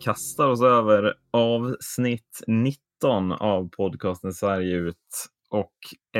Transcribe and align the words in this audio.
kastar 0.00 0.48
oss 0.48 0.62
över 0.62 1.14
avsnitt 1.30 2.42
19 2.46 3.32
av 3.32 3.68
podcasten 3.68 4.32
Sverige 4.32 4.76
ut. 4.76 5.28
Och 5.50 5.74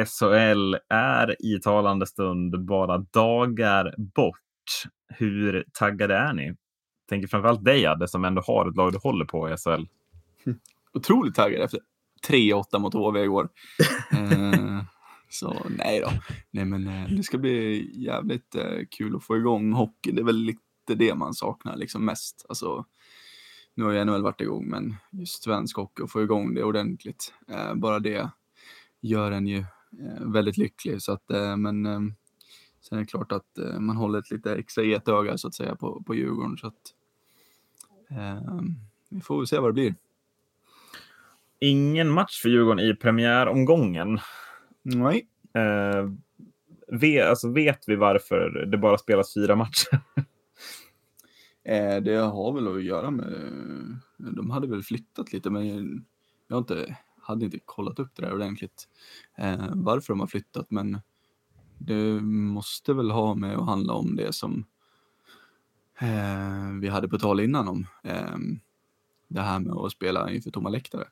SHL 0.06 0.74
är 0.88 1.46
i 1.46 1.60
talande 1.60 2.06
stund 2.06 2.66
bara 2.66 2.98
dagar 2.98 3.94
bort. 3.98 4.34
Hur 5.08 5.64
taggade 5.72 6.14
är 6.14 6.32
ni? 6.32 6.54
Tänker 7.08 7.28
framförallt 7.28 7.64
dig 7.64 7.86
Adde 7.86 8.08
som 8.08 8.24
ändå 8.24 8.42
har 8.46 8.68
ett 8.68 8.76
lag 8.76 8.92
du 8.92 8.98
håller 8.98 9.24
på 9.24 9.50
i 9.50 9.56
SHL. 9.56 9.84
Otroligt 10.92 11.34
taggad 11.34 11.62
efter 11.62 11.80
3-8 12.28 12.78
mot 12.78 12.94
HV 12.94 13.22
igår. 13.22 13.48
eh, 14.10 14.82
så 15.28 15.66
nej 15.78 16.00
då. 16.00 16.10
Nej 16.50 16.64
men 16.64 16.88
eh, 16.88 17.08
det 17.16 17.22
ska 17.22 17.38
bli 17.38 17.90
jävligt 18.04 18.54
eh, 18.54 18.78
kul 18.90 19.16
att 19.16 19.24
få 19.24 19.36
igång 19.36 19.72
hockey. 19.72 20.12
Det 20.12 20.20
är 20.20 20.24
väl 20.24 20.36
lite 20.36 20.94
det 20.96 21.14
man 21.14 21.34
saknar 21.34 21.76
liksom 21.76 22.04
mest. 22.04 22.46
Alltså, 22.48 22.84
nu 23.78 23.84
har 23.84 23.92
ju 23.92 24.04
NHL 24.04 24.22
varit 24.22 24.40
igång, 24.40 24.68
men 24.68 24.96
just 25.10 25.42
svensk 25.42 25.76
hockey 25.76 26.02
och 26.02 26.10
få 26.10 26.22
igång 26.22 26.54
det 26.54 26.64
ordentligt. 26.64 27.34
Eh, 27.48 27.74
bara 27.74 27.98
det 27.98 28.30
gör 29.00 29.30
en 29.30 29.46
ju 29.46 29.58
eh, 29.58 30.20
väldigt 30.20 30.56
lycklig. 30.56 31.02
Så 31.02 31.12
att, 31.12 31.30
eh, 31.30 31.56
men 31.56 31.84
sen 32.80 32.98
är 32.98 33.02
det 33.02 33.06
klart 33.06 33.32
att 33.32 33.58
man 33.78 33.96
håller 33.96 34.18
ett 34.18 34.30
lite 34.30 34.54
extra 34.54 34.84
getöga 34.84 35.38
så 35.38 35.48
att 35.48 35.54
säga 35.54 35.76
på, 35.76 36.02
på 36.02 36.14
Djurgården. 36.14 36.56
Så 36.56 36.66
att, 36.66 36.94
vi 39.08 39.20
får 39.20 39.44
se 39.44 39.58
vad 39.58 39.68
det 39.68 39.72
blir. 39.72 39.94
Ingen 41.58 42.10
match 42.10 42.42
för 42.42 42.48
Djurgården 42.48 42.84
i 42.84 42.94
premiäromgången. 42.94 44.18
Nej. 44.82 45.26
Eh, 45.54 46.10
vet, 47.00 47.26
alltså 47.26 47.52
vet 47.52 47.84
vi 47.86 47.96
varför 47.96 48.66
det 48.70 48.78
bara 48.78 48.98
spelas 48.98 49.34
fyra 49.34 49.56
matcher? 49.56 50.00
Eh, 51.68 51.96
det 51.96 52.16
har 52.16 52.52
väl 52.52 52.76
att 52.76 52.82
göra 52.82 53.10
med, 53.10 53.32
de 54.16 54.50
hade 54.50 54.66
väl 54.66 54.82
flyttat 54.82 55.32
lite 55.32 55.50
men 55.50 56.06
jag 56.48 56.56
har 56.56 56.58
inte, 56.58 56.96
hade 57.22 57.44
inte 57.44 57.58
kollat 57.64 57.98
upp 57.98 58.10
det 58.14 58.22
där 58.22 58.34
ordentligt 58.34 58.88
eh, 59.36 59.66
varför 59.74 60.12
de 60.12 60.20
har 60.20 60.26
flyttat 60.26 60.70
men 60.70 61.00
det 61.78 62.20
måste 62.22 62.92
väl 62.92 63.10
ha 63.10 63.34
med 63.34 63.56
att 63.56 63.66
handla 63.66 63.92
om 63.92 64.16
det 64.16 64.34
som 64.34 64.64
eh, 66.00 66.80
vi 66.80 66.88
hade 66.88 67.08
på 67.08 67.18
tal 67.18 67.40
innan 67.40 67.68
om 67.68 67.86
eh, 68.04 68.36
det 69.28 69.40
här 69.40 69.58
med 69.58 69.76
att 69.76 69.92
spela 69.92 70.30
inför 70.30 70.50
tomma 70.50 70.68
läktare. 70.68 71.04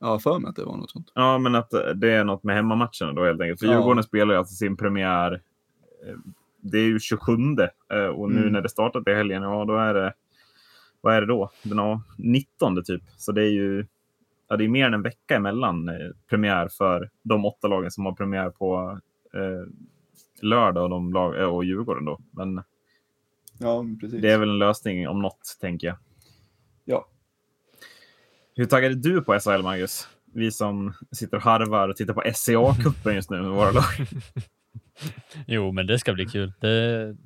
Har 0.00 0.18
för 0.18 0.38
mig 0.38 0.48
att 0.48 0.56
det 0.56 0.64
var 0.64 0.76
något 0.76 0.90
sånt. 0.90 1.12
Ja, 1.14 1.38
men 1.38 1.54
att 1.54 1.70
det 1.94 2.10
är 2.10 2.24
något 2.24 2.42
med 2.42 2.56
hemmamatcherna 2.56 3.12
då 3.14 3.24
helt 3.24 3.40
enkelt. 3.40 3.60
För 3.60 3.66
Ja. 3.66 3.72
Djurgården 3.72 4.04
spelar 4.04 4.34
ju 4.34 4.38
alltså 4.38 4.54
sin 4.54 4.76
premiär. 4.76 5.42
Det 6.66 6.78
är 6.78 6.82
ju 6.86 7.00
27 7.00 7.32
eh, 7.92 7.98
och 8.06 8.30
nu 8.32 8.38
Mm. 8.40 8.52
när 8.52 8.60
det 8.60 8.68
startat 8.68 9.08
i 9.08 9.14
helgen, 9.14 9.42
ja 9.42 9.64
då 9.64 9.76
är 9.76 9.94
det. 9.94 10.14
Vad 11.00 11.14
är 11.14 11.20
det 11.20 11.26
då? 11.26 11.50
Den 11.62 11.78
har 11.78 12.00
19 12.18 12.84
typ. 12.84 13.02
Så 13.16 13.32
det 13.32 13.42
är 13.42 13.50
ju. 13.50 13.86
Ja, 14.48 14.56
det 14.56 14.64
är 14.64 14.68
mer 14.68 14.86
än 14.86 14.94
en 14.94 15.02
vecka 15.02 15.36
emellan 15.36 15.88
eh, 15.88 15.94
premiär 16.28 16.68
för 16.68 17.10
de 17.22 17.44
åtta 17.44 17.68
lagen 17.68 17.90
som 17.90 18.04
har 18.06 18.12
premiär 18.12 18.50
på 18.50 18.98
eh, 19.34 19.66
lördag 20.40 20.82
och, 20.84 20.90
de 20.90 21.12
lag, 21.12 21.40
eh, 21.40 21.46
och 21.46 21.64
Djurgården 21.64 22.04
då. 22.04 22.20
Men 22.30 22.62
Ja, 23.58 23.84
precis. 24.00 24.22
det 24.22 24.30
är 24.30 24.38
väl 24.38 24.48
en 24.50 24.58
lösning 24.58 25.08
om 25.08 25.22
något, 25.22 25.56
tänker 25.60 25.86
jag. 25.86 25.96
Ja. 26.84 27.08
Hur 28.56 28.64
taggad 28.64 28.92
är 28.92 28.96
du 28.96 29.22
på 29.22 29.38
SHL, 29.40 29.62
Magnus? 29.62 30.08
Vi 30.32 30.50
som 30.52 30.92
sitter 31.12 31.36
och 31.36 31.42
harvar 31.42 31.88
och 31.88 31.96
tittar 31.96 32.14
på 32.14 32.22
SCA-cupen 32.22 33.12
just 33.12 33.30
nu 33.30 33.42
med 33.42 33.50
våra 33.50 33.70
lag. 33.70 33.84
Jo, 35.46 35.72
men 35.72 35.86
det 35.86 35.98
ska 35.98 36.12
bli 36.12 36.26
kul. 36.26 36.52
Det, 36.60 37.16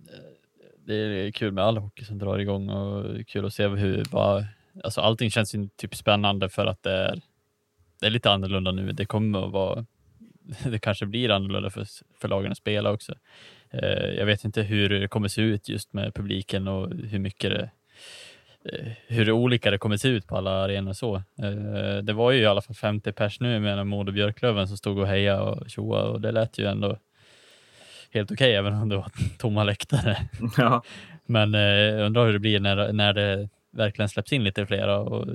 det 0.87 0.95
är 0.95 1.33
kul 1.33 1.53
med 1.53 1.65
all 1.65 1.77
hockey 1.77 2.05
som 2.05 2.19
drar 2.19 2.39
igång 2.39 2.69
och 2.71 3.27
kul 3.27 3.47
att 3.47 3.55
se 3.55 3.67
hur, 3.67 4.05
vad, 4.11 4.47
alltså 4.85 5.01
allting 5.01 5.31
känns 5.31 5.55
ju 5.55 5.69
typ 5.77 5.95
spännande 5.95 6.49
för 6.49 6.67
att 6.67 6.83
det 6.83 6.93
är, 6.93 7.21
det 8.01 8.07
är 8.07 8.11
lite 8.11 8.31
annorlunda 8.31 8.73
nu. 8.73 8.93
Det 8.93 9.07
kommer 9.07 9.47
att 9.47 9.53
vara, 9.53 9.87
det 10.65 10.79
kanske 10.79 11.07
blir 11.07 11.31
annorlunda 11.31 11.71
för, 11.71 11.87
för 12.21 12.29
lagen 12.29 12.53
att 12.53 12.59
spela 12.59 12.91
också. 12.91 13.15
Eh, 13.71 14.15
jag 14.19 14.27
vet 14.27 14.45
inte 14.45 14.63
hur 14.63 14.89
det 14.89 15.09
kommer 15.09 15.29
se 15.29 15.43
ut 15.43 15.69
just 15.69 15.93
med 15.93 16.15
publiken 16.15 16.69
och 16.69 16.91
hur 16.91 17.19
mycket 17.19 17.51
det, 17.51 17.71
eh, 18.65 18.93
hur 19.07 19.33
olika 19.33 19.71
det 19.71 19.79
kommer 19.79 19.97
se 19.97 20.09
ut 20.09 20.27
på 20.27 20.37
alla 20.37 20.51
arenor 20.51 20.91
och 20.91 20.97
så. 20.97 21.17
Eh, 21.17 21.99
det 22.03 22.13
var 22.13 22.31
ju 22.31 22.41
i 22.41 22.47
alla 22.47 22.63
fall 22.63 22.77
50 22.77 23.13
pers 23.13 23.41
nu 23.41 23.61
med 23.61 23.87
Modo 23.87 24.13
Björklöven 24.13 24.69
som 24.69 24.77
stod 24.77 24.99
och 24.99 25.07
hejade 25.07 25.41
och 25.41 25.71
tjoade 25.71 26.09
och 26.09 26.21
det 26.21 26.33
lät 26.33 26.59
ju 26.59 26.67
ändå 26.67 26.99
helt 28.11 28.31
okej, 28.31 28.55
även 28.55 28.75
om 28.75 28.89
det 28.89 28.97
var 28.97 29.11
tomma 29.39 29.65
läktare. 29.65 30.17
ja. 30.57 30.83
Men 31.27 31.55
eh, 31.55 32.07
undrar 32.07 32.27
hur 32.27 32.33
det 32.33 32.39
blir 32.39 32.61
när, 32.61 32.93
när 32.93 33.13
det 33.13 33.49
verkligen 33.71 34.09
släpps 34.09 34.33
in 34.33 34.45
lite 34.45 34.67
flera 34.67 34.99
och, 34.99 35.27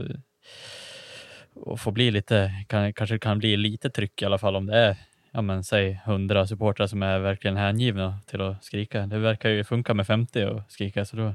och 1.54 1.80
får 1.80 1.92
bli 1.92 2.12
lite, 2.12 2.52
kan, 2.68 2.94
kanske 2.94 3.20
kan 3.20 3.40
bli 3.40 3.58
lite 3.58 3.90
tryck 3.90 4.22
i 4.22 4.26
alla 4.26 4.38
fall 4.38 4.56
om 4.56 4.66
det 4.66 4.78
är, 4.78 4.98
ja 5.32 5.42
men 5.42 5.64
säg 5.64 6.02
100 6.06 6.48
supportrar 6.48 6.88
som 6.88 7.04
är 7.04 7.20
verkligen 7.20 7.58
hängivna 7.58 8.20
till 8.26 8.42
att 8.42 8.64
skrika. 8.64 9.08
Det 9.08 9.18
verkar 9.18 9.50
ju 9.50 9.64
funka 9.64 9.94
med 9.94 10.08
50 10.08 10.46
och 10.46 10.62
skrika 10.68 11.06
så 11.06 11.16
då. 11.16 11.34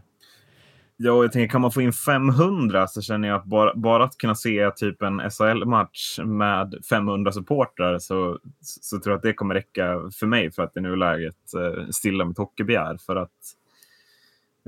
Ja, 1.00 1.22
jag 1.22 1.32
tänker, 1.32 1.52
kan 1.52 1.60
man 1.60 1.72
få 1.72 1.82
in 1.82 1.92
500 1.92 2.86
så 2.86 3.02
känner 3.02 3.28
jag 3.28 3.36
att 3.36 3.44
bara, 3.44 3.74
bara 3.74 4.04
att 4.04 4.18
kunna 4.18 4.34
se 4.34 4.70
typ 4.70 5.02
en 5.02 5.30
SHL-match 5.30 6.18
med 6.24 6.74
500 6.90 7.32
supportrar 7.32 7.98
så, 7.98 8.38
så 8.60 9.00
tror 9.00 9.12
jag 9.12 9.16
att 9.16 9.22
det 9.22 9.32
kommer 9.32 9.54
räcka 9.54 10.10
för 10.18 10.26
mig 10.26 10.52
för 10.52 10.62
att 10.62 10.76
i 10.76 10.80
nuläget 10.80 11.54
eh, 11.54 11.88
stilla 11.90 12.24
mitt 12.24 12.38
hockeybegär. 12.38 12.98
För 13.06 13.16
att 13.16 13.30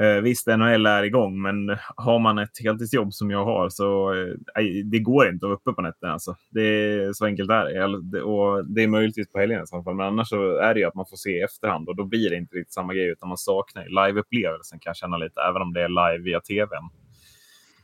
eh, 0.01 0.21
visst, 0.23 0.47
NHL 0.47 0.87
är 0.87 1.03
igång, 1.03 1.43
men 1.43 1.77
har 1.97 2.19
man 2.19 2.39
ett 2.39 2.63
heltidsjobb 2.63 3.15
som 3.15 3.31
jag 3.31 3.45
har 3.45 3.69
så 3.69 4.15
eh, 4.15 4.65
det 4.85 4.99
går 4.99 5.29
inte 5.29 5.47
att 5.47 5.51
vara 5.51 5.55
uppe 5.57 5.73
på 5.73 5.83
nätterna. 5.83 6.13
Alltså. 6.13 6.37
Det 6.51 6.63
är 6.63 7.13
så 7.13 7.27
enkelt 7.27 7.51
är 7.51 8.13
det. 8.13 8.23
Och 8.23 8.67
det 8.67 8.83
är 8.83 8.89
möjligtvis 8.89 9.33
på 9.33 9.39
helgen 9.39 9.65
i 9.65 9.67
så 9.67 9.83
fall, 9.83 9.95
men 9.95 10.07
annars 10.07 10.29
så 10.29 10.57
är 10.57 10.75
det 10.75 10.81
ju 10.81 10.87
att 10.87 10.95
man 10.95 11.07
får 11.07 11.17
se 11.17 11.31
i 11.31 11.43
efterhand 11.43 11.89
och 11.89 11.97
då 11.97 12.05
blir 12.05 12.31
det 12.31 12.37
inte 12.37 12.57
riktigt 12.57 12.75
samma 12.75 12.95
grej 12.95 13.09
utan 13.09 13.29
man 13.29 13.39
saknar 13.39 13.85
ju 13.85 13.89
liveupplevelsen 13.89 14.79
kan 14.79 14.91
jag 14.91 14.97
känna 14.97 15.17
lite, 15.17 15.41
även 15.41 15.63
om 15.63 15.73
det 15.73 15.83
är 15.83 15.89
live 15.89 16.25
via 16.25 16.41
tvn. 16.41 16.89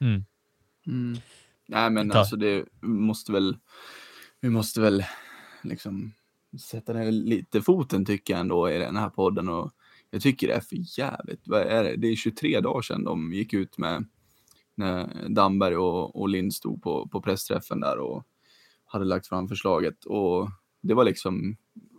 Mm. 0.00 0.24
Mm. 0.86 1.18
Nej, 1.68 1.90
men 1.90 2.10
Ta- 2.10 2.18
alltså 2.18 2.36
det 2.36 2.64
måste 2.82 3.32
väl, 3.32 3.56
vi 4.40 4.50
måste 4.50 4.80
väl 4.80 5.04
liksom 5.62 6.12
sätta 6.60 6.92
ner 6.92 7.10
lite 7.12 7.62
foten 7.62 8.04
tycker 8.04 8.34
jag 8.34 8.40
ändå 8.40 8.70
i 8.70 8.78
den 8.78 8.96
här 8.96 9.10
podden 9.10 9.48
och 9.48 9.72
jag 10.16 10.22
tycker 10.22 10.46
det 10.46 10.54
är 10.54 10.60
för 10.60 10.98
jävligt. 10.98 11.48
Vad 11.48 11.60
är 11.60 11.84
det? 11.84 11.96
Det 11.96 12.06
är 12.08 12.16
23 12.16 12.60
dagar 12.60 12.82
sedan 12.82 13.04
de 13.04 13.32
gick 13.32 13.54
ut 13.54 13.78
med 13.78 14.04
när 14.74 15.28
Damberg 15.28 15.76
och, 15.76 16.20
och 16.20 16.28
Lind 16.28 16.54
stod 16.54 16.82
på, 16.82 17.08
på 17.08 17.22
pressträffen 17.22 17.80
där 17.80 17.98
och 17.98 18.24
hade 18.84 19.04
lagt 19.04 19.26
fram 19.26 19.48
förslaget 19.48 20.04
och 20.04 20.48
det 20.82 20.94
var 20.94 21.04
liksom 21.04 21.56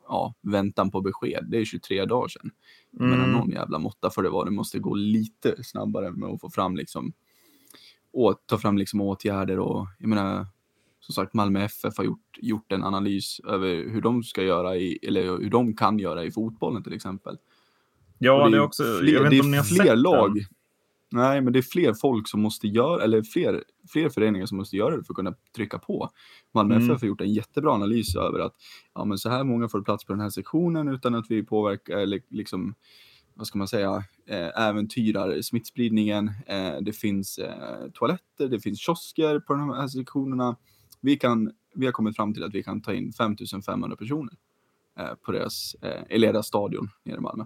ja, 0.08 0.34
väntan 0.42 0.92
på 0.92 1.02
besked. 1.02 1.46
Det 1.50 1.58
är 1.58 1.66
23 1.66 2.06
dagar 2.06 2.28
sedan. 2.28 2.52
Mm. 3.00 3.32
någon 3.32 3.50
jävla 3.50 3.80
måtta 3.80 4.10
för 4.10 4.24
det 4.24 4.30
var. 4.30 4.46
Det 4.46 4.52
måste 4.52 4.80
gå 4.80 4.94
lite 4.94 5.64
snabbare 5.64 6.12
med 6.12 6.30
att 6.30 6.42
få 6.42 6.50
fram 6.50 6.76
liksom 6.76 7.14
å, 8.12 8.34
ta 8.34 8.58
fram 8.58 8.78
liksom 8.78 9.02
åtgärder 9.02 9.60
och 9.60 9.88
jag 10.00 10.10
menar 10.10 10.48
som 11.00 11.14
sagt 11.14 11.34
Malmö 11.34 11.60
FF 11.60 11.98
har 11.98 12.04
gjort, 12.04 12.38
gjort 12.38 12.72
en 12.72 12.84
analys 12.84 13.40
över 13.40 13.90
hur 13.90 14.02
de 14.02 14.24
ska 14.24 14.44
göra 14.44 14.76
i, 14.76 15.00
eller 15.02 15.24
hur 15.24 15.50
de 15.50 15.76
kan 15.76 16.00
göra 16.00 16.24
i 16.24 16.32
fotbollen 16.32 16.84
till 16.84 16.94
exempel. 16.94 17.38
Ja, 18.20 18.50
det 18.50 18.58
är 18.58 18.62
också. 18.62 18.84
fler, 18.84 19.14
jag 19.14 19.22
vet 19.22 19.30
det 19.30 19.36
inte 19.36 19.46
om 19.46 19.52
ni 19.52 19.58
har 19.58 19.64
fler 19.64 19.86
sett 19.86 19.98
lag. 19.98 20.36
Den. 20.36 20.44
Nej, 21.12 21.42
men 21.42 21.54
det 21.54 21.60
är 21.60 21.64
fler 21.64 21.94
folk 21.94 22.28
som 22.28 22.42
måste 22.42 22.68
göra, 22.68 23.04
eller 23.04 23.22
fler, 23.22 23.64
fler 23.90 24.10
föreningar 24.10 24.46
som 24.46 24.58
måste 24.58 24.78
göra 24.78 24.98
det 24.98 25.04
för 25.04 25.14
att 25.14 25.16
kunna 25.16 25.34
trycka 25.56 25.80
på. 25.80 26.10
Malmö 26.54 26.76
Mm. 26.76 26.92
FF 26.92 27.02
har 27.02 27.08
gjort 27.08 27.22
en 27.22 27.34
jättebra 27.34 27.72
analys 27.72 28.16
över 28.16 28.40
att 28.40 28.56
ja, 28.96 29.06
men 29.06 29.18
så 29.18 29.30
här 29.30 29.44
många 29.44 29.70
får 29.70 29.82
plats 29.82 30.06
på 30.06 30.14
den 30.14 30.20
här 30.20 30.30
sektionen 30.30 30.88
utan 30.88 31.16
att 31.16 31.26
vi 31.30 31.44
påverkar, 31.44 31.98
eller 31.98 32.22
liksom, 32.30 32.76
vad 33.34 33.48
ska 33.48 33.58
man 33.58 33.68
säga, 33.68 34.04
eh, 34.28 34.62
äventyrar 34.68 35.42
smittspridningen. 35.42 36.32
Eh, 36.48 36.76
det 36.82 36.94
finns 36.94 37.38
eh, 37.38 37.90
toaletter, 37.94 38.48
det 38.48 38.60
finns 38.60 38.80
kiosker 38.80 39.40
på 39.40 39.54
de 39.54 39.70
här 39.70 39.88
sektionerna. 39.88 40.56
Vi, 41.02 41.16
kan, 41.18 41.52
vi 41.76 41.86
har 41.86 41.94
kommit 41.94 42.16
fram 42.16 42.34
till 42.34 42.44
att 42.44 42.54
vi 42.54 42.64
kan 42.64 42.82
ta 42.82 42.94
in 42.94 43.14
5500 43.14 43.96
personer 43.96 44.34
på 45.26 45.32
deras, 45.32 45.76
eh, 45.82 46.16
i 46.16 46.20
deras 46.20 46.48
stadion 46.48 46.90
nere 47.04 47.18
i 47.18 47.20
Malmö. 47.20 47.46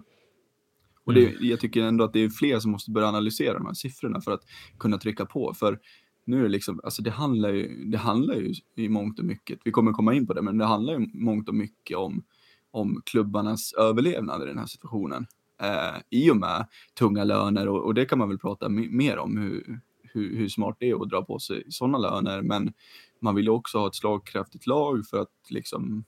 Och 1.04 1.14
det, 1.14 1.36
jag 1.40 1.60
tycker 1.60 1.82
ändå 1.82 2.04
att 2.04 2.12
det 2.12 2.20
är 2.20 2.28
fler 2.28 2.58
som 2.58 2.70
måste 2.70 2.90
börja 2.90 3.08
analysera 3.08 3.54
de 3.54 3.66
här 3.66 3.74
siffrorna 3.74 4.20
för 4.20 4.32
att 4.32 4.42
kunna 4.78 4.98
trycka 4.98 5.26
på. 5.26 5.54
För 5.54 5.78
nu 6.24 6.38
är 6.38 6.42
det 6.42 6.48
liksom, 6.48 6.80
alltså 6.84 7.02
det 7.02 7.10
handlar 7.10 7.52
ju, 7.52 7.84
det 7.84 7.98
handlar 7.98 8.34
ju 8.34 8.54
i 8.76 8.88
mångt 8.88 9.18
och 9.18 9.24
mycket, 9.24 9.58
vi 9.64 9.70
kommer 9.70 9.92
komma 9.92 10.14
in 10.14 10.26
på 10.26 10.32
det, 10.32 10.42
men 10.42 10.58
det 10.58 10.64
handlar 10.64 10.98
ju 10.98 11.10
mångt 11.14 11.48
och 11.48 11.54
mycket 11.54 11.96
om, 11.96 12.24
om 12.70 13.02
klubbarnas 13.04 13.72
överlevnad 13.72 14.42
i 14.42 14.46
den 14.46 14.58
här 14.58 14.66
situationen. 14.66 15.26
Eh, 15.62 16.00
I 16.10 16.30
och 16.30 16.36
med 16.36 16.66
tunga 16.98 17.24
löner 17.24 17.68
och, 17.68 17.84
och 17.84 17.94
det 17.94 18.04
kan 18.04 18.18
man 18.18 18.28
väl 18.28 18.38
prata 18.38 18.68
me- 18.68 18.90
mer 18.90 19.18
om 19.18 19.36
hur, 19.36 19.80
hur, 20.02 20.36
hur 20.36 20.48
smart 20.48 20.76
det 20.80 20.90
är 20.90 21.02
att 21.02 21.10
dra 21.10 21.24
på 21.24 21.38
sig 21.38 21.64
sådana 21.68 21.98
löner. 21.98 22.42
Men 22.42 22.72
man 23.20 23.34
vill 23.34 23.44
ju 23.44 23.50
också 23.50 23.78
ha 23.78 23.86
ett 23.86 23.94
slagkraftigt 23.94 24.66
lag 24.66 25.06
för 25.06 25.18
att 25.18 25.50
liksom 25.50 26.04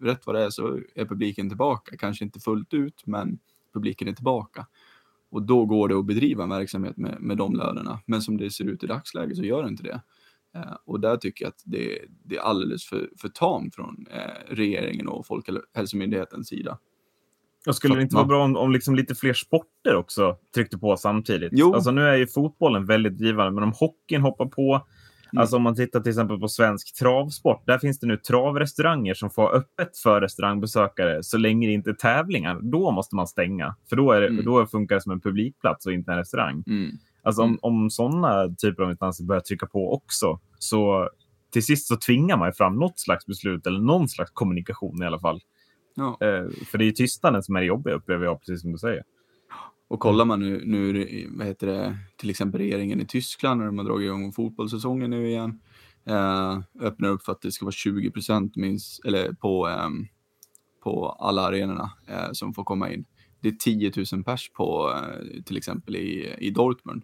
rätt 0.00 0.26
vad 0.26 0.34
det 0.34 0.44
är 0.44 0.50
så 0.50 0.80
är 0.94 1.04
publiken 1.04 1.48
tillbaka. 1.48 1.96
Kanske 1.96 2.24
inte 2.24 2.40
fullt 2.40 2.74
ut, 2.74 3.02
men 3.06 3.38
publiken 3.72 4.08
är 4.08 4.12
tillbaka. 4.12 4.66
Och 5.30 5.42
då 5.42 5.66
går 5.66 5.88
det 5.88 5.98
att 5.98 6.06
bedriva 6.06 6.42
en 6.42 6.48
verksamhet 6.50 6.96
med, 6.96 7.16
med 7.20 7.36
de 7.36 7.54
lönerna. 7.54 8.00
Men 8.06 8.22
som 8.22 8.36
det 8.36 8.50
ser 8.50 8.64
ut 8.64 8.84
i 8.84 8.86
dagsläget 8.86 9.36
så 9.36 9.42
gör 9.42 9.62
det 9.62 9.68
inte 9.68 9.82
det. 9.82 10.02
Eh, 10.54 10.76
och 10.84 11.00
där 11.00 11.16
tycker 11.16 11.44
jag 11.44 11.48
att 11.48 11.62
det, 11.64 11.98
det 12.24 12.36
är 12.36 12.40
alldeles 12.40 12.84
för, 12.84 13.10
för 13.20 13.28
tamt 13.28 13.74
från 13.74 14.06
eh, 14.10 14.54
regeringen 14.54 15.08
och 15.08 15.26
Folkhälsomyndighetens 15.26 16.48
sida. 16.48 16.78
Och 17.66 17.76
skulle 17.76 17.94
det 17.94 18.02
inte 18.02 18.14
vara 18.14 18.26
bra 18.26 18.44
om, 18.44 18.56
om 18.56 18.72
liksom 18.72 18.94
lite 18.94 19.14
fler 19.14 19.32
sporter 19.32 19.96
också 19.96 20.36
tryckte 20.54 20.78
på 20.78 20.96
samtidigt? 20.96 21.50
Jo. 21.52 21.74
Alltså 21.74 21.90
nu 21.90 22.02
är 22.02 22.16
ju 22.16 22.26
fotbollen 22.26 22.86
väldigt 22.86 23.20
givande, 23.20 23.52
men 23.52 23.64
om 23.64 23.72
hockeyn 23.72 24.22
hoppar 24.22 24.46
på, 24.46 24.86
Mm. 25.32 25.40
Alltså 25.40 25.56
om 25.56 25.62
man 25.62 25.74
tittar 25.74 26.00
till 26.00 26.10
exempel 26.10 26.38
på 26.40 26.48
svensk 26.48 26.94
travsport. 26.98 27.66
Där 27.66 27.78
finns 27.78 27.98
det 27.98 28.06
nu 28.06 28.16
travrestauranger 28.16 29.14
som 29.14 29.30
får 29.30 29.54
öppet 29.54 29.98
för 30.02 30.20
restaurangbesökare 30.20 31.22
så 31.22 31.38
länge 31.38 31.66
det 31.66 31.72
inte 31.72 31.90
är 31.90 31.94
tävlingar. 31.94 32.58
Då 32.62 32.90
måste 32.90 33.16
man 33.16 33.26
stänga. 33.26 33.74
För 33.88 33.96
då, 33.96 34.12
är 34.12 34.20
det, 34.20 34.26
Mm. 34.26 34.44
då 34.44 34.66
funkar 34.66 34.94
det 34.94 35.00
som 35.00 35.12
en 35.12 35.20
publikplats 35.20 35.86
och 35.86 35.92
inte 35.92 36.12
en 36.12 36.18
restaurang. 36.18 36.64
Mm. 36.66 36.90
Alltså 37.22 37.42
om, 37.42 37.48
Mm. 37.48 37.58
om 37.62 37.90
sådana 37.90 38.54
typer 38.58 38.82
av 38.82 38.90
instanser 38.90 39.24
börjar 39.24 39.40
trycka 39.40 39.66
på 39.66 39.92
också 39.94 40.40
så 40.58 41.10
till 41.52 41.64
sist 41.66 41.88
så 41.88 41.96
tvingar 41.96 42.36
man 42.36 42.52
fram 42.52 42.76
något 42.76 42.98
slags 42.98 43.26
beslut 43.26 43.66
eller 43.66 43.80
någon 43.80 44.08
slags 44.08 44.30
kommunikation 44.30 45.02
i 45.02 45.06
alla 45.06 45.18
fall. 45.18 45.40
Ja. 45.94 46.18
Eh, 46.20 46.48
för 46.70 46.78
det 46.78 46.84
är 46.84 46.86
ju 46.86 46.92
tystnaden 46.92 47.42
som 47.42 47.56
är 47.56 47.60
det 47.60 47.66
jobbiga 47.66 47.94
upplever 47.94 48.24
jag, 48.24 48.40
precis 48.40 48.60
som 48.62 48.72
du 48.72 48.78
säger. 48.78 49.02
Och 49.90 50.00
kollar 50.00 50.24
man 50.24 50.40
nu, 50.40 50.62
nu 50.64 51.26
vad 51.30 51.46
heter 51.46 51.66
det, 51.66 51.98
till 52.16 52.30
exempel 52.30 52.60
regeringen 52.60 53.00
i 53.00 53.06
Tyskland 53.06 53.58
när 53.58 53.66
de 53.66 53.78
har 53.78 53.84
dragit 53.84 54.06
igång 54.06 54.32
fotbollssäsongen 54.32 55.10
nu 55.10 55.28
igen. 55.28 55.60
Eh, 56.06 56.60
öppnar 56.80 57.08
upp 57.08 57.22
för 57.22 57.32
att 57.32 57.40
det 57.42 57.52
ska 57.52 57.64
vara 57.64 57.72
20 57.72 58.10
procent 58.10 58.56
minst, 58.56 59.04
eller 59.04 59.32
på, 59.32 59.66
ehm, 59.66 60.06
på 60.82 61.08
alla 61.08 61.42
arenorna 61.42 61.90
eh, 62.08 62.32
som 62.32 62.54
får 62.54 62.64
komma 62.64 62.92
in. 62.92 63.04
Det 63.40 63.48
är 63.48 63.52
10 63.52 63.92
000 64.12 64.24
pers 64.24 64.50
på 64.52 64.94
eh, 64.96 65.42
till 65.42 65.56
exempel 65.56 65.96
i, 65.96 66.34
i 66.38 66.50
Dortmund. 66.50 67.02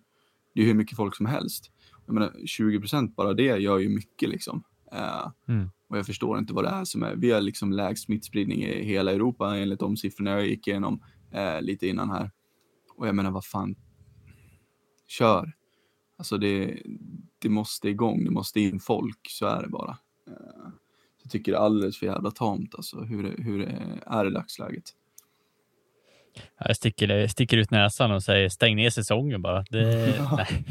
Det 0.54 0.62
är 0.62 0.66
hur 0.66 0.74
mycket 0.74 0.96
folk 0.96 1.16
som 1.16 1.26
helst. 1.26 1.70
Jag 2.06 2.14
menar, 2.14 2.32
20 2.46 2.80
procent 2.80 3.16
bara 3.16 3.34
det 3.34 3.42
gör 3.58 3.78
ju 3.78 3.88
mycket 3.88 4.28
liksom. 4.28 4.62
Eh, 4.92 5.30
Mm. 5.48 5.70
och 5.88 5.98
jag 5.98 6.06
förstår 6.06 6.38
inte 6.38 6.52
vad 6.54 6.64
det 6.64 6.70
är 6.70 6.84
som 6.84 7.02
är. 7.02 7.16
Vi 7.16 7.30
har 7.30 7.40
liksom 7.40 7.72
lägst 7.72 8.04
smittspridning 8.04 8.62
i 8.62 8.84
hela 8.84 9.12
Europa 9.12 9.56
enligt 9.56 9.80
de 9.80 9.96
siffrorna 9.96 10.30
jag 10.30 10.46
gick 10.46 10.68
igenom 10.68 11.02
eh, 11.32 11.62
lite 11.62 11.86
innan 11.88 12.10
här. 12.10 12.30
Och 12.96 13.08
jag 13.08 13.14
menar, 13.14 13.30
vad 13.30 13.44
fan. 13.44 13.76
Kör. 15.06 15.52
Alltså 16.18 16.38
det, 16.38 16.82
det 17.38 17.48
måste 17.48 17.88
igång, 17.88 18.24
det 18.24 18.30
måste 18.30 18.60
in 18.60 18.80
folk, 18.80 19.26
så 19.28 19.46
är 19.46 19.62
det 19.62 19.68
bara. 19.68 19.98
Eh, 20.26 20.70
jag 21.22 21.30
tycker 21.30 21.52
det 21.52 21.58
är 21.58 21.62
alldeles 21.62 21.98
för 21.98 22.06
jävla 22.06 22.30
tamt 22.30 22.74
alltså 22.74 23.00
hur 23.00 23.22
det, 23.22 23.42
hur 23.42 23.58
det 23.58 24.00
är 24.06 24.26
i 24.26 24.30
dagsläget. 24.30 24.84
Jag 26.58 26.76
sticker, 26.76 27.26
sticker 27.26 27.56
ut 27.56 27.70
näsan 27.70 28.12
och 28.12 28.22
säger 28.22 28.48
stäng 28.48 28.76
ner 28.76 28.90
säsongen 28.90 29.42
bara. 29.42 29.64
Det, 29.70 30.14
nej. 30.36 30.64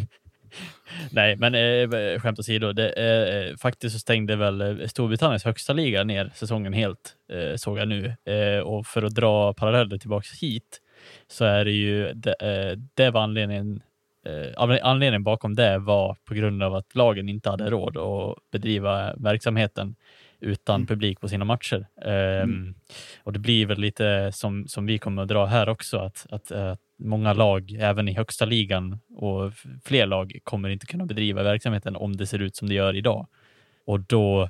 nej, 1.11 1.35
men 1.35 1.55
eh, 1.55 2.19
skämt 2.19 2.39
åsido. 2.39 2.73
Det, 2.73 2.89
eh, 2.89 3.57
faktiskt 3.57 3.93
så 3.93 3.99
stängde 3.99 4.35
väl 4.35 4.89
Storbritanniens 4.89 5.43
högsta 5.43 5.73
liga 5.73 6.03
ner 6.03 6.31
säsongen 6.35 6.73
helt, 6.73 7.15
eh, 7.31 7.55
såg 7.55 7.77
jag 7.77 7.87
nu. 7.87 8.15
Eh, 8.25 8.59
och 8.59 8.87
för 8.87 9.03
att 9.03 9.15
dra 9.15 9.53
paralleller 9.53 9.97
tillbaks 9.97 10.41
hit 10.41 10.81
så 11.27 11.45
är 11.45 11.65
det 11.65 11.71
ju, 11.71 12.13
det, 12.13 12.33
eh, 12.41 12.77
det 12.93 13.09
var 13.11 13.21
anledningen 13.21 13.81
eh, 14.25 14.77
anledningen 14.83 15.23
bakom 15.23 15.55
det 15.55 15.77
var 15.77 16.17
på 16.25 16.33
grund 16.33 16.63
av 16.63 16.75
att 16.75 16.95
lagen 16.95 17.29
inte 17.29 17.49
hade 17.49 17.69
råd 17.69 17.97
att 17.97 18.37
bedriva 18.51 19.15
verksamheten 19.15 19.95
utan 20.39 20.75
Mm. 20.75 20.87
publik 20.87 21.19
på 21.21 21.27
sina 21.27 21.45
matcher. 21.45 21.87
Ehm, 22.05 22.41
Mm. 22.49 22.75
Och 23.23 23.33
det 23.33 23.39
blir 23.39 23.65
väl 23.65 23.79
lite 23.79 24.31
som, 24.33 24.67
som 24.67 24.85
vi 24.85 24.97
kommer 24.99 25.21
att 25.21 25.27
dra 25.27 25.45
här 25.45 25.69
också, 25.69 25.97
att, 25.99 26.25
att, 26.29 26.51
eh, 26.51 26.75
många 26.99 27.33
lag, 27.33 27.71
även 27.79 28.07
i 28.07 28.13
högsta 28.13 28.45
ligan 28.45 28.99
och 29.15 29.53
fler 29.85 30.05
lag, 30.05 30.39
kommer 30.43 30.69
inte 30.69 30.85
kunna 30.85 31.05
bedriva 31.05 31.43
verksamheten 31.43 31.95
om 31.95 32.17
det 32.17 32.27
ser 32.27 32.39
ut 32.39 32.55
som 32.55 32.67
det 32.69 32.73
gör 32.75 32.95
idag. 32.95 33.27
Och 33.85 33.99
då 33.99 34.49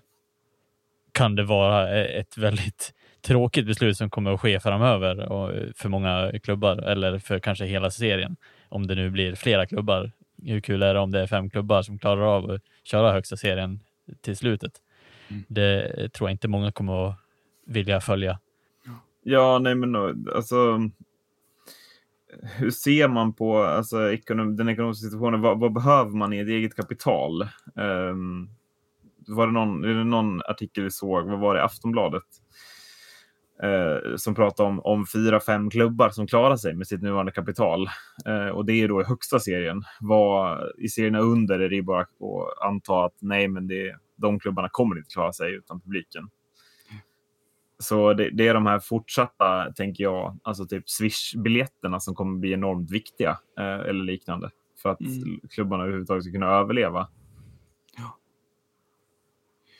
kan 1.11 1.35
det 1.35 1.43
vara 1.43 1.97
eh, 1.97 2.19
ett 2.19 2.37
väldigt 2.37 2.93
tråkigt 3.25 3.65
beslut 3.65 3.97
som 3.97 4.09
kommer 4.09 4.33
att 4.33 4.41
ske 4.41 4.59
framöver 4.59 5.31
och 5.31 5.51
för 5.75 5.89
många 5.89 6.31
klubbar 6.43 6.77
eller 6.77 7.19
för 7.19 7.39
kanske 7.39 7.65
hela 7.65 7.91
serien. 7.91 8.35
Om 8.69 8.87
det 8.87 8.95
nu 8.95 9.09
blir 9.09 9.35
flera 9.35 9.65
klubbar. 9.65 10.11
Hur 10.43 10.61
kul 10.61 10.83
är 10.83 10.93
det 10.93 10.99
om 10.99 11.11
det 11.11 11.21
är 11.21 11.27
fem 11.27 11.49
klubbar 11.49 11.81
som 11.81 11.99
klarar 11.99 12.21
av 12.37 12.51
att 12.51 12.61
köra 12.83 13.11
högsta 13.11 13.37
serien 13.37 13.79
till 14.21 14.37
slutet? 14.37 14.71
Mm. 15.27 15.43
Det 15.47 16.09
tror 16.13 16.29
jag 16.29 16.33
inte 16.33 16.47
många 16.47 16.71
kommer 16.71 17.09
att 17.09 17.15
vilja 17.65 18.01
följa. 18.01 18.39
Ja, 19.23 19.59
nej 19.59 19.75
men 19.75 19.95
alltså. 20.35 20.89
Hur 22.57 22.71
ser 22.71 23.07
man 23.07 23.33
på 23.33 23.57
alltså, 23.57 24.11
ekonom, 24.11 24.55
den 24.55 24.69
ekonomiska 24.69 25.05
situationen? 25.05 25.41
Vad, 25.41 25.59
vad 25.59 25.73
behöver 25.73 26.11
man 26.11 26.33
i 26.33 26.39
ett 26.39 26.47
eget 26.47 26.75
kapital? 26.75 27.41
Ehm, 27.75 28.49
var 29.27 29.47
det 29.47 29.53
någon, 29.53 29.83
är 29.83 29.93
det 29.93 30.03
någon 30.03 30.41
artikel 30.41 30.83
vi 30.83 30.91
såg, 30.91 31.29
vad 31.29 31.39
var 31.39 31.55
det, 31.55 31.63
Aftonbladet? 31.63 32.23
Eh, 33.63 34.15
som 34.15 34.35
pratade 34.35 34.69
om, 34.69 34.79
om 34.79 35.05
fyra, 35.13 35.39
fem 35.39 35.69
klubbar 35.69 36.09
som 36.09 36.27
klarar 36.27 36.55
sig 36.55 36.75
med 36.75 36.87
sitt 36.87 37.01
nuvarande 37.01 37.31
kapital. 37.31 37.87
Eh, 38.25 38.47
och 38.47 38.65
det 38.65 38.73
är 38.73 38.87
då 38.87 39.01
i 39.01 39.05
högsta 39.05 39.39
serien. 39.39 39.83
Vad, 39.99 40.63
I 40.77 40.87
serierna 40.87 41.19
under 41.19 41.59
är 41.59 41.69
det 41.69 41.81
bara 41.81 42.01
att 42.01 42.09
anta 42.65 43.05
att 43.05 43.15
nej, 43.21 43.47
men 43.47 43.67
det, 43.67 43.95
de 44.15 44.39
klubbarna 44.39 44.69
kommer 44.71 44.97
inte 44.97 45.09
klara 45.13 45.33
sig 45.33 45.55
utan 45.55 45.81
publiken. 45.81 46.29
Så 47.79 48.13
det, 48.13 48.29
det 48.29 48.47
är 48.47 48.53
de 48.53 48.65
här 48.65 48.79
fortsatta, 48.79 49.73
tänker 49.75 50.03
jag, 50.03 50.39
alltså 50.43 50.65
typ 50.65 50.89
Swish-biljetterna 50.89 51.99
som 51.99 52.15
kommer 52.15 52.39
bli 52.39 52.53
enormt 52.53 52.91
viktiga 52.91 53.37
eh, 53.59 53.89
eller 53.89 54.03
liknande 54.03 54.49
för 54.81 54.89
att 54.89 55.01
Mm. 55.01 55.39
klubbarna 55.49 55.83
överhuvudtaget 55.83 56.23
ska 56.23 56.31
kunna 56.31 56.49
överleva. 56.49 57.07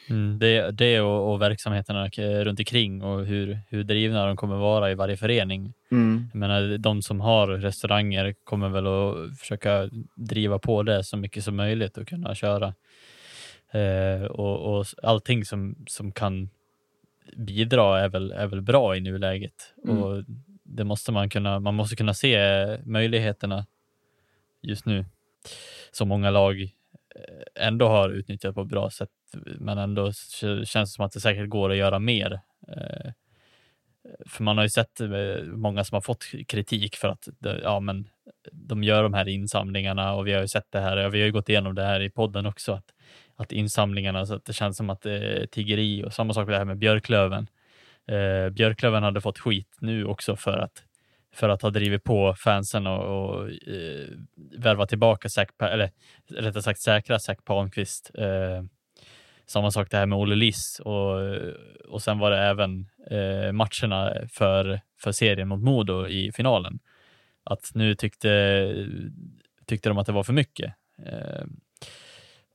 Mm, 0.09 0.39
det, 0.39 0.71
det 0.71 1.01
och, 1.01 1.33
och 1.33 1.41
verksamheterna 1.41 2.09
k- 2.09 2.21
runt 2.21 2.59
omkring 2.59 3.03
och 3.03 3.25
hur, 3.25 3.59
hur 3.69 3.83
drivna 3.83 4.25
de 4.25 4.37
kommer 4.37 4.55
vara 4.55 4.91
i 4.91 4.95
varje 4.95 5.17
förening. 5.17 5.73
Jag 6.31 6.39
menar, 6.39 6.77
de 6.77 7.01
som 7.01 7.21
har 7.21 7.47
restauranger 7.47 8.35
kommer 8.43 8.69
väl 8.69 8.87
att 8.87 9.39
försöka 9.39 9.89
driva 10.15 10.59
på 10.59 10.83
det 10.83 11.03
så 11.03 11.17
mycket 11.17 11.43
som 11.43 11.55
möjligt 11.55 11.97
och 11.97 12.07
kunna 12.07 12.35
köra. 12.35 12.73
Eh, 13.71 14.25
och, 14.25 14.77
och 14.77 14.85
allting 15.03 15.45
som, 15.45 15.75
som 15.87 16.11
kan 16.11 16.49
bidra 17.37 17.99
är 17.99 18.09
väl, 18.09 18.31
är 18.31 18.47
väl 18.47 18.61
bra 18.61 18.95
i 18.95 19.01
nuläget. 19.01 19.73
Mm. 19.83 20.03
Och 20.03 20.23
det 20.63 20.83
måste 20.83 21.11
man 21.11 21.29
kunna, 21.29 21.59
man 21.59 21.75
måste 21.75 21.95
kunna 21.95 22.13
se 22.13 22.37
möjligheterna 22.83 23.65
just 24.61 24.85
nu. 24.85 25.05
Som 25.91 26.07
många 26.07 26.29
lag 26.29 26.61
eh, 26.61 27.67
ändå 27.67 27.87
har 27.87 28.09
utnyttjat 28.09 28.55
på 28.55 28.61
ett 28.61 28.67
bra 28.67 28.89
sätt. 28.89 29.09
Men 29.45 29.77
ändå 29.77 30.11
känns 30.11 30.73
det 30.73 30.87
som 30.87 31.05
att 31.05 31.11
det 31.11 31.19
säkert 31.19 31.49
går 31.49 31.71
att 31.71 31.77
göra 31.77 31.99
mer. 31.99 32.39
Eh, 32.67 33.11
för 34.25 34.43
man 34.43 34.57
har 34.57 34.63
ju 34.63 34.69
sett 34.69 34.99
eh, 35.01 35.43
många 35.43 35.83
som 35.83 35.95
har 35.95 36.01
fått 36.01 36.25
kritik 36.47 36.95
för 36.95 37.07
att 37.07 37.27
ja, 37.63 37.79
men 37.79 38.09
de 38.51 38.83
gör 38.83 39.03
de 39.03 39.13
här 39.13 39.27
insamlingarna 39.27 40.13
och 40.13 40.27
vi 40.27 40.33
har 40.33 40.41
ju 40.41 40.47
sett 40.47 40.71
det 40.71 40.79
här. 40.79 41.09
Vi 41.09 41.19
har 41.19 41.25
ju 41.25 41.31
gått 41.31 41.49
igenom 41.49 41.75
det 41.75 41.83
här 41.83 41.99
i 41.99 42.09
podden 42.09 42.45
också. 42.45 42.73
Att, 42.73 42.93
att 43.35 43.51
insamlingarna, 43.51 44.25
så 44.25 44.35
att 44.35 44.45
det 44.45 44.53
känns 44.53 44.77
som 44.77 44.89
att 44.89 45.01
det 45.01 45.11
är 45.11 45.45
tiggeri 45.47 46.03
och 46.03 46.13
samma 46.13 46.33
sak 46.33 46.45
med 46.47 46.53
det 46.53 46.57
här 46.57 46.65
med 46.65 46.77
Björklöven. 46.77 47.47
Eh, 48.07 48.49
Björklöven 48.49 49.03
hade 49.03 49.21
fått 49.21 49.39
skit 49.39 49.77
nu 49.79 50.05
också 50.05 50.35
för 50.35 50.57
att 50.57 50.83
för 51.33 51.49
att 51.49 51.61
ha 51.61 51.69
drivit 51.69 52.03
på 52.03 52.35
fansen 52.37 52.87
och, 52.87 53.03
och 53.03 53.49
eh, 53.49 54.07
värva 54.57 54.87
tillbaka 54.87 55.29
Zac, 55.29 55.47
eller 55.59 55.91
rättare 56.29 56.63
sagt 56.63 56.79
säkra 56.79 57.19
Zac 57.19 57.37
Palmqvist. 57.45 58.11
Eh, 58.13 58.63
samma 59.47 59.71
sak 59.71 59.91
det 59.91 59.97
här 59.97 60.05
med 60.05 60.17
Olle 60.17 60.35
Liss 60.35 60.81
och, 60.85 61.19
och 61.87 62.01
sen 62.01 62.19
var 62.19 62.31
det 62.31 62.37
även 62.37 62.89
eh, 63.11 63.51
matcherna 63.51 64.13
för, 64.29 64.81
för 64.99 65.11
serien 65.11 65.47
mot 65.47 65.61
Modo 65.61 66.07
i 66.07 66.31
finalen. 66.31 66.79
Att 67.43 67.71
nu 67.73 67.95
tyckte, 67.95 68.87
tyckte 69.65 69.89
de 69.89 69.97
att 69.97 70.05
det 70.05 70.11
var 70.11 70.23
för 70.23 70.33
mycket. 70.33 70.73
Eh, 71.05 71.45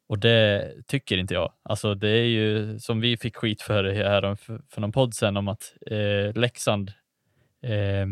och 0.08 0.18
det 0.18 0.72
tycker 0.86 1.18
inte 1.18 1.34
jag. 1.34 1.52
Alltså 1.62 1.94
det 1.94 2.08
är 2.08 2.24
ju 2.24 2.78
som 2.78 3.00
vi 3.00 3.16
fick 3.16 3.36
skit 3.36 3.62
för 3.62 3.84
här 3.84 4.34
för, 4.34 4.60
för 4.68 4.80
någon 4.80 4.92
podd 4.92 5.14
sen 5.14 5.36
om 5.36 5.48
att 5.48 5.74
eh, 5.86 6.40
Leksand 6.40 6.92
eh, 7.62 8.06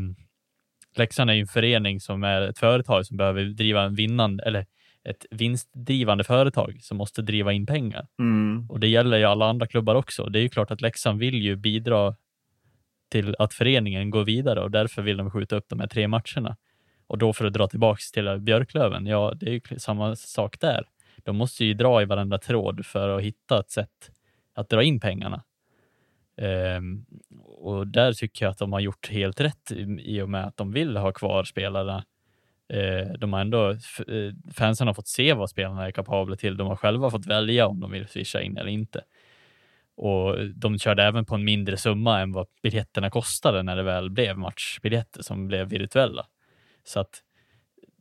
Leksand 0.97 1.31
är 1.31 1.35
ju 1.35 1.41
en 1.41 1.47
förening 1.47 2.01
som 2.01 2.25
är 2.25 2.41
ett 2.41 2.59
företag 2.59 3.07
som 3.07 3.17
behöver 3.17 3.45
driva 3.45 3.83
en 3.83 3.95
vinnande 3.95 4.45
eller 4.45 4.67
ett 5.05 5.27
vinstdrivande 5.31 6.25
företag 6.25 6.79
som 6.83 6.97
måste 6.97 7.23
driva 7.23 7.53
in 7.53 7.67
pengar. 7.67 8.07
Mm. 8.19 8.67
Och 8.71 8.81
det 8.81 8.89
gäller 8.89 9.19
ju 9.19 9.25
alla 9.25 9.47
andra 9.47 9.67
klubbar 9.67 9.95
också. 9.95 10.25
Det 10.29 10.39
är 10.39 10.43
ju 10.43 10.49
klart 10.49 10.71
att 10.71 10.81
Leksand 10.81 11.19
vill 11.19 11.35
ju 11.43 11.57
bidra 11.57 12.15
till 13.11 13.37
att 13.39 13.55
föreningen 13.55 14.11
går 14.11 14.25
vidare 14.25 14.61
och 14.61 14.71
därför 14.71 15.03
vill 15.03 15.17
de 15.17 15.31
skjuta 15.31 15.57
upp 15.57 15.69
de 15.69 15.81
här 15.81 15.87
tre 15.87 16.09
matcherna. 16.09 16.57
Och 17.07 17.19
då 17.19 17.33
för 17.33 17.45
att 17.45 17.53
dra 17.53 17.67
tillbaks 17.67 18.13
till 18.13 18.39
Björklöven, 18.39 19.07
ja, 19.07 19.33
det 19.37 19.47
är 19.47 19.53
ju 19.53 19.79
samma 19.79 20.17
sak 20.17 20.61
där. 20.61 20.89
De 21.17 21.37
måste 21.37 21.65
ju 21.65 21.75
dra 21.75 22.03
i 22.03 22.05
varenda 22.05 22.39
tråd 22.39 22.87
för 22.87 23.09
att 23.09 23.23
hitta 23.23 23.61
ett 23.61 23.71
sätt 23.71 24.11
att 24.55 24.69
dra 24.69 24.83
in 24.83 25.01
pengarna. 25.01 25.45
Ehm, 26.37 27.05
och 27.45 27.87
där 27.87 28.13
tycker 28.13 28.45
jag 28.45 28.51
att 28.51 28.59
de 28.59 28.73
har 28.73 28.81
gjort 28.81 29.09
helt 29.11 29.41
rätt 29.41 29.73
i- 29.99 30.21
och 30.23 30.29
med 30.29 30.45
att 30.45 30.57
de 30.57 30.73
vill 30.73 30.97
ha 30.97 31.13
kvar 31.13 31.45
spelarna 31.45 32.05
Eh, 32.69 33.13
de 33.19 33.33
har 33.33 33.41
ändå, 33.41 33.71
eh, 33.71 34.53
fansen 34.55 34.87
har 34.87 34.95
fått 34.95 35.09
se 35.09 35.33
vad 35.33 35.51
spelarna 35.51 35.87
är 35.87 35.91
kapabla 35.91 36.37
till. 36.37 36.57
De 36.57 36.67
har 36.67 36.77
själva 36.77 37.11
fått 37.11 37.27
välja 37.27 37.67
om 37.67 37.81
de 37.81 37.91
vill 37.91 38.09
swisha 38.09 38.43
in 38.43 38.57
eller 38.57 38.71
inte. 38.71 39.05
Och 39.97 40.49
de 40.55 40.79
körde 40.79 41.05
även 41.05 41.25
på 41.25 41.35
en 41.35 41.45
mindre 41.45 41.77
summa 41.77 42.21
än 42.21 42.33
vad 42.33 42.47
biljetterna 42.63 43.11
kostade 43.11 43.63
när 43.63 43.77
det 43.77 43.83
väl 43.83 44.11
blev 44.11 44.39
matchbiljetter 44.39 45.23
som 45.23 45.49
blev 45.49 45.69
virtuella. 45.69 46.27
Så 46.85 47.01
att 47.01 47.23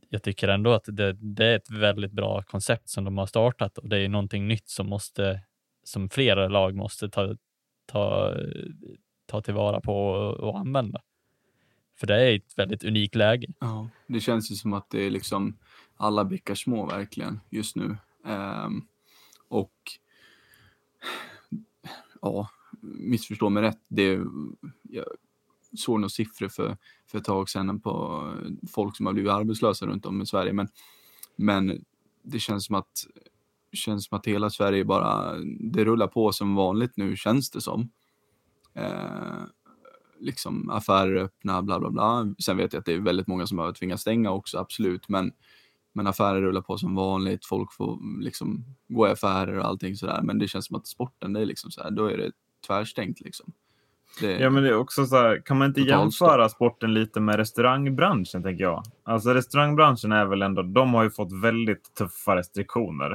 jag 0.10 0.24
tycker 0.24 0.48
ändå 0.48 0.74
att 0.74 0.84
det, 0.88 1.14
det 1.14 1.46
är 1.46 1.56
ett 1.56 1.72
väldigt 1.72 2.12
bra 2.12 2.42
koncept 2.42 2.90
som 2.90 3.04
de 3.04 3.18
har 3.18 3.26
startat 3.26 3.78
och 3.78 3.90
det 3.90 3.98
är 3.98 4.10
någonting 4.10 4.48
nytt 4.48 4.70
som 4.70 4.90
måste, 4.90 5.42
som 5.84 6.10
flera 6.10 6.48
lag 6.48 6.76
måste 6.76 7.10
ta, 7.10 7.36
ta, 7.86 8.34
ta 9.26 9.42
tillvara 9.42 9.82
på 9.82 10.08
och, 10.08 10.34
och 10.34 10.60
använda. 10.60 11.02
För 12.00 12.08
det 12.08 12.16
är 12.16 12.36
ett 12.36 12.58
väldigt 12.58 12.84
unikt 12.84 13.16
läge. 13.16 13.48
Ja, 13.60 13.90
det 14.08 14.20
känns 14.20 14.52
ju 14.52 14.56
som 14.56 14.74
att 14.74 14.90
det 14.90 15.00
är 15.00 15.10
liksom 15.10 15.58
alla 15.98 16.26
bäckar 16.26 16.56
små 16.56 16.86
verkligen 16.86 17.40
just 17.50 17.76
nu. 17.76 17.98
Um, 18.26 18.88
och 19.48 19.74
ja, 22.22 22.50
missförstå 22.82 23.50
mig 23.50 23.64
rätt. 23.64 23.82
Det, 23.88 24.20
jag 24.82 25.06
såg 25.78 26.00
några 26.00 26.10
siffror 26.10 26.48
för, 26.48 26.78
för 27.08 27.18
ett 27.18 27.24
tag 27.24 27.50
sedan 27.50 27.80
på 27.80 28.24
folk 28.70 28.98
som 28.98 29.06
har 29.06 29.14
blivit 29.14 29.32
arbetslösa 29.32 29.86
runt 29.86 30.06
om 30.06 30.22
i 30.22 30.26
Sverige. 30.26 30.54
Men, 30.54 30.68
men 31.36 31.86
det 32.22 32.40
känns 32.40 32.66
som 32.66 32.76
att 32.76 33.08
känns 33.72 34.06
som 34.06 34.18
att 34.18 34.26
hela 34.26 34.50
Sverige 34.50 34.86
bara, 34.86 35.34
det 35.60 35.86
rullar 35.86 36.08
på 36.08 36.32
som 36.32 36.56
vanligt 36.56 36.98
nu 36.98 37.16
känns 37.18 37.50
det 37.50 37.62
som. 37.62 37.90
Eh, 38.74 39.44
liksom 40.20 40.70
affärer 40.70 41.16
öppna, 41.16 41.62
bla 41.62 41.80
bla 41.80 41.90
bla. 41.90 42.34
Sen 42.40 42.58
vet 42.58 42.74
jag 42.74 42.80
att 42.80 42.86
det 42.86 42.94
är 42.94 43.00
väldigt 43.00 43.28
många 43.28 43.48
som 43.48 43.58
har 43.58 43.72
tvingats 43.72 44.02
stänga 44.02 44.32
också, 44.32 44.58
absolut. 44.58 45.10
Men, 45.10 45.32
men 45.94 46.08
affärer 46.08 46.42
rullar 46.42 46.62
på 46.62 46.78
som 46.78 46.96
vanligt, 46.96 47.46
folk 47.46 47.74
får 47.74 48.22
liksom 48.24 48.66
gå 48.88 49.08
i 49.08 49.12
affärer 49.12 49.60
och 49.60 49.66
allting 49.66 49.96
sådär. 49.96 50.22
Men 50.24 50.40
det 50.40 50.48
känns 50.48 50.66
som 50.66 50.76
att 50.76 50.88
sporten, 50.88 51.34
det 51.34 51.40
är 51.42 51.46
liksom 51.46 51.72
så 51.72 51.84
här, 51.84 51.92
då 51.92 52.06
är 52.06 52.18
det 52.18 52.32
tvärstängt 52.68 53.20
liksom. 53.20 53.52
Det, 54.22 54.40
Ja, 54.40 54.50
men 54.50 54.64
det 54.64 54.70
är 54.70 54.76
också 54.78 55.06
så 55.06 55.16
här, 55.16 55.42
kan 55.46 55.58
man 55.58 55.68
inte 55.68 55.82
jämföra 55.82 56.50
sporten 56.50 56.94
lite 56.94 57.20
med 57.20 57.36
restaurangbranschen, 57.36 58.44
tänker 58.44 58.64
jag? 58.64 58.84
Alltså 59.04 59.30
restaurangbranschen 59.34 60.12
är 60.12 60.26
väl 60.26 60.42
ändå, 60.42 60.62
de 60.62 60.94
har 60.94 61.04
ju 61.04 61.10
fått 61.10 61.42
väldigt 61.44 61.96
tuffa 61.96 62.36
restriktioner 62.36 63.12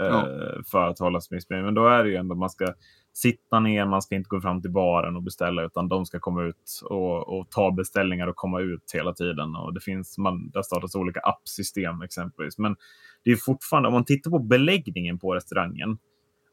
eh, 0.00 0.06
Ja. 0.06 0.26
för 0.70 0.88
att 0.88 0.98
hålla 0.98 1.20
smittspridning. 1.20 1.64
Men 1.64 1.74
då 1.74 1.86
är 1.88 2.04
det 2.04 2.10
ju 2.10 2.16
ändå, 2.16 2.34
man 2.34 2.50
ska 2.50 2.74
sitta 3.14 3.60
ner, 3.60 3.86
man 3.86 4.02
ska 4.02 4.14
inte 4.14 4.28
gå 4.28 4.40
fram 4.40 4.62
till 4.62 4.70
baren 4.70 5.16
och 5.16 5.22
beställa, 5.22 5.62
utan 5.62 5.88
de 5.88 6.06
ska 6.06 6.20
komma 6.20 6.42
ut 6.42 6.80
och, 6.84 7.38
och 7.38 7.50
ta 7.50 7.70
beställningar 7.70 8.26
och 8.26 8.36
komma 8.36 8.60
ut 8.60 8.90
hela 8.94 9.12
tiden. 9.12 9.56
Och 9.56 9.74
det 9.74 9.80
finns, 9.80 10.18
man, 10.18 10.50
det 10.50 10.58
har 10.58 10.62
startats 10.62 10.94
olika 10.94 11.20
appsystem 11.20 12.02
exempelvis. 12.02 12.58
Men 12.58 12.76
det 13.24 13.30
är 13.30 13.36
fortfarande, 13.36 13.86
om 13.86 13.92
man 13.92 14.04
tittar 14.04 14.30
på 14.30 14.38
beläggningen 14.38 15.18
på 15.18 15.34
restaurangen, 15.34 15.98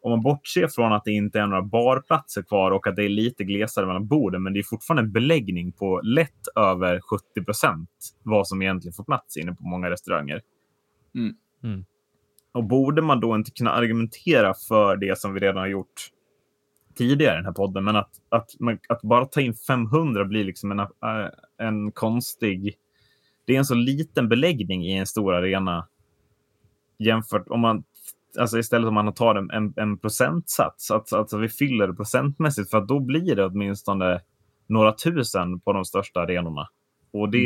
om 0.01 0.11
man 0.11 0.21
bortser 0.21 0.67
från 0.67 0.93
att 0.93 1.03
det 1.05 1.11
inte 1.11 1.39
är 1.39 1.47
några 1.47 1.61
barplatser 1.61 2.41
kvar 2.41 2.71
och 2.71 2.87
att 2.87 2.95
det 2.95 3.05
är 3.05 3.09
lite 3.09 3.43
glesare 3.43 3.85
mellan 3.85 4.07
borden, 4.07 4.43
men 4.43 4.53
det 4.53 4.59
är 4.59 4.63
fortfarande 4.63 5.01
en 5.03 5.11
beläggning 5.11 5.71
på 5.71 6.01
lätt 6.03 6.47
över 6.55 6.99
70 6.99 7.45
procent 7.45 7.89
vad 8.23 8.47
som 8.47 8.61
egentligen 8.61 8.93
får 8.93 9.03
plats 9.03 9.37
inne 9.37 9.53
på 9.53 9.63
många 9.63 9.89
restauranger. 9.89 10.41
Mm. 11.15 11.33
Mm. 11.63 11.85
Och 12.53 12.63
borde 12.63 13.01
man 13.01 13.19
då 13.19 13.35
inte 13.35 13.51
kunna 13.51 13.71
argumentera 13.71 14.53
för 14.67 14.97
det 14.97 15.19
som 15.19 15.33
vi 15.33 15.39
redan 15.39 15.57
har 15.57 15.67
gjort 15.67 16.11
tidigare 16.95 17.33
i 17.33 17.35
den 17.35 17.45
här 17.45 17.53
podden, 17.53 17.83
men 17.83 17.95
att, 17.95 18.09
att, 18.29 18.49
att 18.89 19.01
bara 19.01 19.25
ta 19.25 19.41
in 19.41 19.53
500 19.53 20.25
blir 20.25 20.43
liksom 20.43 20.71
en, 20.71 20.79
äh, 20.79 20.87
en 21.57 21.91
konstig... 21.91 22.75
Det 23.45 23.53
är 23.53 23.57
en 23.57 23.65
så 23.65 23.75
liten 23.75 24.29
beläggning 24.29 24.85
i 24.85 24.97
en 24.97 25.07
stor 25.07 25.33
arena 25.33 25.87
jämfört 26.97 27.47
om 27.47 27.59
man 27.59 27.83
alltså 28.39 28.59
istället 28.59 28.87
om 28.87 28.93
man 28.93 29.13
tar 29.13 29.35
en, 29.35 29.51
en, 29.51 29.73
en 29.75 29.97
procentsats, 29.97 30.91
att 30.91 31.13
alltså 31.13 31.37
vi 31.37 31.49
fyller 31.49 31.87
det 31.87 31.93
procentmässigt, 31.93 32.69
för 32.69 32.77
att 32.77 32.87
då 32.87 32.99
blir 32.99 33.35
det 33.35 33.45
åtminstone 33.45 34.21
några 34.67 34.93
tusen 34.93 35.59
på 35.59 35.73
de 35.73 35.85
största 35.85 36.19
arenorna. 36.19 36.67
Och 37.13 37.29
det, 37.29 37.37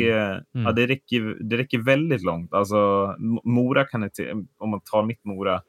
Ja, 0.64 0.72
det, 0.72 0.86
räcker, 0.86 1.36
det 1.40 1.56
räcker 1.56 1.78
väldigt 1.78 2.22
långt. 2.22 2.52
Alltså, 2.54 3.14
Mora 3.44 3.84
kan 3.84 4.04
inte, 4.04 4.44
om 4.58 4.70
man 4.70 4.80
tar 4.80 5.02
mitt 5.02 5.24
Mora, 5.24 5.62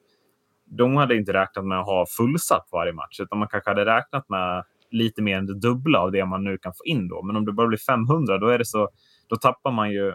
de 0.69 0.95
hade 0.95 1.15
inte 1.15 1.33
räknat 1.33 1.65
med 1.65 1.79
att 1.79 1.85
ha 1.85 2.05
fullsatt 2.17 2.69
varje 2.71 2.93
match, 2.93 3.19
utan 3.19 3.39
man 3.39 3.47
kanske 3.47 3.69
hade 3.69 3.85
räknat 3.85 4.29
med 4.29 4.63
lite 4.91 5.21
mer 5.21 5.37
än 5.37 5.45
det 5.45 5.59
dubbla 5.59 5.99
av 5.99 6.11
det 6.11 6.25
man 6.25 6.43
nu 6.43 6.57
kan 6.57 6.73
få 6.73 6.85
in 6.85 7.07
då. 7.07 7.23
Men 7.23 7.35
om 7.35 7.45
det 7.45 7.51
bara 7.51 7.67
blir 7.67 7.77
500, 7.77 8.37
då 8.37 8.47
är 8.47 8.57
det 8.57 8.65
så, 8.65 8.89
då 9.27 9.35
tappar 9.35 9.71
man 9.71 9.91
ju, 9.91 10.13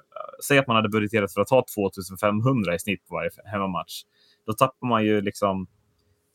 säg 0.48 0.58
att 0.58 0.66
man 0.66 0.76
hade 0.76 0.88
budgeterat 0.88 1.34
för 1.34 1.40
att 1.40 1.50
ha 1.50 1.64
2500 1.74 2.74
i 2.74 2.78
snitt 2.78 3.08
på 3.08 3.14
varje 3.14 3.30
hemmamatch. 3.44 4.02
Då 4.46 4.52
tappar 4.52 4.86
man 4.86 5.04
ju 5.04 5.20
liksom 5.20 5.66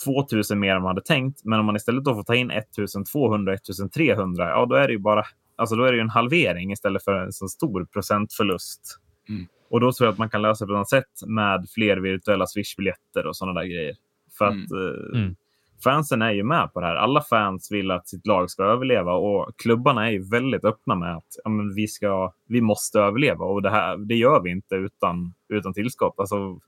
2000 0.06 0.60
mer 0.60 0.76
än 0.76 0.82
man 0.82 0.90
hade 0.90 1.02
tänkt. 1.02 1.42
Men 1.44 1.60
om 1.60 1.66
man 1.66 1.76
istället 1.76 2.04
då 2.04 2.16
får 2.16 2.24
ta 2.24 2.36
in 2.36 2.52
1200, 2.52 3.54
1300, 3.54 4.50
ja 4.50 4.66
då 4.66 4.76
är 4.76 4.88
det 4.88 4.94
ju 4.94 5.00
bara, 5.00 5.24
alltså 5.56 5.76
då 5.76 5.84
är 5.84 5.92
det 5.92 5.96
ju 5.96 6.02
en 6.02 6.10
halvering 6.10 6.72
istället 6.72 7.04
för 7.04 7.14
en 7.14 7.32
så 7.32 7.48
stor 7.48 7.86
procentförlust. 7.86 8.82
Mm. 9.30 9.48
Och 9.70 9.80
då 9.80 9.92
tror 9.92 10.06
jag 10.06 10.12
att 10.12 10.18
man 10.18 10.30
kan 10.30 10.42
lösa 10.42 10.66
det 10.66 10.70
på 10.70 10.78
något 10.78 10.90
sätt 10.90 11.12
med 11.28 11.66
fler 11.76 11.98
virtuella 11.98 12.48
swishbiljetter 12.48 13.28
och 13.28 13.36
sådana 13.36 13.60
där 13.60 13.68
grejer. 13.68 13.96
För 14.38 14.48
Mm. 14.48 14.64
att 14.64 14.72
eh, 14.72 15.20
Mm. 15.20 15.36
fansen 15.84 16.22
är 16.22 16.32
ju 16.32 16.44
med 16.44 16.74
på 16.74 16.80
det 16.82 16.86
här. 16.88 16.96
Alla 16.96 17.22
fans 17.22 17.72
vill 17.72 17.92
att 17.92 18.08
sitt 18.08 18.28
lag 18.28 18.50
ska 18.50 18.64
överleva 18.64 19.14
och 19.14 19.52
klubbarna 19.58 20.08
är 20.08 20.12
ju 20.12 20.30
väldigt 20.30 20.66
öppna 20.66 20.96
med 20.96 21.16
att 21.16 21.28
ja, 21.44 21.50
men 21.50 21.74
vi, 21.76 21.88
ska, 21.88 22.34
vi 22.48 22.62
måste 22.62 23.00
överleva 23.00 23.46
och 23.46 23.62
det, 23.62 23.70
här, 23.70 23.98
det 23.98 24.16
gör 24.16 24.42
vi 24.42 24.50
inte 24.52 24.76
utan, 24.76 25.34
utan 25.50 25.74
tillskott. 25.74 26.16
Alltså, 26.18 26.60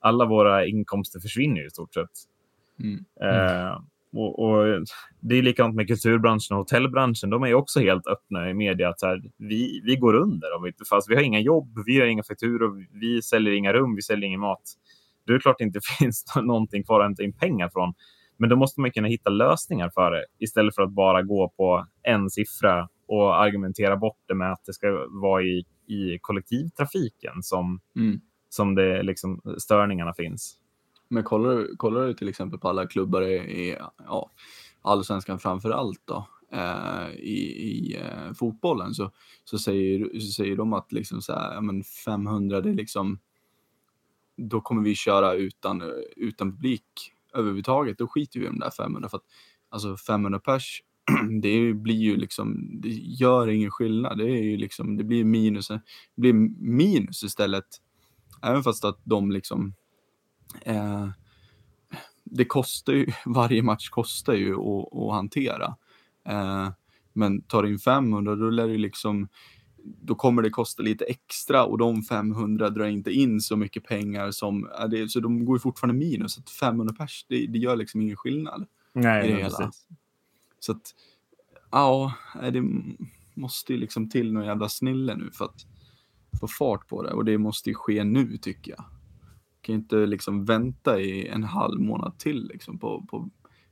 alla 0.00 0.24
våra 0.24 0.66
inkomster 0.66 1.20
försvinner 1.20 1.60
ju 1.60 1.66
i 1.66 1.70
stort 1.70 1.94
sett. 1.94 2.10
Mm. 2.80 3.04
Eh, 3.20 3.80
och, 4.12 4.38
och 4.38 4.84
Det 5.20 5.38
är 5.38 5.42
likadant 5.42 5.74
med 5.74 5.86
kulturbranschen 5.88 6.54
och 6.56 6.58
hotellbranschen. 6.58 7.30
De 7.30 7.42
är 7.42 7.46
ju 7.46 7.54
också 7.54 7.80
helt 7.80 8.06
öppna 8.06 8.50
i 8.50 8.54
media. 8.54 8.88
Att 8.88 9.00
så 9.00 9.06
här, 9.06 9.22
vi, 9.36 9.80
vi 9.84 9.96
går 9.96 10.14
under. 10.14 10.56
Om 10.56 10.62
vi, 10.62 10.72
fast 10.90 11.10
vi 11.10 11.14
har 11.14 11.22
inga 11.22 11.40
jobb, 11.40 11.82
vi 11.86 12.00
har 12.00 12.06
inga 12.06 12.22
fakturor, 12.22 12.86
vi 13.00 13.22
säljer 13.22 13.52
inga 13.54 13.72
rum, 13.72 13.94
vi 13.96 14.02
säljer 14.02 14.26
ingen 14.26 14.40
mat. 14.40 14.62
Det 15.32 15.36
är 15.36 15.40
klart 15.40 15.58
det 15.58 15.64
inte 15.64 15.80
finns 15.98 16.24
någonting 16.42 16.84
kvar 16.84 17.00
att 17.00 17.06
hämta 17.06 17.22
in 17.22 17.32
pengar 17.32 17.68
från. 17.68 17.94
Men 18.36 18.50
då 18.50 18.56
måste 18.56 18.80
man 18.80 18.90
kunna 18.90 19.08
hitta 19.08 19.30
lösningar 19.30 19.90
för 19.94 20.10
det 20.10 20.24
istället 20.38 20.74
för 20.74 20.82
att 20.82 20.92
bara 20.92 21.22
gå 21.22 21.52
på 21.56 21.86
en 22.02 22.30
siffra 22.30 22.88
och 23.08 23.42
argumentera 23.42 23.96
bort 23.96 24.18
det 24.28 24.34
med 24.34 24.52
att 24.52 24.64
det 24.66 24.72
ska 24.72 25.06
vara 25.10 25.42
i, 25.42 25.64
i 25.86 26.18
kollektivtrafiken 26.20 27.42
som, 27.42 27.80
Mm. 27.96 28.20
som 28.48 28.74
det, 28.74 29.02
liksom, 29.02 29.40
störningarna 29.58 30.14
finns. 30.14 30.58
Men 31.10 31.24
kollar 31.24 31.50
du, 31.50 31.76
kollar 31.76 32.06
du 32.06 32.14
till 32.14 32.28
exempel 32.28 32.58
på 32.58 32.68
alla 32.68 32.86
klubbar 32.86 33.22
i, 33.22 33.34
i 33.34 33.76
ja, 34.06 34.30
allsvenskan 34.82 35.38
framför 35.38 35.70
allt 35.70 36.02
då, 36.04 36.26
eh, 36.52 37.10
i, 37.16 37.38
i 37.68 37.96
eh, 37.96 38.32
fotbollen 38.38 38.94
så, 38.94 39.10
så, 39.44 39.58
säger, 39.58 40.18
så 40.18 40.26
säger 40.26 40.56
de 40.56 40.72
att 40.72 40.92
liksom 40.92 41.22
så 41.22 41.32
här, 41.32 41.54
ja, 41.54 41.60
men 41.60 41.82
500 42.04 42.60
det 42.60 42.70
är 42.70 42.74
liksom 42.74 43.18
då 44.38 44.60
kommer 44.60 44.82
vi 44.82 44.94
köra 44.94 45.34
utan, 45.34 45.80
eh, 45.80 45.88
utan 46.16 46.52
publik 46.52 47.12
överhuvudtaget. 47.34 47.98
Då 47.98 48.08
skiter 48.08 48.40
vi 48.40 48.46
i 48.46 48.48
de 48.48 48.58
där 48.58 48.70
500 48.70 49.08
för 49.08 49.16
att 49.16 49.24
alltså 49.68 49.96
500 49.96 50.38
pers 50.38 50.82
det 51.42 51.74
blir 51.74 51.98
ju 51.98 52.16
liksom, 52.16 52.70
det 52.80 52.88
gör 52.88 53.48
ingen 53.48 53.70
skillnad. 53.70 54.18
Det 54.18 54.24
är 54.24 54.42
ju 54.42 54.56
liksom, 54.56 54.96
det 54.96 55.04
blir 55.04 55.24
minus, 55.24 55.68
det 55.68 55.80
blir 56.16 56.32
minus 56.58 57.22
istället. 57.22 57.64
Även 58.42 58.62
fast 58.62 58.84
att 58.84 59.00
de 59.04 59.30
liksom 59.30 59.74
eh, 60.62 61.08
det 62.24 62.44
kostar 62.44 62.92
ju, 62.92 63.06
varje 63.26 63.62
match 63.62 63.88
kostar 63.88 64.34
ju 64.34 64.54
att, 64.54 64.94
att 64.94 65.12
hantera. 65.12 65.76
Eh, 66.28 66.68
men 67.12 67.42
tar 67.42 67.62
du 67.62 67.68
in 67.72 67.78
500 67.78 68.36
då 68.36 68.50
lär 68.50 68.68
det 68.68 68.78
liksom, 68.78 69.28
då 69.84 70.14
kommer 70.14 70.42
det 70.42 70.50
kosta 70.50 70.82
lite 70.82 71.04
extra 71.04 71.64
och 71.64 71.78
de 71.78 72.02
500 72.02 72.70
drar 72.70 72.86
inte 72.86 73.10
in 73.10 73.40
så 73.40 73.56
mycket 73.56 73.84
pengar 73.84 74.30
som, 74.30 74.68
så 75.08 75.20
de 75.20 75.44
går 75.44 75.56
ju 75.56 75.60
fortfarande 75.60 75.98
minus. 75.98 76.38
Att 76.38 76.50
500 76.50 76.94
pers, 76.94 77.26
det, 77.28 77.46
det 77.46 77.58
gör 77.58 77.76
liksom 77.76 78.00
ingen 78.00 78.16
skillnad 78.16 78.66
Nej, 78.92 79.28
i 79.28 79.32
det 79.32 79.38
hela. 79.38 79.70
Så 80.60 80.72
att, 80.72 80.94
ja, 81.70 82.14
det 82.52 82.64
måste 83.34 83.72
ju 83.72 83.78
liksom 83.78 84.10
till 84.10 84.32
någon 84.32 84.44
jävla 84.44 84.68
snille 84.68 85.16
nu 85.16 85.30
för 85.30 85.44
att 85.44 85.66
få 86.40 86.48
fart 86.48 86.88
på 86.88 87.02
det 87.02 87.12
och 87.12 87.24
det 87.24 87.38
måste 87.38 87.70
ju 87.70 87.74
ske 87.74 88.04
nu 88.04 88.36
tycker 88.36 88.70
jag. 88.70 88.84
Kan 89.60 89.74
ju 89.74 89.80
inte 89.80 90.06
liksom 90.06 90.44
vänta 90.44 91.00
i 91.00 91.28
en 91.28 91.44
halv 91.44 91.80
månad 91.80 92.18
till 92.18 92.48
liksom 92.48 92.78
på, 92.78 93.06
på 93.10 93.30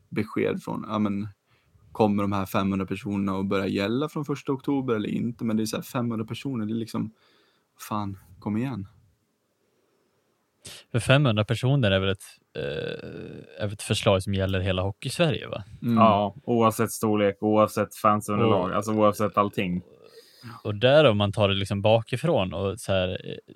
besked 0.08 0.62
från, 0.62 0.84
ja 0.88 0.98
men 0.98 1.28
kommer 1.96 2.22
de 2.22 2.32
här 2.32 2.46
500 2.46 2.86
personerna 2.86 3.38
att 3.38 3.46
börja 3.46 3.66
gälla 3.66 4.08
från 4.08 4.24
första 4.24 4.52
oktober 4.52 4.94
eller 4.94 5.08
inte? 5.08 5.44
Men 5.44 5.56
det 5.56 5.62
är 5.62 5.66
så 5.66 5.76
här 5.76 5.82
500 5.82 6.26
personer, 6.26 6.66
det 6.66 6.72
är 6.72 6.74
liksom, 6.74 7.12
fan, 7.88 8.18
kom 8.38 8.56
igen. 8.56 8.88
För 10.92 10.98
500 10.98 11.44
personer 11.44 11.90
är 11.90 12.00
väl 12.00 12.08
ett, 12.08 12.24
eh, 12.56 13.64
är 13.64 13.72
ett 13.72 13.82
förslag 13.82 14.22
som 14.22 14.34
gäller 14.34 14.60
hela 14.60 14.82
Hockeysverige 14.82 15.48
va? 15.48 15.64
Mm. 15.82 15.96
Ja, 15.96 16.34
oavsett 16.44 16.90
storlek, 16.90 17.36
oavsett 17.40 17.94
fansunderlag, 17.94 18.72
alltså 18.72 18.92
oavsett 18.92 19.38
allting. 19.38 19.82
Och 20.64 20.74
där 20.74 21.04
om 21.04 21.16
man 21.16 21.32
tar 21.32 21.48
det 21.48 21.54
liksom 21.54 21.82
bakifrån 21.82 22.54
och 22.54 22.80
så 22.80 22.92
här, 22.92 23.08
eh, 23.08 23.54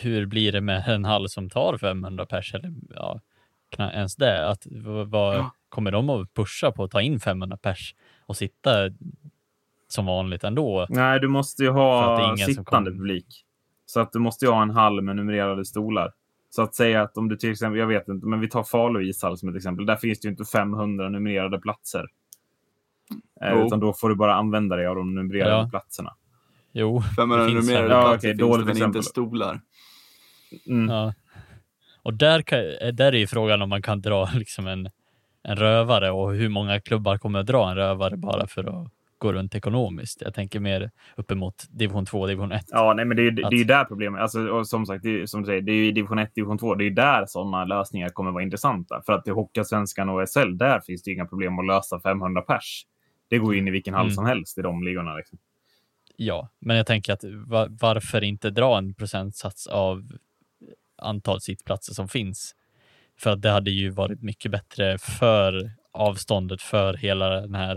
hur 0.00 0.26
blir 0.26 0.52
det 0.52 0.60
med 0.60 0.88
en 0.88 1.04
hall 1.04 1.28
som 1.28 1.50
tar 1.50 1.78
500 1.78 2.26
pers 2.26 2.54
eller 2.54 2.72
ja, 2.90 3.20
knappt 3.72 3.94
ens 3.94 4.16
det? 4.16 4.48
Att, 4.48 4.66
vad, 5.06 5.34
Ja. 5.36 5.50
Kommer 5.68 5.90
de 5.90 6.10
att 6.10 6.34
pusha 6.34 6.72
på 6.72 6.84
att 6.84 6.90
ta 6.90 7.00
in 7.00 7.20
500 7.20 7.56
pers 7.56 7.94
och 8.26 8.36
sitta 8.36 8.70
som 9.88 10.06
vanligt 10.06 10.44
ändå? 10.44 10.86
Nej, 10.88 11.20
du 11.20 11.28
måste 11.28 11.62
ju 11.62 11.70
ha 11.70 12.36
sittande 12.36 12.90
publik. 12.90 13.26
Så 13.86 14.00
att 14.00 14.12
du 14.12 14.18
måste 14.18 14.44
ju 14.44 14.50
ha 14.50 14.62
en 14.62 14.70
hall 14.70 15.00
med 15.02 15.16
numrerade 15.16 15.64
stolar. 15.64 16.12
Så 16.50 16.62
att 16.62 16.74
säga 16.74 17.02
att 17.02 17.16
om 17.16 17.28
du 17.28 17.36
till 17.36 17.50
exempel, 17.50 17.78
jag 17.78 17.86
vet 17.86 18.08
inte, 18.08 18.26
men 18.26 18.40
vi 18.40 18.48
tar 18.48 18.62
Falu 18.62 19.04
ishall 19.08 19.38
som 19.38 19.48
ett 19.48 19.56
exempel. 19.56 19.86
Där 19.86 19.96
finns 19.96 20.20
det 20.20 20.26
ju 20.26 20.30
inte 20.30 20.44
500 20.44 21.08
numrerade 21.08 21.58
platser. 21.58 22.06
Jo. 23.52 23.66
utan 23.66 23.80
då 23.80 23.92
får 23.92 24.08
du 24.08 24.14
bara 24.14 24.34
använda 24.34 24.76
dig 24.76 24.86
av 24.86 24.96
de 24.96 25.14
numrerade 25.14 25.50
Ja. 25.50 25.68
platserna. 25.70 26.14
Jo, 26.72 27.02
500 27.16 27.44
det 27.44 27.50
finns 27.52 27.66
numrerade 27.68 27.88
fem- 27.88 27.98
Ja, 27.98 28.02
platser 28.10 28.28
okej, 28.28 28.38
finns 28.38 28.58
det 28.58 28.64
men 28.64 28.70
exempel. 28.76 28.98
inte 28.98 29.08
stolar. 29.08 29.60
Mm. 30.66 30.88
Ja. 30.88 31.14
Och 32.02 32.14
där, 32.14 32.42
kan, 32.42 32.58
där 32.92 33.12
är 33.12 33.18
ju 33.18 33.26
frågan 33.26 33.62
om 33.62 33.68
man 33.68 33.82
kan 33.82 34.00
dra 34.00 34.28
liksom 34.34 34.66
en, 34.66 34.90
en 35.42 35.56
rövare 35.56 36.10
och 36.10 36.32
hur 36.34 36.48
många 36.48 36.80
klubbar 36.80 37.18
kommer 37.18 37.38
att 37.40 37.46
dra 37.46 37.70
en 37.70 37.76
rövare 37.76 38.16
bara 38.16 38.46
för 38.46 38.64
att 38.64 38.88
gå 39.18 39.32
runt 39.32 39.54
ekonomiskt. 39.54 40.20
Jag 40.20 40.34
tänker 40.34 40.60
mer 40.60 40.90
uppemot 41.16 41.64
division 41.70 42.06
2, 42.06 42.26
division 42.26 42.52
1. 42.52 42.64
Ja, 42.68 42.92
nej, 42.96 43.04
men 43.04 43.16
det 43.16 43.22
är 43.22 43.24
ju 43.24 43.30
det 43.30 43.42
är 43.42 43.52
ju 43.52 43.62
Att- 43.62 43.68
där 43.68 43.84
problemet 43.84 44.20
Alltså, 44.20 44.46
och 44.48 44.68
som 44.68 44.86
sagt, 44.86 45.02
det 45.02 45.20
är, 45.22 45.26
som 45.26 45.42
du 45.42 45.46
säger, 45.46 45.60
det 45.60 45.72
är 45.72 45.76
ju 45.76 45.92
division 45.92 46.18
1, 46.18 46.34
division 46.34 46.58
2. 46.58 46.74
Det 46.74 46.84
är 46.84 46.88
ju 46.88 46.94
där 46.94 47.26
sådana 47.26 47.64
lösningar 47.64 48.08
kommer 48.08 48.30
vara 48.30 48.42
intressanta. 48.42 49.02
För 49.06 49.12
att 49.12 49.28
i 49.28 49.30
Hockeyallsvenskan 49.30 50.08
och 50.08 50.28
SL, 50.28 50.56
där 50.56 50.80
finns 50.80 51.02
det 51.02 51.10
inga 51.12 51.26
problem 51.26 51.58
att 51.58 51.66
lösa 51.66 52.00
500 52.00 52.42
pers. 52.42 52.82
Det 53.30 53.38
går 53.38 53.56
in 53.56 53.68
i 53.68 53.70
vilken 53.70 53.94
hall 53.94 54.04
Mm. 54.06 54.14
som 54.14 54.26
helst 54.26 54.58
i 54.58 54.62
de 54.62 54.82
ligorna. 54.82 55.16
Liksom. 55.16 55.38
Ja, 56.16 56.48
men 56.58 56.76
jag 56.76 56.86
tänker 56.86 57.12
att 57.12 57.24
va, 57.46 57.66
varför 57.70 58.24
inte 58.24 58.50
dra 58.50 58.78
en 58.78 58.94
procentsats 58.94 59.66
av 59.66 60.02
antal 61.02 61.40
sittplatser 61.40 61.94
som 61.94 62.08
finns? 62.08 62.54
För 63.18 63.30
att 63.30 63.42
det 63.42 63.50
hade 63.50 63.70
ju 63.70 63.90
varit 63.90 64.22
mycket 64.22 64.50
bättre 64.50 64.98
för 64.98 65.70
avståndet 65.92 66.62
för 66.62 66.94
hela 66.94 67.40
den 67.40 67.54
här 67.54 67.76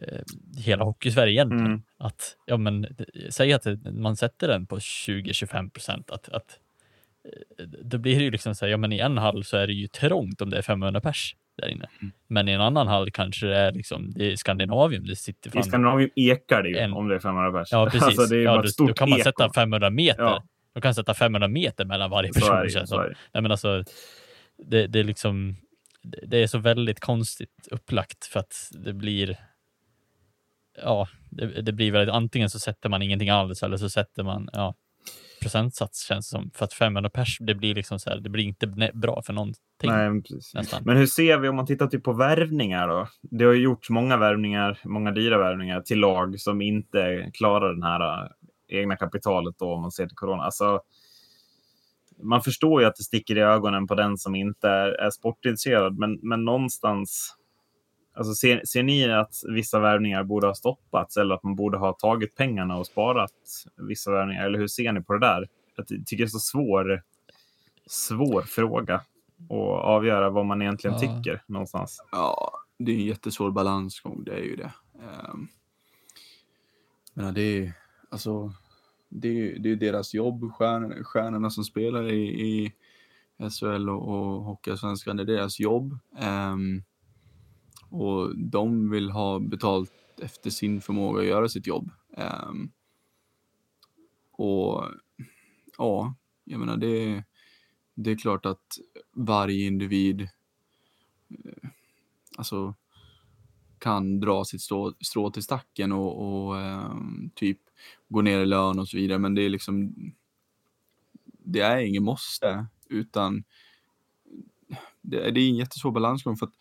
eh, 0.00 0.20
hela 0.64 0.84
Hockeysverige 0.84 1.32
egentligen. 1.32 1.66
Mm. 1.66 1.82
Att, 1.98 2.36
ja 2.46 2.56
men, 2.56 2.86
säg 3.30 3.52
att 3.52 3.66
man 3.92 4.16
sätter 4.16 4.48
den 4.48 4.66
på 4.66 4.78
20-25 4.78 5.70
procent. 5.70 6.10
Att, 6.10 6.28
att, 6.28 6.58
eh, 7.58 7.64
då 7.66 7.98
blir 7.98 8.16
det 8.18 8.24
ju 8.24 8.30
liksom 8.30 8.54
så 8.54 8.64
här, 8.64 8.70
ja 8.70 8.76
men 8.76 8.92
i 8.92 8.98
en 8.98 9.18
hall 9.18 9.44
så 9.44 9.56
är 9.56 9.66
det 9.66 9.72
ju 9.72 9.86
trångt 9.88 10.40
om 10.40 10.50
det 10.50 10.58
är 10.58 10.62
500 10.62 11.00
pers 11.00 11.36
där 11.62 11.68
inne. 11.68 11.88
Mm. 12.00 12.12
Men 12.26 12.48
i 12.48 12.52
en 12.52 12.60
annan 12.60 12.88
hall 12.88 13.10
kanske 13.10 13.46
det 13.46 13.56
är 13.56 13.72
liksom, 13.72 14.12
det 14.14 14.32
är 14.32 14.36
Skandinavium, 14.36 15.06
det 15.06 15.16
sitter 15.16 15.50
I 15.50 15.52
fan 15.52 15.64
Skandinavien 15.64 16.10
ekar 16.16 16.62
det 16.62 16.68
ju 16.68 16.76
En- 16.76 16.92
om 16.92 17.08
det 17.08 17.14
är 17.14 17.18
500 17.18 17.60
pers. 17.60 17.68
Ja, 17.72 17.84
precis. 17.84 18.02
Alltså, 18.06 18.34
det 18.34 18.36
är 18.36 18.44
ja, 18.44 18.50
bara 18.50 18.62
då, 18.62 18.64
ett 18.64 18.72
stort 18.72 18.88
då 18.88 18.94
kan 18.94 19.10
man 19.10 19.18
eko. 19.18 19.24
sätta 19.24 19.52
500 19.52 19.90
meter. 19.90 20.22
Ja. 20.22 20.44
Då 20.74 20.80
kan 20.80 20.94
sätta 20.94 21.14
500 21.14 21.48
meter 21.48 21.84
mellan 21.84 22.10
varje 22.10 22.32
person. 22.32 22.64
ju, 22.64 22.70
känns 22.70 22.90
det. 22.90 23.14
Nej, 23.32 23.42
men 23.42 23.50
alltså, 23.50 23.84
det, 24.58 24.86
det 24.86 25.00
är 25.00 25.04
liksom, 25.04 25.56
det 26.02 26.42
är 26.42 26.46
så 26.46 26.58
väldigt 26.58 27.00
konstigt 27.00 27.68
upplagt 27.70 28.24
för 28.24 28.40
att 28.40 28.54
det 28.70 28.92
blir, 28.92 29.36
ja, 30.82 31.08
det, 31.30 31.62
det 31.62 31.72
blir 31.72 31.92
väl 31.92 32.10
antingen 32.10 32.50
så 32.50 32.58
sätter 32.58 32.88
man 32.88 33.02
ingenting 33.02 33.30
alls 33.30 33.62
eller 33.62 33.76
så 33.76 33.90
sätter 33.90 34.22
man, 34.22 34.48
ja, 34.52 34.74
procentsats 35.42 36.06
känns 36.06 36.28
som. 36.28 36.50
För 36.54 36.64
att 36.64 36.72
500 36.72 37.10
pers, 37.10 37.38
det 37.40 37.54
blir 37.54 37.74
liksom 37.74 37.98
så 37.98 38.10
här, 38.10 38.20
det 38.20 38.30
blir 38.30 38.44
inte 38.44 38.66
bra 38.94 39.22
för 39.22 39.32
någonting 39.32 39.58
Nej, 39.84 40.10
men. 40.10 40.22
Men 40.84 40.96
hur 40.96 41.06
ser 41.06 41.38
vi 41.38 41.48
om 41.48 41.56
man 41.56 41.66
tittar 41.66 41.86
typ 41.86 42.04
på 42.04 42.12
värvningar 42.12 42.88
då? 42.88 43.08
Det 43.22 43.44
har 43.44 43.52
ju 43.52 43.62
gjorts 43.62 43.90
många 43.90 44.16
värvningar, 44.16 44.78
många 44.84 45.10
dyra 45.10 45.38
värvningar 45.38 45.80
till 45.80 45.98
lag 45.98 46.40
som 46.40 46.62
inte 46.62 47.30
klarar 47.34 47.74
den 47.74 47.82
här 47.82 48.32
egna 48.68 48.96
kapitalet 48.96 49.58
då 49.58 49.72
om 49.74 49.80
man 49.80 49.90
ser 49.92 50.06
till 50.06 50.16
corona. 50.16 50.42
Alltså, 50.42 50.80
man 52.22 52.42
förstår 52.42 52.80
ju 52.80 52.86
att 52.86 52.96
det 52.96 53.02
sticker 53.02 53.38
i 53.38 53.40
ögonen 53.40 53.86
på 53.86 53.94
den 53.94 54.18
som 54.18 54.34
inte 54.34 54.68
är, 54.68 54.88
är 54.88 55.10
sportintresserad, 55.10 55.98
men, 55.98 56.18
men 56.22 56.44
någonstans 56.44 57.34
Alltså 58.14 58.34
ser, 58.34 58.62
ser 58.64 58.82
ni 58.82 59.12
att 59.12 59.34
vissa 59.48 59.78
värvningar 59.80 60.24
borde 60.24 60.46
ha 60.46 60.54
stoppats 60.54 61.16
eller 61.16 61.34
att 61.34 61.42
man 61.42 61.54
borde 61.56 61.78
ha 61.78 61.92
tagit 61.92 62.34
pengarna 62.36 62.76
och 62.76 62.86
sparat 62.86 63.32
vissa 63.76 64.10
värvningar? 64.12 64.46
Eller 64.46 64.58
hur 64.58 64.66
ser 64.68 64.92
ni 64.92 65.02
på 65.02 65.12
det 65.12 65.18
där? 65.20 65.48
Jag 65.76 65.88
ty- 65.88 66.04
tycker 66.04 66.24
det 66.24 66.28
är 66.28 66.30
så 66.30 66.38
svår, 66.38 67.02
svår 67.86 68.42
fråga 68.42 68.94
att 68.94 69.84
avgöra 69.84 70.30
vad 70.30 70.46
man 70.46 70.62
egentligen 70.62 70.96
Ja. 71.00 71.00
tycker 71.00 71.42
någonstans. 71.46 72.02
Ja, 72.12 72.52
det 72.78 72.92
är 72.92 72.96
en 72.96 73.04
jättesvår 73.06 73.50
balansgång, 73.50 74.24
det 74.24 74.32
är 74.32 74.42
ju 74.44 74.56
det. 74.56 74.72
Um, 75.32 75.48
men 77.14 77.34
det 77.34 77.40
är 77.42 77.72
alltså, 78.08 78.52
det 79.08 79.28
är, 79.28 79.58
det 79.58 79.70
är 79.70 79.76
deras 79.76 80.14
jobb, 80.14 80.52
stjärnorna, 80.52 81.04
stjärnorna 81.04 81.50
som 81.50 81.64
spelar 81.64 82.12
i, 82.12 82.22
i 82.22 82.72
SHL 83.50 83.88
och, 83.88 84.08
och 84.08 84.44
Hockeyallsvenskan, 84.44 85.16
det 85.16 85.22
är 85.22 85.26
deras 85.26 85.60
jobb. 85.60 85.98
Um, 86.52 86.82
och 87.90 88.38
de 88.38 88.90
vill 88.90 89.10
ha 89.10 89.38
betalt 89.38 89.92
efter 90.22 90.50
sin 90.50 90.80
förmåga 90.80 91.20
att 91.20 91.26
göra 91.26 91.48
sitt 91.48 91.66
jobb. 91.66 91.90
Um, 92.16 92.72
och 94.32 94.84
ja, 95.78 96.14
jag 96.44 96.60
menar 96.60 96.76
det, 96.76 97.24
det 97.94 98.10
är 98.10 98.16
klart 98.16 98.46
att 98.46 98.78
varje 99.12 99.66
individ 99.66 100.20
eh, 101.30 101.70
alltså 102.36 102.74
kan 103.78 104.20
dra 104.20 104.44
sitt 104.44 104.62
strå, 104.62 104.94
strå 105.00 105.30
till 105.30 105.42
stacken 105.42 105.92
och, 105.92 106.46
och 106.48 106.54
um, 106.54 107.30
typ 107.34 107.58
gå 108.08 108.20
ner 108.22 108.40
i 108.40 108.46
lön 108.46 108.78
och 108.78 108.88
så 108.88 108.96
vidare. 108.96 109.18
Men 109.18 109.34
det 109.34 109.42
är 109.42 109.48
liksom, 109.48 109.92
det 111.44 111.60
är 111.60 111.78
ingen 111.78 112.02
måste, 112.04 112.66
utan 112.88 113.44
det, 115.02 115.26
är- 115.26 115.30
det 115.32 115.40
är 115.40 115.48
en 115.48 115.56
jättesvår 115.56 115.92
balansgång 115.92 116.36
för 116.36 116.46
att 116.46 116.54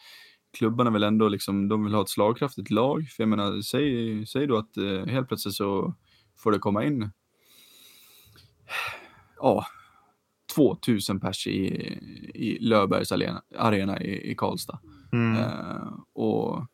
klubbarna 0.58 0.90
vill 0.90 1.04
ändå 1.04 1.28
liksom, 1.30 1.68
de 1.68 1.84
vill 1.84 1.94
ha 1.94 2.02
ett 2.02 2.10
slagkraftigt 2.10 2.70
lag. 2.72 3.08
För 3.10 3.24
jag 3.24 3.30
menar, 3.30 3.62
säg, 3.62 4.26
säg 4.28 4.48
då 4.48 4.58
att 4.58 4.78
eh, 4.78 5.06
helt 5.06 5.28
plötsligt 5.28 5.56
så 5.56 5.94
får 6.36 6.52
det 6.52 6.60
komma 6.60 6.86
in 6.86 7.10
ja, 9.38 9.66
2000 10.56 11.20
pers 11.20 11.48
i, 11.48 11.68
i 12.34 12.58
Löfbergs 12.62 13.12
arena, 13.12 13.42
arena 13.58 14.02
i, 14.02 14.32
i 14.32 14.36
Karlstad. 14.36 14.80
Mm. 15.12 15.38
Eh, 15.38 15.94
och 16.14 16.66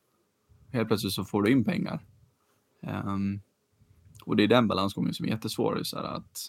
helt 0.71 0.87
plötsligt 0.87 1.13
så 1.13 1.25
får 1.25 1.43
du 1.43 1.51
in 1.51 1.63
pengar. 1.63 1.99
Ehm, 2.81 3.41
och 4.25 4.35
det 4.35 4.43
är 4.43 4.47
den 4.47 4.67
balansgången 4.67 5.13
som 5.13 5.25
är 5.25 5.29
jättesvår. 5.29 5.79
Så 5.83 5.97
att, 5.97 6.39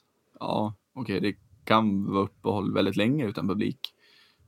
ja, 0.40 0.74
okej, 0.94 1.20
det 1.20 1.36
kan 1.64 2.12
vara 2.12 2.24
uppehåll 2.24 2.74
väldigt 2.74 2.96
länge 2.96 3.26
utan 3.26 3.48
publik. 3.48 3.94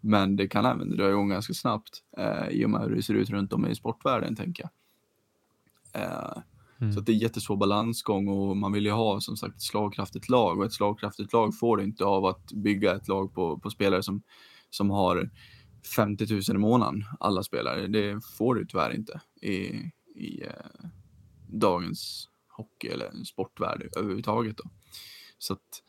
Men 0.00 0.36
det 0.36 0.48
kan 0.48 0.64
även 0.64 0.96
dra 0.96 1.10
igång 1.10 1.28
ganska 1.28 1.54
snabbt 1.54 2.02
eh, 2.18 2.48
i 2.48 2.64
och 2.64 2.70
med 2.70 2.80
hur 2.80 2.96
det 2.96 3.02
ser 3.02 3.14
ut 3.14 3.30
runt 3.30 3.52
om 3.52 3.66
i 3.66 3.74
sportvärlden, 3.74 4.36
tänker 4.36 4.62
jag. 4.62 6.02
Eh, 6.02 6.42
Mm. 6.80 6.92
Så 6.92 7.00
det 7.00 7.12
är 7.12 7.16
jättesvår 7.16 7.56
balansgång 7.56 8.28
och 8.28 8.56
man 8.56 8.72
vill 8.72 8.86
ju 8.86 8.92
ha 8.92 9.20
som 9.20 9.36
sagt 9.36 9.56
ett 9.56 9.62
slagkraftigt 9.62 10.28
lag 10.28 10.58
och 10.58 10.64
ett 10.64 10.72
slagkraftigt 10.72 11.32
lag 11.32 11.58
får 11.58 11.76
du 11.76 11.84
inte 11.84 12.04
av 12.04 12.24
att 12.24 12.52
bygga 12.52 12.94
ett 12.94 13.08
lag 13.08 13.34
på, 13.34 13.58
på 13.58 13.70
spelare 13.70 14.02
som, 14.02 14.22
som 14.70 14.90
har 14.90 15.30
50 15.96 16.26
000 16.30 16.42
i 16.48 16.52
månaden, 16.58 17.04
alla 17.20 17.42
spelare. 17.42 17.86
Det 17.86 18.20
får 18.38 18.54
du 18.54 18.66
tyvärr 18.66 18.94
inte 18.94 19.20
i, 19.42 19.56
i 20.14 20.42
eh, 20.42 20.88
dagens 21.48 22.28
hockey 22.56 22.88
eller 22.88 23.24
sportvärld 23.24 23.88
överhuvudtaget. 23.96 24.56
Då. 24.56 24.64
Så 25.38 25.52
att, 25.52 25.82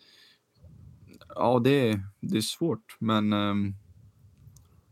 ja, 1.35 1.59
det, 1.59 1.89
är- 1.89 2.01
det 2.21 2.37
är 2.37 2.41
svårt, 2.41 2.97
men 2.99 3.33
ehm, 3.33 3.73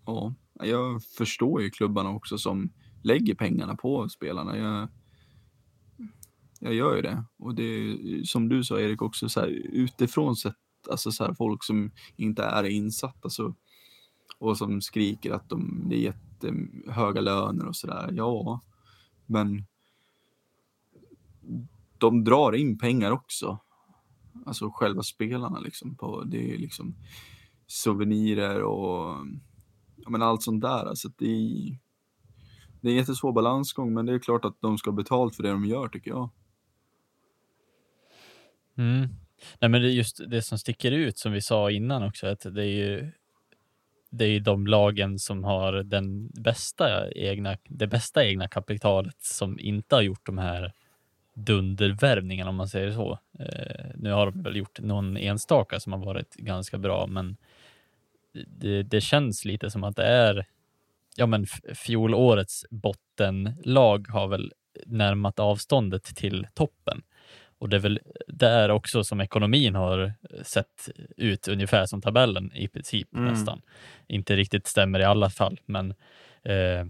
ja, 0.06 0.34
jag 0.64 1.04
förstår 1.04 1.62
ju 1.62 1.70
klubbarna 1.70 2.10
också 2.10 2.38
som 2.38 2.70
lägger 3.04 3.36
pengarna 3.36 3.76
på 3.76 4.10
spelarna. 4.10 4.58
Jag, 4.58 4.88
jag 6.60 6.74
gör 6.74 6.96
ju 6.96 7.02
det. 7.02 7.24
Och 7.38 7.56
det 7.56 7.64
är 7.64 8.24
som 8.24 8.50
du 8.50 8.64
sa 8.64 8.80
Erik 8.80 9.02
också, 9.02 9.30
så 9.30 9.40
här, 9.40 9.48
utifrån 9.74 10.36
sett, 10.36 10.56
alltså 10.92 11.12
så 11.12 11.26
här, 11.26 11.34
folk 11.34 11.64
som 11.64 11.92
inte 12.16 12.44
är 12.44 12.64
insatta 12.64 13.30
så, 13.30 13.56
och 14.38 14.58
som 14.58 14.82
skriker 14.82 15.32
att 15.32 15.50
de, 15.50 15.84
det 15.90 15.96
är 15.96 16.00
jättehöga 16.00 17.22
löner 17.22 17.68
och 17.68 17.76
sådär. 17.76 18.10
Ja, 18.14 18.62
men 19.26 19.66
de 21.98 22.24
drar 22.24 22.56
in 22.56 22.78
pengar 22.78 23.12
också. 23.12 23.60
Alltså 24.46 24.72
själva 24.72 25.04
spelarna 25.04 25.60
liksom. 25.60 25.96
På, 25.96 26.24
det 26.24 26.54
är 26.54 26.58
liksom 26.58 26.96
souvenirer 27.68 28.62
och 28.62 29.26
ja, 29.96 30.10
men 30.10 30.22
allt 30.22 30.44
sånt 30.44 30.62
där. 30.62 30.86
Alltså 30.86 31.10
det, 31.18 31.26
är, 31.26 31.78
det 32.82 32.88
är 32.88 32.92
en 32.92 32.98
jättesvår 32.98 33.32
balansgång 33.32 33.94
men 33.94 34.06
det 34.06 34.14
är 34.14 34.20
klart 34.20 34.46
att 34.46 34.62
de 34.62 34.78
ska 34.78 34.90
ha 34.90 34.96
betalt 34.96 35.36
för 35.36 35.44
det 35.44 35.50
de 35.50 35.66
gör 35.66 35.88
tycker 35.88 36.12
jag. 36.12 36.30
Mm. 38.78 39.08
Nej, 39.60 39.70
men 39.70 39.82
det 39.82 39.88
är 39.88 39.92
just 39.92 40.30
det 40.30 40.42
som 40.42 40.58
sticker 40.58 40.92
ut 40.92 41.18
som 41.18 41.32
vi 41.32 41.42
sa 41.42 41.72
innan 41.72 42.04
också, 42.04 42.28
att 42.28 42.42
det 42.42 42.64
är 42.64 42.76
ju 42.76 43.12
det 44.10 44.26
är 44.26 44.30
ju 44.30 44.40
de 44.40 44.68
lagen 44.68 45.20
som 45.20 45.44
har 45.44 45.74
den 45.74 46.28
bästa 46.28 47.12
egna, 47.12 47.58
det 47.64 47.88
bästa 47.88 48.26
egna 48.26 48.48
kapitalet 48.48 49.22
som 49.22 49.60
inte 49.60 49.96
har 49.96 50.02
gjort 50.02 50.26
de 50.26 50.38
här 50.38 50.74
dundervärvningen 51.36 52.48
om 52.48 52.56
man 52.56 52.68
säger 52.68 52.92
så. 52.92 53.20
Eh, 53.40 53.86
nu 53.96 54.12
har 54.12 54.26
de 54.26 54.42
väl 54.42 54.56
gjort 54.56 54.80
någon 54.80 55.18
enstaka 55.18 55.80
som 55.80 55.94
har 55.94 56.00
varit 56.00 56.36
ganska 56.36 56.78
bra, 56.78 57.08
men 57.08 57.38
det, 58.48 58.84
det 58.84 59.02
känns 59.02 59.46
lite 59.46 59.70
som 59.70 59.84
att 59.84 59.96
det 59.96 60.06
är 60.06 60.46
ja, 61.16 61.26
men 61.26 61.46
fjolårets 61.76 62.66
bottenlag 62.70 64.08
har 64.08 64.28
väl 64.28 64.54
närmat 64.86 65.40
avståndet 65.40 66.04
till 66.04 66.48
toppen. 66.54 67.02
Och 67.58 67.70
det 67.70 67.78
är 67.78 67.82
väl 67.82 68.00
där 68.28 68.70
också 68.72 69.04
som 69.04 69.22
ekonomin 69.22 69.76
har 69.76 70.14
sett 70.44 70.90
ut 71.18 71.48
ungefär 71.48 71.86
som 71.86 72.02
tabellen 72.02 72.52
i 72.56 72.68
princip 72.68 73.14
mm. 73.14 73.26
nästan. 73.26 73.62
Inte 74.08 74.36
riktigt 74.36 74.68
stämmer 74.68 75.00
i 75.00 75.04
alla 75.04 75.30
fall, 75.30 75.60
men 75.66 75.92
eh, 76.44 76.86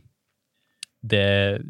det, 1.02 1.62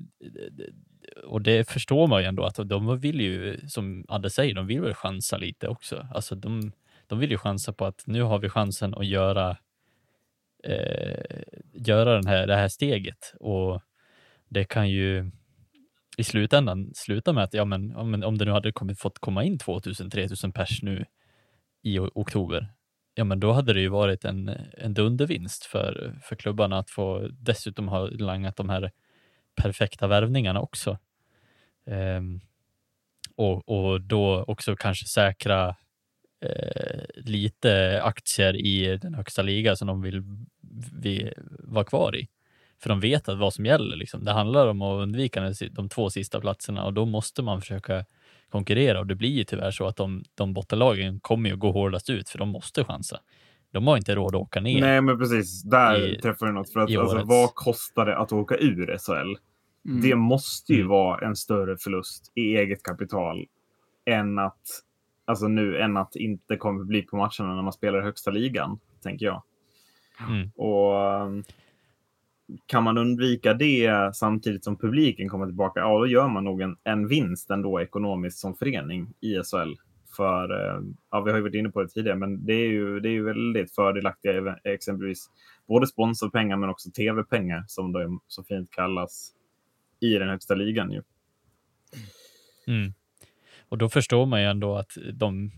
och 1.23 1.41
det 1.41 1.69
förstår 1.69 2.07
man 2.07 2.21
ju 2.21 2.27
ändå 2.27 2.43
att 2.43 2.55
de 2.55 2.99
vill 2.99 3.21
ju, 3.21 3.59
som 3.67 4.05
Adde 4.07 4.29
säger, 4.29 4.55
de 4.55 4.67
vill 4.67 4.81
väl 4.81 4.93
chansa 4.93 5.37
lite 5.37 5.67
också. 5.67 6.07
Alltså 6.13 6.35
de, 6.35 6.71
de 7.07 7.19
vill 7.19 7.31
ju 7.31 7.37
chansa 7.37 7.73
på 7.73 7.85
att 7.85 8.03
nu 8.05 8.21
har 8.21 8.39
vi 8.39 8.49
chansen 8.49 8.95
att 8.95 9.07
göra, 9.07 9.57
eh, 10.63 11.43
göra 11.73 12.13
den 12.13 12.27
här, 12.27 12.47
det 12.47 12.55
här 12.55 12.67
steget 12.67 13.33
och 13.39 13.81
det 14.49 14.65
kan 14.65 14.89
ju 14.89 15.31
i 16.17 16.23
slutändan 16.23 16.91
sluta 16.95 17.33
med 17.33 17.43
att 17.43 17.53
ja, 17.53 17.65
men, 17.65 18.23
om 18.23 18.37
det 18.37 18.45
nu 18.45 18.51
hade 18.51 18.71
kommit, 18.71 18.99
fått 18.99 19.19
komma 19.19 19.43
in 19.43 19.57
2000-3000 19.57 20.51
pers 20.51 20.83
nu 20.83 21.05
i 21.83 21.99
oktober, 21.99 22.73
ja 23.15 23.23
men 23.23 23.39
då 23.39 23.51
hade 23.51 23.73
det 23.73 23.81
ju 23.81 23.89
varit 23.89 24.25
en, 24.25 24.49
en 24.77 24.93
dundervinst 24.93 25.65
för, 25.65 26.19
för 26.23 26.35
klubbarna 26.35 26.77
att 26.77 26.89
få 26.89 27.27
dessutom 27.31 27.87
ha 27.87 28.07
langat 28.07 28.55
de 28.55 28.69
här 28.69 28.91
perfekta 29.55 30.07
värvningarna 30.07 30.61
också. 30.61 30.97
Um, 31.85 32.41
och, 33.35 33.69
och 33.69 34.01
då 34.01 34.43
också 34.47 34.75
kanske 34.75 35.05
säkra 35.05 35.75
eh, 36.41 37.03
lite 37.15 38.01
aktier 38.03 38.55
i 38.55 38.97
den 38.97 39.13
högsta 39.13 39.41
liga 39.41 39.75
som 39.75 39.87
de 39.87 40.01
vill, 40.01 40.23
vi, 41.01 41.33
vara 41.59 41.85
kvar 41.85 42.15
i. 42.15 42.27
För 42.79 42.89
de 42.89 42.99
vet 42.99 43.29
att 43.29 43.37
vad 43.37 43.53
som 43.53 43.65
gäller. 43.65 43.95
Liksom. 43.95 44.23
Det 44.23 44.31
handlar 44.31 44.67
om 44.67 44.81
att 44.81 45.01
undvika 45.01 45.53
de 45.71 45.89
två 45.89 46.09
sista 46.09 46.41
platserna 46.41 46.85
och 46.85 46.93
då 46.93 47.05
måste 47.05 47.41
man 47.41 47.61
försöka 47.61 48.05
konkurrera 48.49 48.99
och 48.99 49.07
det 49.07 49.15
blir 49.15 49.29
ju 49.29 49.43
tyvärr 49.43 49.71
så 49.71 49.87
att 49.87 49.95
de, 49.95 50.23
de 50.35 50.53
bottenlagen 50.53 51.19
kommer 51.19 51.49
ju 51.49 51.55
gå 51.55 51.71
hårdast 51.71 52.09
ut 52.09 52.29
för 52.29 52.39
de 52.39 52.49
måste 52.49 52.83
chansa. 52.83 53.19
De 53.75 53.87
har 53.87 53.97
inte 53.97 54.15
råd 54.15 54.35
att 54.35 54.41
åka 54.41 54.61
ner. 54.61 54.81
Nej, 54.81 55.01
men 55.01 55.19
precis. 55.19 55.63
Där 55.63 56.07
i, 56.07 56.19
träffar 56.21 56.45
du 56.45 56.51
något. 56.51 56.73
För 56.73 56.79
att, 56.79 56.97
alltså, 56.97 57.23
vad 57.25 57.55
kostar 57.55 58.05
det 58.05 58.17
att 58.17 58.31
åka 58.31 58.55
ur 58.57 58.97
SHL? 58.97 59.37
Mm. 59.85 60.01
Det 60.01 60.15
måste 60.15 60.73
ju 60.73 60.79
mm. 60.79 60.89
vara 60.89 61.27
en 61.27 61.35
större 61.35 61.77
förlust 61.77 62.31
i 62.35 62.41
eget 62.41 62.83
kapital 62.83 63.45
än 64.05 64.39
att, 64.39 64.61
alltså 65.25 65.47
nu, 65.47 65.81
än 65.81 65.97
att 65.97 66.15
inte 66.15 66.57
kommer 66.57 66.83
bli 66.83 67.01
på 67.01 67.17
matcherna 67.17 67.55
när 67.55 67.61
man 67.61 67.73
spelar 67.73 67.99
i 67.99 68.03
högsta 68.03 68.31
ligan, 68.31 68.79
tänker 69.03 69.25
jag. 69.25 69.43
Mm. 70.29 70.49
Och 70.49 70.93
kan 72.65 72.83
man 72.83 72.97
undvika 72.97 73.53
det 73.53 74.15
samtidigt 74.15 74.63
som 74.63 74.77
publiken 74.77 75.29
kommer 75.29 75.45
tillbaka, 75.45 75.79
ja 75.79 75.99
då 75.99 76.07
gör 76.07 76.27
man 76.27 76.43
nog 76.43 76.61
en, 76.61 76.77
en 76.83 77.07
vinst 77.07 77.49
ändå 77.49 77.81
ekonomiskt 77.81 78.37
som 78.37 78.55
förening 78.55 79.13
i 79.21 79.33
SHL. 79.33 79.73
För, 80.15 80.51
eh, 80.51 80.81
ja, 81.11 81.21
vi 81.21 81.31
har 81.31 81.37
ju 81.37 81.43
varit 81.43 81.55
inne 81.55 81.69
på 81.69 81.81
det 81.81 81.89
tidigare, 81.89 82.17
men 82.17 82.45
det 82.45 82.53
är 82.53 82.67
ju, 82.67 82.99
det 82.99 83.09
är 83.09 83.13
ju 83.13 83.23
väldigt 83.23 83.75
fördelaktiga 83.75 84.57
exempelvis 84.63 85.29
både 85.67 85.87
sponsorpengar 85.87 86.57
men 86.57 86.69
också 86.69 86.91
tv-pengar 86.91 87.63
som 87.67 87.91
de 87.91 88.21
så 88.27 88.43
fint 88.43 88.71
kallas 88.71 89.31
i 89.99 90.13
den 90.13 90.29
högsta 90.29 90.55
ligan. 90.55 90.91
Ju. 90.91 91.01
Mm. 92.67 92.93
Och 93.69 93.77
då 93.77 93.89
förstår 93.89 94.25
man 94.25 94.41
ju 94.41 94.47
ändå 94.47 94.75
att 94.75 94.91
de 95.13 95.51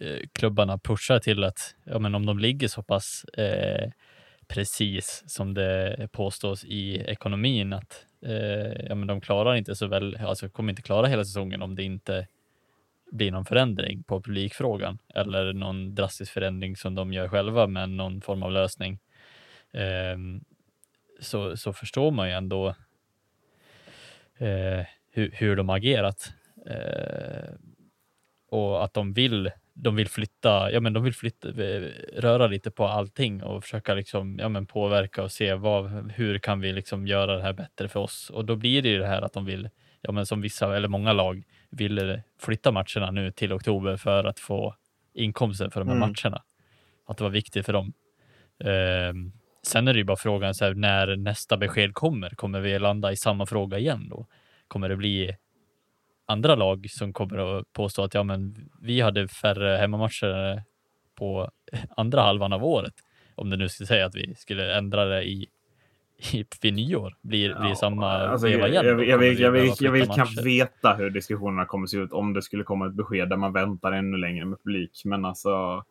eh, 0.00 0.20
klubbarna 0.32 0.78
pushar 0.78 1.18
till 1.18 1.44
att 1.44 1.74
ja, 1.84 1.98
men 1.98 2.14
om 2.14 2.26
de 2.26 2.38
ligger 2.38 2.68
så 2.68 2.82
pass 2.82 3.24
eh, 3.24 3.90
precis 4.48 5.22
som 5.26 5.54
det 5.54 6.08
påstås 6.12 6.64
i 6.64 6.96
ekonomin 6.96 7.72
att 7.72 8.06
eh, 8.26 8.86
ja, 8.88 8.94
men 8.94 9.06
de 9.06 9.20
klarar 9.20 9.54
inte 9.54 9.74
så 9.74 9.86
väl, 9.86 10.16
alltså 10.16 10.48
kommer 10.48 10.72
inte 10.72 10.82
klara 10.82 11.06
hela 11.06 11.24
säsongen 11.24 11.62
om 11.62 11.74
det 11.74 11.82
inte 11.82 12.26
blir 13.12 13.32
någon 13.32 13.44
förändring 13.44 14.02
på 14.02 14.22
publikfrågan 14.22 14.98
eller 15.14 15.52
någon 15.52 15.94
drastisk 15.94 16.32
förändring 16.32 16.76
som 16.76 16.94
de 16.94 17.12
gör 17.12 17.28
själva 17.28 17.66
med 17.66 17.90
någon 17.90 18.20
form 18.20 18.42
av 18.42 18.52
lösning. 18.52 18.98
Eh, 19.72 20.16
så, 21.20 21.56
så 21.56 21.72
förstår 21.72 22.10
man 22.10 22.28
ju 22.28 22.34
ändå 22.34 22.68
eh, 24.38 24.86
hur, 25.10 25.30
hur 25.32 25.56
de 25.56 25.70
agerat. 25.70 26.32
Eh, 26.66 27.54
och 28.50 28.84
att 28.84 28.94
de 28.94 29.12
vill, 29.12 29.50
de 29.74 29.96
vill 29.96 30.08
flytta, 30.08 30.72
ja 30.72 30.80
men 30.80 30.92
de 30.92 31.04
vill 31.04 31.14
flytta, 31.14 31.48
eh, 31.48 31.90
röra 32.16 32.46
lite 32.46 32.70
på 32.70 32.86
allting 32.86 33.42
och 33.42 33.62
försöka 33.62 33.94
liksom, 33.94 34.38
ja 34.38 34.48
men 34.48 34.66
påverka 34.66 35.22
och 35.22 35.32
se 35.32 35.54
vad, 35.54 36.12
hur 36.12 36.38
kan 36.38 36.60
vi 36.60 36.72
liksom 36.72 37.06
göra 37.06 37.36
det 37.36 37.42
här 37.42 37.52
bättre 37.52 37.88
för 37.88 38.00
oss? 38.00 38.30
Och 38.30 38.44
då 38.44 38.56
blir 38.56 38.82
det 38.82 38.88
ju 38.88 38.98
det 38.98 39.06
här 39.06 39.22
att 39.22 39.32
de 39.32 39.44
vill, 39.44 39.68
ja 40.00 40.12
men 40.12 40.26
som 40.26 40.40
vissa 40.40 40.76
eller 40.76 40.88
många 40.88 41.12
lag 41.12 41.42
vill 41.76 42.22
flytta 42.40 42.72
matcherna 42.72 43.10
nu 43.10 43.30
till 43.30 43.52
oktober 43.52 43.96
för 43.96 44.24
att 44.24 44.40
få 44.40 44.74
inkomster 45.14 45.70
för 45.70 45.80
de 45.80 45.88
här 45.88 45.96
mm. 45.96 46.08
matcherna. 46.08 46.42
Att 47.06 47.16
det 47.16 47.24
var 47.24 47.30
viktigt 47.30 47.66
för 47.66 47.72
dem. 47.72 47.92
Um, 48.64 49.32
Sen 49.66 49.88
är 49.88 49.92
det 49.92 49.98
ju 49.98 50.04
bara 50.04 50.16
frågan 50.16 50.54
så 50.54 50.64
här, 50.64 50.74
när 50.74 51.16
nästa 51.16 51.56
besked 51.56 51.94
kommer. 51.94 52.30
Kommer 52.30 52.60
vi 52.60 52.78
landa 52.78 53.12
i 53.12 53.16
samma 53.16 53.46
fråga 53.46 53.78
igen 53.78 54.08
då? 54.08 54.26
Kommer 54.68 54.88
det 54.88 54.96
bli 54.96 55.36
andra 56.26 56.54
lag 56.54 56.86
som 56.90 57.12
kommer 57.12 57.58
att 57.58 57.72
påstå 57.72 58.02
att 58.02 58.14
ja, 58.14 58.22
men 58.22 58.70
vi 58.80 59.00
hade 59.00 59.28
färre 59.28 59.76
hemmamatcher 59.76 60.62
på 61.14 61.50
andra 61.96 62.22
halvan 62.22 62.52
av 62.52 62.64
året? 62.64 62.94
Om 63.34 63.50
det 63.50 63.56
nu 63.56 63.68
skulle 63.68 63.86
säga 63.86 64.06
att 64.06 64.14
vi 64.14 64.34
skulle 64.34 64.76
ändra 64.76 65.04
det 65.04 65.24
i 65.24 65.46
vid 66.62 66.74
nyår. 66.74 67.16
Blir, 67.22 67.50
ja, 67.50 67.60
blir 67.60 67.74
samma 67.74 68.10
alltså, 68.10 68.46
veva 68.46 68.68
igen? 68.68 68.86
Jag, 68.86 69.06
jag, 69.06 69.18
vill, 69.18 69.40
jag, 69.40 69.50
vill, 69.50 69.72
jag 69.80 69.92
vill 69.92 70.06
knappt 70.06 70.44
veta 70.44 70.94
hur 70.94 71.10
diskussionerna 71.10 71.66
kommer 71.66 71.86
se 71.86 71.96
ut 71.96 72.12
om 72.12 72.32
det 72.32 72.42
skulle 72.42 72.64
komma 72.64 72.86
ett 72.86 72.94
besked 72.94 73.28
där 73.28 73.36
man 73.36 73.52
väntar 73.52 73.92
ännu 73.92 74.16
längre 74.16 74.44
med 74.44 74.58
publik. 74.58 75.02
Men 75.04 75.24
alltså, 75.24 75.84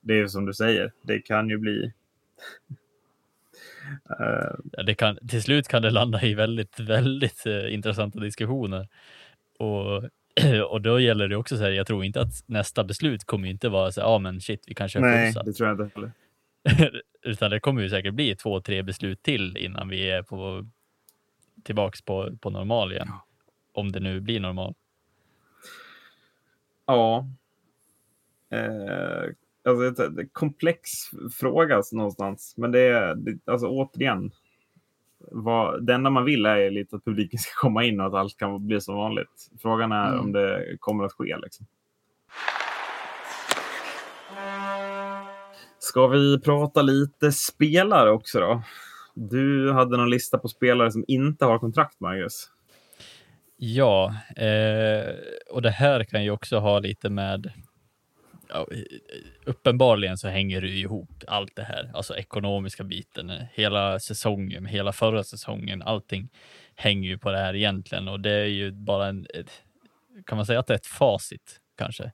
det 0.00 0.18
är 0.18 0.26
som 0.26 0.46
du 0.46 0.54
säger, 0.54 0.92
det 1.02 1.18
kan 1.18 1.48
ju 1.48 1.58
bli 1.58 1.92
Ja, 4.72 4.82
det 4.82 4.94
kan, 4.94 5.18
till 5.28 5.42
slut 5.42 5.68
kan 5.68 5.82
det 5.82 5.90
landa 5.90 6.22
i 6.22 6.34
väldigt, 6.34 6.80
väldigt 6.80 7.46
uh, 7.46 7.74
intressanta 7.74 8.20
diskussioner. 8.20 8.88
Och, 9.58 10.04
och 10.70 10.80
då 10.82 11.00
gäller 11.00 11.28
det 11.28 11.36
också 11.36 11.56
så 11.56 11.62
här, 11.62 11.70
jag 11.70 11.86
tror 11.86 12.04
inte 12.04 12.20
att 12.20 12.32
nästa 12.46 12.84
beslut 12.84 13.24
kommer 13.24 13.48
inte 13.48 13.68
vara 13.68 13.92
så 13.92 14.00
ja 14.00 14.06
ah, 14.06 14.18
men 14.18 14.40
shit, 14.40 14.64
vi 14.66 14.74
kanske 14.74 15.00
Nej, 15.00 15.26
fullsatt. 15.26 15.46
det 15.46 15.52
tror 15.52 15.68
jag 15.68 15.80
inte 15.80 16.00
heller. 16.00 16.12
Utan 17.22 17.50
det 17.50 17.60
kommer 17.60 17.82
ju 17.82 17.90
säkert 17.90 18.14
bli 18.14 18.36
två, 18.36 18.60
tre 18.60 18.82
beslut 18.82 19.22
till 19.22 19.56
innan 19.56 19.88
vi 19.88 20.10
är 20.10 20.22
på, 20.22 20.66
tillbaks 21.64 22.02
på, 22.02 22.36
på 22.40 22.50
normal 22.50 22.92
igen. 22.92 23.06
Ja. 23.08 23.26
Om 23.72 23.92
det 23.92 24.00
nu 24.00 24.20
blir 24.20 24.40
normal. 24.40 24.74
Ja. 26.86 27.26
Eh, 28.50 29.30
alltså, 29.64 30.02
ett, 30.04 30.18
ett 30.18 30.32
komplex 30.32 30.90
fråga 31.40 31.82
någonstans. 31.92 32.54
Men 32.56 32.72
det 32.72 32.80
är 32.80 33.14
det, 33.14 33.38
alltså, 33.44 33.66
återigen. 33.66 34.30
Vad, 35.18 35.86
det 35.86 35.94
enda 35.94 36.10
man 36.10 36.24
vill 36.24 36.46
är 36.46 36.70
lite 36.70 36.96
att 36.96 37.04
publiken 37.04 37.38
ska 37.38 37.60
komma 37.60 37.84
in 37.84 38.00
och 38.00 38.06
att 38.06 38.14
allt 38.14 38.36
kan 38.36 38.66
bli 38.66 38.80
som 38.80 38.94
vanligt. 38.94 39.50
Frågan 39.62 39.92
är 39.92 40.08
mm. 40.08 40.20
om 40.20 40.32
det 40.32 40.76
kommer 40.80 41.04
att 41.04 41.12
ske. 41.12 41.36
Liksom. 41.36 41.66
Ska 45.92 46.06
vi 46.06 46.40
prata 46.40 46.82
lite 46.82 47.32
spelare 47.32 48.10
också 48.10 48.40
då? 48.40 48.62
Du 49.14 49.72
hade 49.72 49.96
någon 49.96 50.10
lista 50.10 50.38
på 50.38 50.48
spelare 50.48 50.90
som 50.90 51.04
inte 51.08 51.44
har 51.44 51.58
kontrakt, 51.58 52.00
Marcus. 52.00 52.50
Ja, 53.56 54.16
eh, 54.36 55.14
och 55.50 55.62
det 55.62 55.70
här 55.70 56.04
kan 56.04 56.24
ju 56.24 56.30
också 56.30 56.58
ha 56.58 56.78
lite 56.78 57.10
med 57.10 57.52
ja, 58.48 58.66
uppenbarligen 59.44 60.18
så 60.18 60.28
hänger 60.28 60.60
det 60.60 60.68
ihop 60.68 61.24
allt 61.26 61.56
det 61.56 61.62
här, 61.62 61.90
alltså 61.94 62.16
ekonomiska 62.16 62.84
biten, 62.84 63.32
hela 63.52 63.98
säsongen, 63.98 64.66
hela 64.66 64.92
förra 64.92 65.24
säsongen, 65.24 65.82
allting 65.82 66.28
hänger 66.74 67.08
ju 67.08 67.18
på 67.18 67.30
det 67.30 67.38
här 67.38 67.54
egentligen 67.54 68.08
och 68.08 68.20
det 68.20 68.32
är 68.32 68.46
ju 68.46 68.70
bara 68.70 69.06
en, 69.06 69.26
kan 70.26 70.36
man 70.36 70.46
säga 70.46 70.60
att 70.60 70.66
det 70.66 70.74
är 70.74 70.78
ett 70.78 70.86
facit 70.86 71.60
kanske 71.78 72.12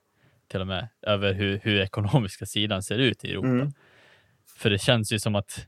till 0.49 0.61
och 0.61 0.67
med 0.67 0.87
över 1.01 1.33
hur, 1.33 1.59
hur 1.63 1.81
ekonomiska 1.81 2.45
sidan 2.45 2.83
ser 2.83 2.97
ut 2.97 3.25
i 3.25 3.31
Europa. 3.31 3.47
Mm. 3.47 3.71
För 4.57 4.69
det 4.69 4.79
känns 4.79 5.11
ju 5.13 5.19
som 5.19 5.35
att 5.35 5.67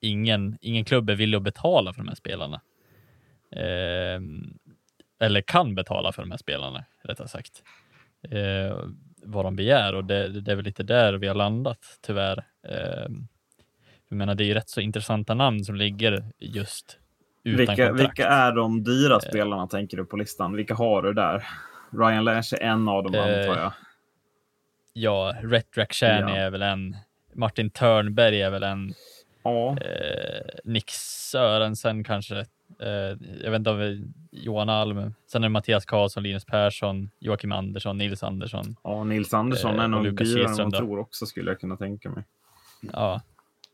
ingen, 0.00 0.58
ingen 0.60 0.84
klubb 0.84 1.10
är 1.10 1.14
villig 1.14 1.36
att 1.36 1.42
betala 1.42 1.92
för 1.92 2.00
de 2.00 2.08
här 2.08 2.14
spelarna. 2.14 2.60
Eh, 3.56 4.20
eller 5.20 5.40
kan 5.40 5.74
betala 5.74 6.12
för 6.12 6.22
de 6.22 6.30
här 6.30 6.38
spelarna, 6.38 6.84
rättare 7.02 7.28
sagt. 7.28 7.62
Eh, 8.30 8.78
vad 9.24 9.44
de 9.44 9.56
begär 9.56 9.94
och 9.94 10.04
det, 10.04 10.40
det 10.40 10.52
är 10.52 10.56
väl 10.56 10.64
lite 10.64 10.82
där 10.82 11.14
vi 11.14 11.26
har 11.26 11.34
landat 11.34 11.98
tyvärr. 12.00 12.44
Eh, 12.68 13.08
jag 14.08 14.16
menar, 14.16 14.34
det 14.34 14.44
är 14.44 14.46
ju 14.46 14.54
rätt 14.54 14.68
så 14.68 14.80
intressanta 14.80 15.34
namn 15.34 15.64
som 15.64 15.76
ligger 15.76 16.24
just 16.38 16.98
utan 17.44 17.58
Vilka, 17.58 17.88
kontrakt. 17.88 18.00
vilka 18.00 18.28
är 18.28 18.52
de 18.52 18.82
dyra 18.84 19.14
Eh. 19.14 19.18
spelarna 19.18 19.66
tänker 19.66 19.96
du 19.96 20.04
på 20.04 20.16
listan? 20.16 20.56
Vilka 20.56 20.74
har 20.74 21.02
du 21.02 21.12
där? 21.12 21.46
Ryan 21.90 22.24
Lash 22.24 22.54
är 22.54 22.60
en 22.62 22.88
av 22.88 23.02
dem 23.02 23.14
Eh, 23.14 23.20
antar 23.22 23.62
jag. 23.62 23.72
Ja, 24.92 25.34
Rhett 25.42 25.78
Rakhshani 25.78 26.20
Ja. 26.32 26.36
är 26.36 26.50
väl 26.50 26.62
en. 26.62 26.96
Martin 27.34 27.70
Törnberg 27.70 28.42
är 28.42 28.50
väl 28.50 28.62
en. 28.62 28.94
Ja, 29.42 29.76
Eh, 29.80 30.40
Nick 30.64 30.90
Sörensen 30.90 32.04
kanske. 32.04 32.38
Eh, 32.80 32.88
jag 33.42 33.50
vet 33.50 33.54
inte 33.58 33.70
om 33.70 34.12
Johan 34.30 34.68
Alm. 34.68 35.14
Sen 35.26 35.42
är 35.42 35.48
det 35.48 35.52
Mattias 35.52 35.84
Karlsson, 35.84 36.22
Linus 36.22 36.44
Persson, 36.44 37.10
Joakim 37.18 37.52
Andersson, 37.52 37.98
Nils 37.98 38.22
Andersson. 38.22 38.76
ja 38.84 39.04
Nils 39.04 39.34
Andersson 39.34 39.78
Eh, 39.78 39.84
är 39.84 39.88
nog 39.88 40.16
dyrare 40.16 40.44
än 40.50 40.56
man 40.56 40.72
tror 40.72 40.98
också 40.98 41.26
skulle 41.26 41.50
jag 41.50 41.60
kunna 41.60 41.76
tänka 41.76 42.10
mig. 42.10 42.24
Ja, 42.92 43.20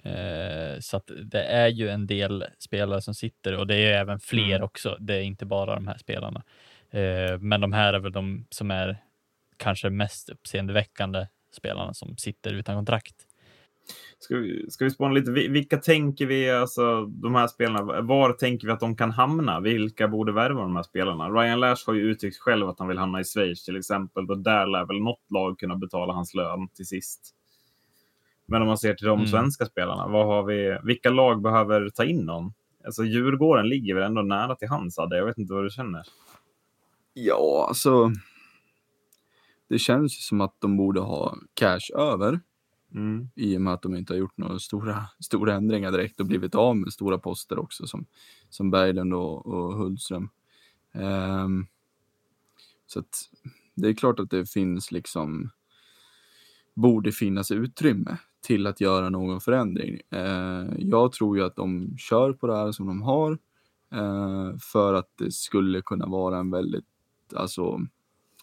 eh, 0.02 0.80
så 0.80 0.96
att 0.96 1.10
det 1.24 1.42
är 1.44 1.68
ju 1.68 1.88
en 1.88 2.06
del 2.06 2.44
spelare 2.58 3.00
som 3.02 3.14
sitter 3.14 3.56
och 3.58 3.66
det 3.66 3.76
är 3.76 3.92
även 4.00 4.20
fler 4.20 4.50
Mm. 4.56 4.62
också. 4.62 4.96
Det 5.00 5.14
är 5.14 5.22
inte 5.22 5.46
bara 5.46 5.74
de 5.74 5.86
här 5.86 5.98
spelarna. 5.98 6.42
Eh, 6.90 7.38
men 7.40 7.60
de 7.60 7.72
här 7.72 7.92
är 7.92 7.98
väl 7.98 8.12
de 8.12 8.46
som 8.50 8.70
är 8.70 9.02
kanske 9.56 9.90
mest 9.90 10.28
uppseendeväckande 10.28 11.26
spelarna 11.52 11.94
som 11.94 12.16
sitter 12.16 12.52
utan 12.52 12.76
kontrakt. 12.76 13.14
Ska 14.18 14.36
vi, 14.36 14.70
ska 14.70 14.84
vi 14.84 14.90
spåna 14.90 15.14
lite? 15.14 15.30
Vi- 15.30 15.48
Vilka 15.48 15.76
tänker 15.76 16.26
vi, 16.26 16.50
alltså 16.50 17.04
de 17.06 17.34
här 17.34 17.46
spelarna, 17.46 18.00
var 18.02 18.32
tänker 18.32 18.66
vi 18.66 18.72
att 18.72 18.80
de 18.80 18.96
kan 18.96 19.10
hamna? 19.10 19.60
Vilka 19.60 20.08
borde 20.08 20.32
värva 20.32 20.60
de 20.62 20.76
här 20.76 20.82
spelarna? 20.82 21.28
Ryan 21.30 21.60
Lash 21.60 21.82
har 21.86 21.94
ju 21.94 22.00
uttryckt 22.02 22.36
själv 22.38 22.68
att 22.68 22.78
han 22.78 22.88
vill 22.88 22.98
hamna 22.98 23.20
i 23.20 23.24
Schweiz 23.24 23.64
till 23.64 23.76
exempel. 23.76 24.30
Och 24.30 24.38
där 24.38 24.66
lär 24.66 24.84
väl 24.84 25.00
något 25.00 25.30
lag 25.30 25.58
kunna 25.58 25.76
betala 25.76 26.12
hans 26.12 26.34
lön 26.34 26.68
till 26.68 26.86
sist. 26.86 27.32
Men 28.46 28.62
om 28.62 28.68
man 28.68 28.78
ser 28.78 28.94
till 28.94 29.06
de 29.06 29.18
Mm. 29.18 29.26
svenska 29.30 29.66
spelarna, 29.66 30.08
vad 30.08 30.26
har 30.26 30.42
vi, 30.42 30.78
vilka 30.82 31.10
lag 31.10 31.42
behöver 31.42 31.88
ta 31.90 32.04
in 32.04 32.20
någon? 32.24 32.52
Alltså 32.84 33.04
Djurgården 33.04 33.68
ligger 33.68 33.94
väl 33.94 34.02
ändå 34.04 34.22
nära 34.22 34.54
till 34.56 34.68
hands, 34.68 34.98
Adde? 34.98 35.16
Jag 35.16 35.26
vet 35.26 35.38
inte 35.38 35.52
vad 35.54 35.64
du 35.64 35.70
känner. 35.70 36.02
Ja, 37.18 37.66
alltså. 37.68 38.10
Det 39.68 39.78
känns 39.78 40.12
ju 40.12 40.20
som 40.20 40.40
att 40.40 40.60
de 40.60 40.76
borde 40.76 41.00
ha 41.00 41.36
cash 41.54 41.96
över 41.96 42.40
Mm. 42.94 43.28
i 43.34 43.56
och 43.56 43.60
med 43.60 43.74
att 43.74 43.82
de 43.82 43.94
inte 43.94 44.12
har 44.12 44.18
gjort 44.18 44.36
några 44.38 44.58
stora, 44.58 45.04
stora 45.20 45.54
ändringar 45.54 45.92
direkt 45.92 46.20
och 46.20 46.26
blivit 46.26 46.54
av 46.54 46.76
med 46.76 46.92
stora 46.92 47.18
poster 47.18 47.58
också 47.58 47.86
som, 47.86 48.06
som 48.50 48.70
Berglund 48.70 49.14
och, 49.14 49.46
och 49.46 49.74
Hultström. 49.74 50.28
Ehm, 50.92 51.66
så 52.86 52.98
att 52.98 53.30
det 53.74 53.88
är 53.88 53.92
klart 53.94 54.20
att 54.20 54.30
det 54.30 54.50
finns 54.50 54.92
liksom 54.92 55.50
borde 56.74 57.12
finnas 57.12 57.50
utrymme 57.50 58.16
till 58.40 58.66
att 58.66 58.80
göra 58.80 59.08
någon 59.10 59.40
förändring. 59.40 60.00
Eh, 60.10 60.66
jag 60.78 61.12
tror 61.12 61.38
ju 61.38 61.44
att 61.44 61.56
de 61.56 61.96
kör 61.98 62.32
på 62.32 62.46
det 62.46 62.56
här 62.56 62.72
som 62.72 62.86
de 62.86 63.02
har 63.02 63.38
eh, 63.92 64.56
för 64.60 64.94
att 64.94 65.10
det 65.18 65.32
skulle 65.32 65.82
kunna 65.82 66.06
vara 66.06 66.38
en 66.38 66.50
väldigt 66.50 66.95
alltså, 67.32 67.80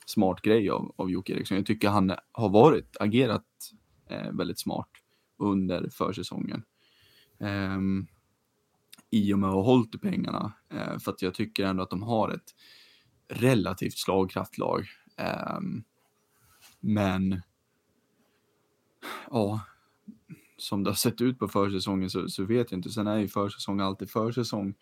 smart 0.05 0.41
grej 0.41 0.69
av, 0.69 0.93
av 0.95 1.11
Jocke 1.11 1.33
Eriksson. 1.33 1.57
Jag 1.57 1.65
tycker 1.65 1.89
han 1.89 2.15
har 2.31 2.49
varit, 2.49 2.97
agerat 2.99 3.45
eh, 4.09 4.31
väldigt 4.31 4.59
smart 4.59 4.89
under 5.37 5.89
försäsongen. 5.89 6.63
Eh, 7.39 7.79
I 9.09 9.33
och 9.33 9.39
med 9.39 9.49
att 9.49 9.55
ha 9.55 9.61
hållit 9.61 9.95
i 9.95 9.97
pengarna. 9.97 10.53
Eh, 10.69 10.97
för 10.97 11.11
att 11.11 11.21
jag 11.21 11.33
tycker 11.33 11.65
ändå 11.65 11.83
att 11.83 11.89
de 11.89 12.03
har 12.03 12.29
ett 12.29 12.55
relativt 13.27 13.97
slagkraft 13.97 14.57
lag. 14.57 14.85
Ehm, 15.17 15.83
men 16.79 17.41
ja, 19.31 19.61
som 20.57 20.83
det 20.83 20.89
har 20.89 20.95
sett 20.95 21.21
ut 21.21 21.39
på 21.39 21.47
försäsongen 21.47 22.09
så, 22.09 22.29
så 22.29 22.43
vet 22.43 22.71
jag 22.71 22.77
inte. 22.77 22.89
Sen 22.89 23.07
är 23.07 23.17
ju 23.17 23.27
försäsong 23.27 23.79
alltid 23.79 24.09
försäsong. 24.09 24.73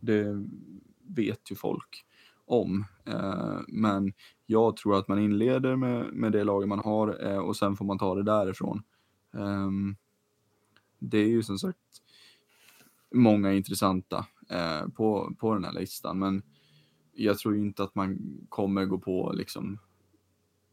Det 0.00 0.46
vet 1.06 1.50
ju 1.50 1.56
folk 1.56 2.04
om. 2.50 2.84
Eh, 3.06 3.58
men 3.68 4.12
jag 4.46 4.76
tror 4.76 4.98
att 4.98 5.08
man 5.08 5.18
inleder 5.18 5.76
med, 5.76 6.12
med 6.12 6.32
det 6.32 6.44
laget 6.44 6.68
man 6.68 6.78
har 6.78 7.26
eh, 7.26 7.38
och 7.38 7.56
sen 7.56 7.76
får 7.76 7.84
man 7.84 7.98
ta 7.98 8.14
det 8.14 8.22
därifrån. 8.22 8.82
Ehm, 9.34 9.96
det 10.98 11.18
är 11.18 11.28
ju 11.28 11.42
som 11.42 11.58
sagt 11.58 11.78
många 13.14 13.52
intressanta 13.52 14.26
eh, 14.50 14.88
på, 14.88 15.34
på 15.38 15.54
den 15.54 15.64
här 15.64 15.72
listan, 15.72 16.18
men 16.18 16.42
jag 17.12 17.38
tror 17.38 17.56
inte 17.56 17.82
att 17.82 17.94
man 17.94 18.18
kommer 18.48 18.84
gå 18.84 18.98
på 18.98 19.32
liksom 19.34 19.78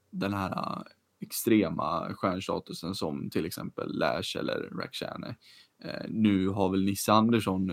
den 0.09 0.33
här 0.33 0.83
extrema 1.19 2.13
stjärnstatusen 2.13 2.95
som 2.95 3.29
till 3.29 3.45
exempel 3.45 3.97
Lash 3.99 4.37
eller 4.39 4.69
Rakhshani. 4.81 5.35
Eh, 5.83 6.05
nu 6.09 6.47
har 6.47 6.69
väl 6.69 6.83
Nisse 6.85 7.13
Andersson 7.13 7.71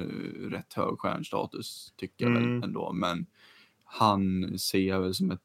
rätt 0.50 0.74
hög 0.74 0.98
stjärnstatus 0.98 1.92
tycker 1.96 2.24
jag 2.24 2.36
Mm. 2.36 2.54
väl 2.54 2.64
ändå, 2.68 2.92
men 2.92 3.26
han 3.85 4.59
ser 4.59 4.88
jag 4.88 5.01
väl 5.01 5.14
som 5.14 5.31
ett, 5.31 5.40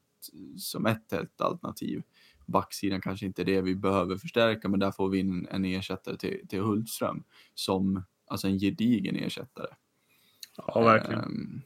som 0.57 0.85
ett 0.85 1.11
helt 1.11 1.41
alternativ. 1.41 2.03
Backsidan 2.45 3.01
kanske 3.01 3.25
inte 3.25 3.41
är 3.41 3.45
det 3.45 3.61
vi 3.61 3.75
behöver 3.75 4.17
förstärka, 4.17 4.69
men 4.69 4.79
där 4.79 4.91
får 4.91 5.09
vi 5.09 5.19
in 5.19 5.47
en 5.51 5.65
ersättare 5.65 6.17
till, 6.17 6.47
till 6.47 6.61
Hultström 6.61 7.23
som 7.53 8.03
alltså 8.27 8.47
en 8.47 8.59
gedigen 8.59 9.15
ersättare. 9.15 9.67
Ja, 10.57 10.81
verkligen. 10.81 11.23
Ehm, 11.23 11.61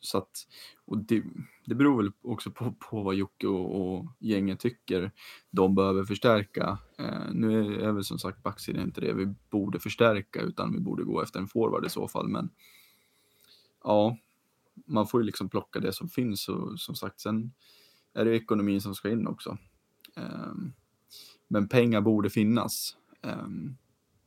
så 0.00 0.18
att, 0.18 0.46
och 0.84 0.98
det, 0.98 1.22
det 1.64 1.74
beror 1.74 2.02
väl 2.02 2.12
också 2.22 2.50
på, 2.50 2.72
på 2.72 3.02
vad 3.02 3.14
Jocke 3.14 3.46
och, 3.46 3.96
och 3.96 4.06
gänget 4.18 4.60
tycker 4.60 5.10
de 5.50 5.74
behöver 5.74 6.04
förstärka. 6.04 6.78
Eh, 6.98 7.32
nu 7.32 7.80
är, 7.82 7.92
väl 7.92 8.04
som 8.04 8.18
sagt 8.18 8.42
backsidan 8.42 8.82
inte 8.82 9.00
det 9.00 9.12
vi 9.12 9.34
borde 9.50 9.80
förstärka 9.80 10.40
utan 10.40 10.72
vi 10.72 10.80
borde 10.80 11.04
gå 11.04 11.22
efter 11.22 11.40
en 11.40 11.48
forward 11.48 11.86
i 11.86 11.88
så 11.88 12.08
fall. 12.08 12.28
Men 12.28 12.50
ja, 13.84 14.16
man 14.86 15.06
får 15.06 15.20
ju 15.20 15.26
liksom 15.26 15.48
plocka 15.48 15.80
det 15.80 15.92
som 15.92 16.08
finns 16.08 16.48
och 16.48 16.80
som 16.80 16.94
sagt 16.94 17.20
sen 17.20 17.52
är 18.14 18.24
det 18.24 18.36
ekonomin 18.36 18.80
som 18.80 18.94
ska 18.94 19.10
in 19.10 19.26
också. 19.26 19.58
Um, 20.16 20.72
men 21.48 21.68
pengar 21.68 22.00
borde 22.00 22.30
finnas 22.30 22.96
um, 23.22 23.76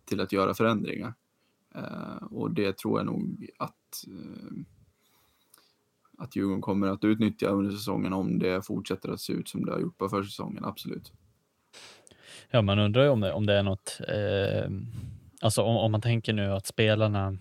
till 0.05 0.21
att 0.21 0.31
göra 0.31 0.53
förändringar. 0.53 1.13
Uh, 1.75 2.23
och 2.23 2.51
det 2.51 2.77
tror 2.77 2.99
jag 2.99 3.05
nog 3.05 3.49
att 3.57 4.05
uh, 4.07 4.63
att 6.17 6.35
Djurgården 6.35 6.61
kommer 6.61 6.87
att 6.87 7.03
utnyttja 7.03 7.47
under 7.47 7.71
säsongen 7.71 8.13
om 8.13 8.39
det 8.39 8.65
fortsätter 8.65 9.09
att 9.09 9.21
se 9.21 9.33
ut 9.33 9.47
som 9.47 9.65
det 9.65 9.71
har 9.71 9.79
gjort 9.79 9.97
på 9.97 10.09
försäsongen, 10.09 10.65
absolut. 10.65 11.11
Ja, 12.51 12.61
man 12.61 12.79
undrar 12.79 13.03
ju 13.03 13.09
om 13.09 13.21
det, 13.21 13.33
om 13.33 13.45
det 13.45 13.53
är 13.53 13.63
något, 13.63 13.99
eh, 14.07 14.71
alltså 15.41 15.61
om, 15.61 15.77
om 15.77 15.91
man 15.91 16.01
tänker 16.01 16.33
nu 16.33 16.51
att 16.51 16.65
spelarna, 16.65 17.37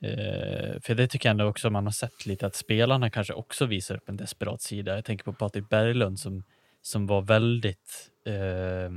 eh, 0.00 0.80
för 0.80 0.94
det 0.94 1.08
tycker 1.08 1.28
jag 1.28 1.30
ändå 1.30 1.44
också 1.44 1.70
man 1.70 1.84
har 1.84 1.92
sett 1.92 2.26
lite 2.26 2.46
att 2.46 2.54
spelarna 2.54 3.10
kanske 3.10 3.32
också 3.32 3.66
visar 3.66 3.94
upp 3.96 4.08
en 4.08 4.16
desperat 4.16 4.62
sida. 4.62 4.94
Jag 4.94 5.04
tänker 5.04 5.24
på 5.24 5.32
Patrik 5.32 5.68
Berglund 5.68 6.20
som, 6.20 6.44
som 6.82 7.06
var 7.06 7.22
väldigt 7.22 8.10
eh, 8.26 8.90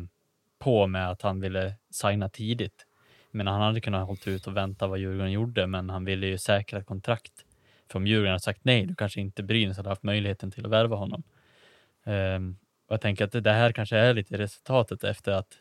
på 0.60 0.88
med 0.88 1.10
att 1.10 1.22
han 1.22 1.42
ville 1.42 1.74
signa 1.92 2.30
tidigt. 2.30 2.86
Men 3.32 3.48
han 3.48 3.62
hade 3.62 3.82
kunnat 3.82 4.08
hålla 4.08 4.20
ut 4.26 4.48
och 4.48 4.58
vänta 4.58 4.88
vad 4.88 5.00
Djurgården 5.00 5.32
gjorde, 5.32 5.68
men 5.68 5.90
han 5.90 6.06
ville 6.06 6.28
ju 6.28 6.38
säkra 6.38 6.80
ett 6.80 6.86
kontrakt. 6.86 7.46
För 7.92 8.00
om 8.00 8.08
Djurgården 8.08 8.32
hade 8.32 8.40
sagt 8.40 8.64
nej, 8.64 8.86
då 8.86 8.96
kanske 8.96 9.22
inte 9.22 9.44
Brynäs 9.44 9.78
hade 9.78 9.90
haft 9.90 10.04
möjligheten 10.04 10.52
till 10.52 10.66
att 10.66 10.72
värva 10.72 10.96
honom. 10.96 11.24
Ehm, 12.06 12.58
och 12.88 12.94
jag 12.94 13.02
tänker 13.02 13.26
att 13.26 13.44
det 13.44 13.52
här 13.52 13.72
kanske 13.72 13.98
är 13.98 14.14
lite 14.14 14.38
resultatet 14.38 15.04
efter 15.04 15.32
att 15.32 15.58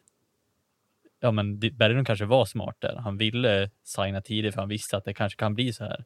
ja, 1.21 1.31
men 1.31 1.59
Berglund 1.59 2.07
kanske 2.07 2.25
var 2.25 2.45
smart 2.45 2.77
där. 2.79 2.97
Han 2.97 3.17
ville 3.17 3.71
signa 3.83 4.21
tidigt 4.21 4.55
för 4.55 4.61
han 4.61 4.69
visste 4.69 4.97
att 4.97 5.05
det 5.05 5.15
kanske 5.15 5.39
kan 5.39 5.55
bli 5.55 5.73
så 5.73 5.85
här. 5.85 6.05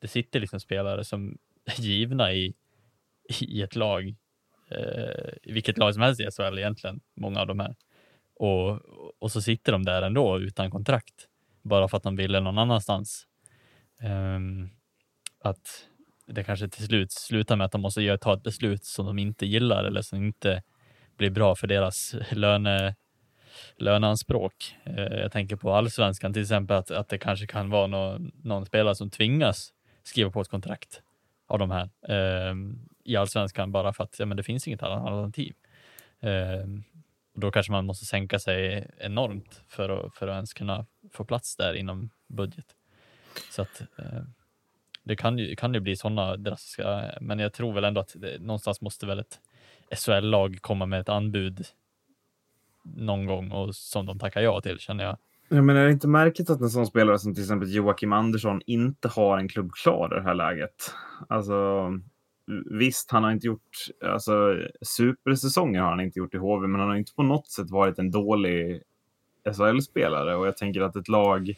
Det 0.00 0.08
sitter 0.08 0.40
liksom 0.40 0.60
spelare 0.60 1.04
som 1.04 1.38
är 1.64 1.80
givna 1.80 2.32
i, 2.32 2.54
i 3.40 3.62
ett 3.62 3.76
lag, 3.76 4.08
eh, 4.70 5.32
i 5.42 5.52
vilket 5.52 5.78
lag 5.78 5.94
som 5.94 6.02
helst 6.02 6.20
i 6.20 6.30
SHL 6.30 6.58
egentligen, 6.58 7.00
många 7.16 7.40
av 7.40 7.46
de 7.46 7.60
här. 7.60 7.76
Och, 8.34 8.80
och 9.18 9.32
så 9.32 9.42
sitter 9.42 9.72
de 9.72 9.84
där 9.84 10.02
ändå 10.02 10.38
utan 10.40 10.70
kontrakt, 10.70 11.28
bara 11.62 11.88
för 11.88 11.96
att 11.96 12.02
de 12.02 12.16
ville 12.16 12.40
någon 12.40 12.58
annanstans. 12.58 13.26
Ehm, 14.00 14.70
att 15.40 15.86
det 16.26 16.44
kanske 16.44 16.68
till 16.68 16.86
slut 16.86 17.12
slutar 17.12 17.56
med 17.56 17.64
att 17.64 17.72
de 17.72 17.80
måste 17.80 18.18
ta 18.18 18.34
ett 18.34 18.42
beslut 18.42 18.84
som 18.84 19.06
de 19.06 19.18
inte 19.18 19.46
gillar 19.46 19.84
eller 19.84 20.02
som 20.02 20.24
inte 20.24 20.62
blir 21.16 21.30
bra 21.30 21.54
för 21.54 21.66
deras 21.66 22.14
löne, 22.30 22.94
löneanspråk. 23.76 24.76
Eh, 24.84 25.02
jag 25.02 25.32
tänker 25.32 25.56
på 25.56 25.74
allsvenskan 25.74 26.32
till 26.32 26.42
exempel, 26.42 26.76
att, 26.76 26.90
att 26.90 27.08
det 27.08 27.18
kanske 27.18 27.46
kan 27.46 27.70
vara 27.70 27.86
någon, 27.86 28.32
någon 28.42 28.66
spelare 28.66 28.94
som 28.94 29.10
tvingas 29.10 29.72
skriva 30.02 30.30
på 30.30 30.40
ett 30.40 30.48
kontrakt 30.48 31.02
av 31.46 31.58
de 31.58 31.70
här 31.70 31.88
eh, 32.08 32.54
i 33.04 33.16
allsvenskan 33.16 33.72
bara 33.72 33.92
för 33.92 34.04
att 34.04 34.18
ja, 34.18 34.26
men 34.26 34.36
det 34.36 34.42
finns 34.42 34.68
inget 34.68 34.82
annat 34.82 35.06
alternativ. 35.06 35.54
Eh, 36.20 36.66
och 37.34 37.40
då 37.40 37.50
kanske 37.50 37.72
man 37.72 37.86
måste 37.86 38.04
sänka 38.04 38.38
sig 38.38 38.90
enormt 38.98 39.62
för 39.68 39.88
att, 39.88 40.14
för 40.14 40.28
att 40.28 40.34
ens 40.34 40.54
kunna 40.54 40.86
få 41.12 41.24
plats 41.24 41.56
där 41.56 41.74
inom 41.74 42.10
budget. 42.26 42.66
Så 43.50 43.62
att 43.62 43.80
eh, 43.80 44.22
det 45.02 45.16
kan 45.16 45.38
ju, 45.38 45.56
kan 45.56 45.74
ju 45.74 45.80
bli 45.80 45.96
sådana 45.96 46.36
drastiska, 46.36 47.14
men 47.20 47.38
jag 47.38 47.52
tror 47.52 47.72
väl 47.72 47.84
ändå 47.84 48.00
att 48.00 48.12
det, 48.16 48.38
någonstans 48.40 48.80
måste 48.80 49.06
väl 49.06 49.18
ett 49.18 49.40
SHL-lag 49.90 50.58
komma 50.60 50.86
med 50.86 51.00
ett 51.00 51.08
anbud 51.08 51.66
någon 52.82 53.26
gång 53.26 53.50
och 53.50 53.74
som 53.74 54.06
de 54.06 54.18
tackar 54.18 54.40
ja 54.40 54.60
till 54.60 54.78
känner 54.78 55.04
jag. 55.04 55.16
Ja, 55.48 55.62
men 55.62 55.76
är 55.76 55.84
det 55.84 55.92
inte 55.92 56.08
märkligt 56.08 56.50
att 56.50 56.60
en 56.60 56.70
sån 56.70 56.86
spelare 56.86 57.18
som 57.18 57.34
till 57.34 57.42
exempel 57.42 57.74
Joakim 57.74 58.12
Andersson 58.12 58.60
inte 58.66 59.08
har 59.08 59.38
en 59.38 59.48
klubb 59.48 59.72
klar 59.72 60.12
i 60.12 60.18
det 60.18 60.22
här 60.22 60.34
läget? 60.34 60.94
Alltså, 61.28 61.88
visst, 62.70 63.10
han 63.10 63.24
har 63.24 63.30
inte 63.30 63.46
gjort 63.46 63.76
alltså, 64.04 64.56
supersäsonger 64.82 65.80
har 65.80 65.90
han 65.90 66.00
inte 66.00 66.18
gjort 66.18 66.34
i 66.34 66.38
HV, 66.38 66.68
men 66.68 66.80
han 66.80 66.88
har 66.88 66.96
inte 66.96 67.14
på 67.14 67.22
något 67.22 67.50
sätt 67.50 67.70
varit 67.70 67.98
en 67.98 68.10
dålig 68.10 68.82
SHL-spelare 69.52 70.36
och 70.36 70.46
jag 70.46 70.56
tänker 70.56 70.80
att 70.80 70.96
ett 70.96 71.08
lag 71.08 71.54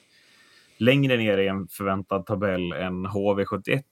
längre 0.78 1.16
ner 1.16 1.38
i 1.38 1.48
en 1.48 1.68
förväntad 1.68 2.26
tabell 2.26 2.72
än 2.72 3.06
HV71 3.06 3.83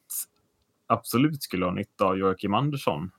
absolut 0.87 1.43
skulle 1.43 1.65
ha 1.65 1.73
nytta 1.73 2.05
av 2.05 2.19
Joakim 2.19 2.55
Andersson. 2.55 3.11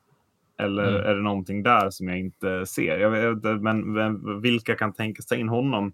Eller 0.60 0.90
mm. 0.90 1.06
är 1.06 1.16
det 1.16 1.22
någonting 1.22 1.64
där 1.64 1.90
som 1.90 2.08
jag 2.08 2.20
inte 2.20 2.66
ser? 2.66 3.00
Jag 3.00 3.10
vet, 3.10 3.62
men, 3.62 4.42
vilka 4.42 4.76
kan 4.76 4.94
tänkas 4.94 5.26
ta 5.26 5.36
in 5.36 5.50
honom? 5.50 5.94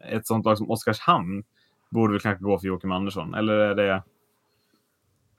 Ett 0.00 0.26
sånt 0.26 0.44
lag 0.44 0.58
som 0.58 0.70
Oskarshamn 0.70 1.44
borde 1.90 2.12
väl 2.12 2.20
kanske 2.20 2.44
gå 2.44 2.58
för 2.58 2.66
Joakim 2.66 2.92
Andersson. 2.92 3.34
Eller 3.34 3.54
är 3.54 3.74
det 3.74 4.02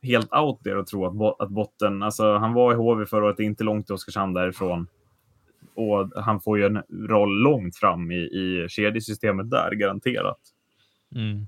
helt 0.02 0.34
out 0.34 0.64
there 0.64 0.80
att 0.80 0.88
tro 0.88 1.06
att, 1.06 1.14
bo 1.14 1.30
att 1.30 1.50
botten... 1.50 2.04
Alltså, 2.04 2.38
han 2.38 2.54
var 2.54 2.74
i 2.74 2.76
HV 2.76 3.06
förra 3.06 3.26
året, 3.26 3.40
inte 3.40 3.64
långt 3.64 3.86
till 3.86 3.96
Oskarshamn 3.96 4.34
därifrån. 4.34 4.88
Och 5.74 6.24
han 6.24 6.42
får 6.42 6.60
ju 6.60 6.66
en 6.66 6.82
roll 7.08 7.44
långt 7.44 7.76
fram 7.76 8.12
i, 8.12 8.16
i 8.16 8.68
kedjesystemet 8.70 9.50
där, 9.50 9.72
garanterat. 9.72 10.40
Mm. 11.16 11.48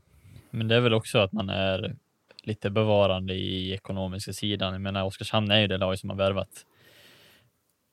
Men 0.49 0.67
det 0.67 0.75
är 0.75 0.81
väl 0.81 0.93
också 0.93 1.19
att 1.19 1.31
man 1.31 1.49
är 1.49 1.95
lite 2.43 2.69
bevarande 2.69 3.33
i 3.33 3.73
ekonomiska 3.73 4.33
sidan. 4.33 4.73
Jag 4.73 4.81
menar, 4.81 5.03
Oskarshamn 5.03 5.51
är 5.51 5.59
ju 5.59 5.67
det 5.67 5.77
lag 5.77 5.99
som 5.99 6.09
har 6.09 6.17
värvat 6.17 6.65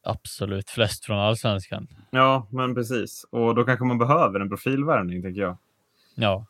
absolut 0.03 0.71
flest 0.71 1.05
från 1.05 1.19
allsvenskan. 1.19 1.87
Ja, 2.11 2.47
men 2.51 2.75
precis. 2.75 3.25
Och 3.31 3.55
då 3.55 3.65
kanske 3.65 3.85
man 3.85 3.99
behöver 3.99 4.41
en 4.41 4.49
profilvärvning, 4.49 5.23
tänker 5.23 5.41
jag. 5.41 5.57
Ja. 6.15 6.47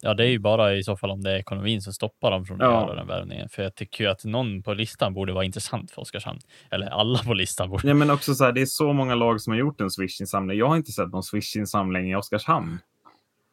Ja, 0.00 0.14
det 0.14 0.24
är 0.24 0.28
ju 0.28 0.38
bara 0.38 0.74
i 0.74 0.82
så 0.82 0.96
fall 0.96 1.10
om 1.10 1.22
det 1.22 1.30
är 1.30 1.36
ekonomin 1.36 1.82
som 1.82 1.92
stoppar 1.92 2.30
dem 2.30 2.44
från 2.44 2.62
att 2.62 2.70
ja. 2.70 2.86
göra 2.86 2.94
den 2.94 3.06
värvningen. 3.06 3.48
För 3.48 3.62
jag 3.62 3.74
tycker 3.74 4.04
ju 4.04 4.10
att 4.10 4.24
någon 4.24 4.62
på 4.62 4.74
listan 4.74 5.14
borde 5.14 5.32
vara 5.32 5.44
intressant 5.44 5.90
för 5.90 6.02
Oskarshamn. 6.02 6.38
Eller 6.70 6.86
alla 6.86 7.18
på 7.18 7.34
listan 7.34 7.70
borde. 7.70 7.88
Ja, 7.88 7.94
men 7.94 8.10
också 8.10 8.34
så 8.34 8.44
här, 8.44 8.52
det 8.52 8.60
är 8.60 8.66
så 8.66 8.92
många 8.92 9.14
lag 9.14 9.40
som 9.40 9.52
har 9.52 9.58
gjort 9.58 9.80
en 9.80 9.90
Swish-insamling. 9.90 10.58
Jag 10.58 10.68
har 10.68 10.76
inte 10.76 10.92
sett 10.92 11.12
någon 11.12 11.22
Swish-insamling 11.22 12.10
i 12.10 12.16
Oskarshamn. 12.16 12.78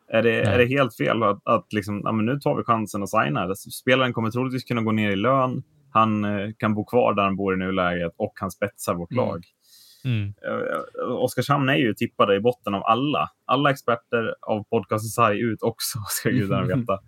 Är 0.08 0.24
det, 0.24 0.42
är 0.42 0.58
det 0.58 0.66
helt 0.66 0.96
fel 0.96 1.24
att, 1.24 1.42
att 1.46 1.74
liksom, 1.74 2.02
ja, 2.04 2.12
men 2.12 2.26
nu 2.26 2.40
tar 2.40 2.56
vi 2.56 2.64
chansen 2.64 3.04
att 3.04 3.10
signa? 3.10 3.56
Spelaren 3.56 4.14
kommer 4.14 4.32
troligtvis 4.32 4.64
kunna 4.64 4.82
gå 4.82 4.92
ner 4.92 5.12
i 5.12 5.16
lön. 5.16 5.64
Han 5.94 6.26
eh, 6.26 6.50
kan 6.58 6.74
bo 6.74 6.86
kvar 6.86 7.14
där 7.14 7.24
han 7.24 7.36
bor 7.36 7.54
i 7.54 7.58
nuläget 7.58 8.14
och 8.18 8.34
han 8.36 8.52
spetsar 8.52 8.94
vårt 8.94 9.12
mm. 9.12 9.26
lag. 9.26 9.46
Mm. 10.06 10.28
Uh, 10.28 11.16
Oskarshamn 11.16 11.70
är 11.70 11.76
ju 11.76 11.94
tippade 11.94 12.36
i 12.36 12.40
botten 12.40 12.74
av 12.74 12.84
alla. 12.84 13.30
Alla 13.46 13.72
experter 13.72 14.36
av 14.42 14.64
podcasten 14.64 15.10
sarg 15.10 15.40
ut 15.40 15.62
också, 15.62 16.00
ska 16.10 16.30
gudarna 16.30 16.64
veta. 16.76 17.00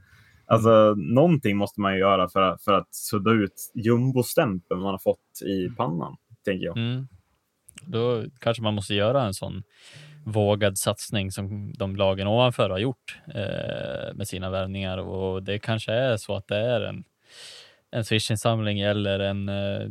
Alltså, 0.47 0.69
mm. 0.69 1.13
någonting 1.13 1.57
måste 1.57 1.81
man 1.81 1.93
ju 1.93 1.99
göra 1.99 2.29
för, 2.29 2.57
för 2.65 2.73
att 2.73 2.95
sudda 2.95 3.31
ut 3.31 3.71
jumbostämpeln 3.75 4.81
man 4.81 4.91
har 4.91 4.99
fått 4.99 5.41
i 5.45 5.69
pannan, 5.77 6.15
tänker 6.45 6.65
jag. 6.65 6.77
Mm. 6.77 7.07
Då 7.85 8.23
kanske 8.39 8.63
man 8.63 8.73
måste 8.73 8.93
göra 8.93 9.23
en 9.23 9.33
sån 9.33 9.63
vågad 10.25 10.77
satsning 10.77 11.31
som 11.31 11.73
de 11.73 11.95
lagen 11.95 12.27
ovanför 12.27 12.69
har 12.69 12.77
gjort 12.77 13.19
eh, 13.27 14.15
med 14.15 14.27
sina 14.27 14.49
värvningar 14.49 14.97
och 14.97 15.43
det 15.43 15.59
kanske 15.59 15.91
är 15.91 16.17
så 16.17 16.35
att 16.35 16.47
det 16.47 16.57
är 16.57 16.81
en, 16.81 17.03
en 17.95 18.03
Swish-insamling 18.05 18.79
eller 18.79 19.19
en 19.19 19.49
eh, 19.49 19.89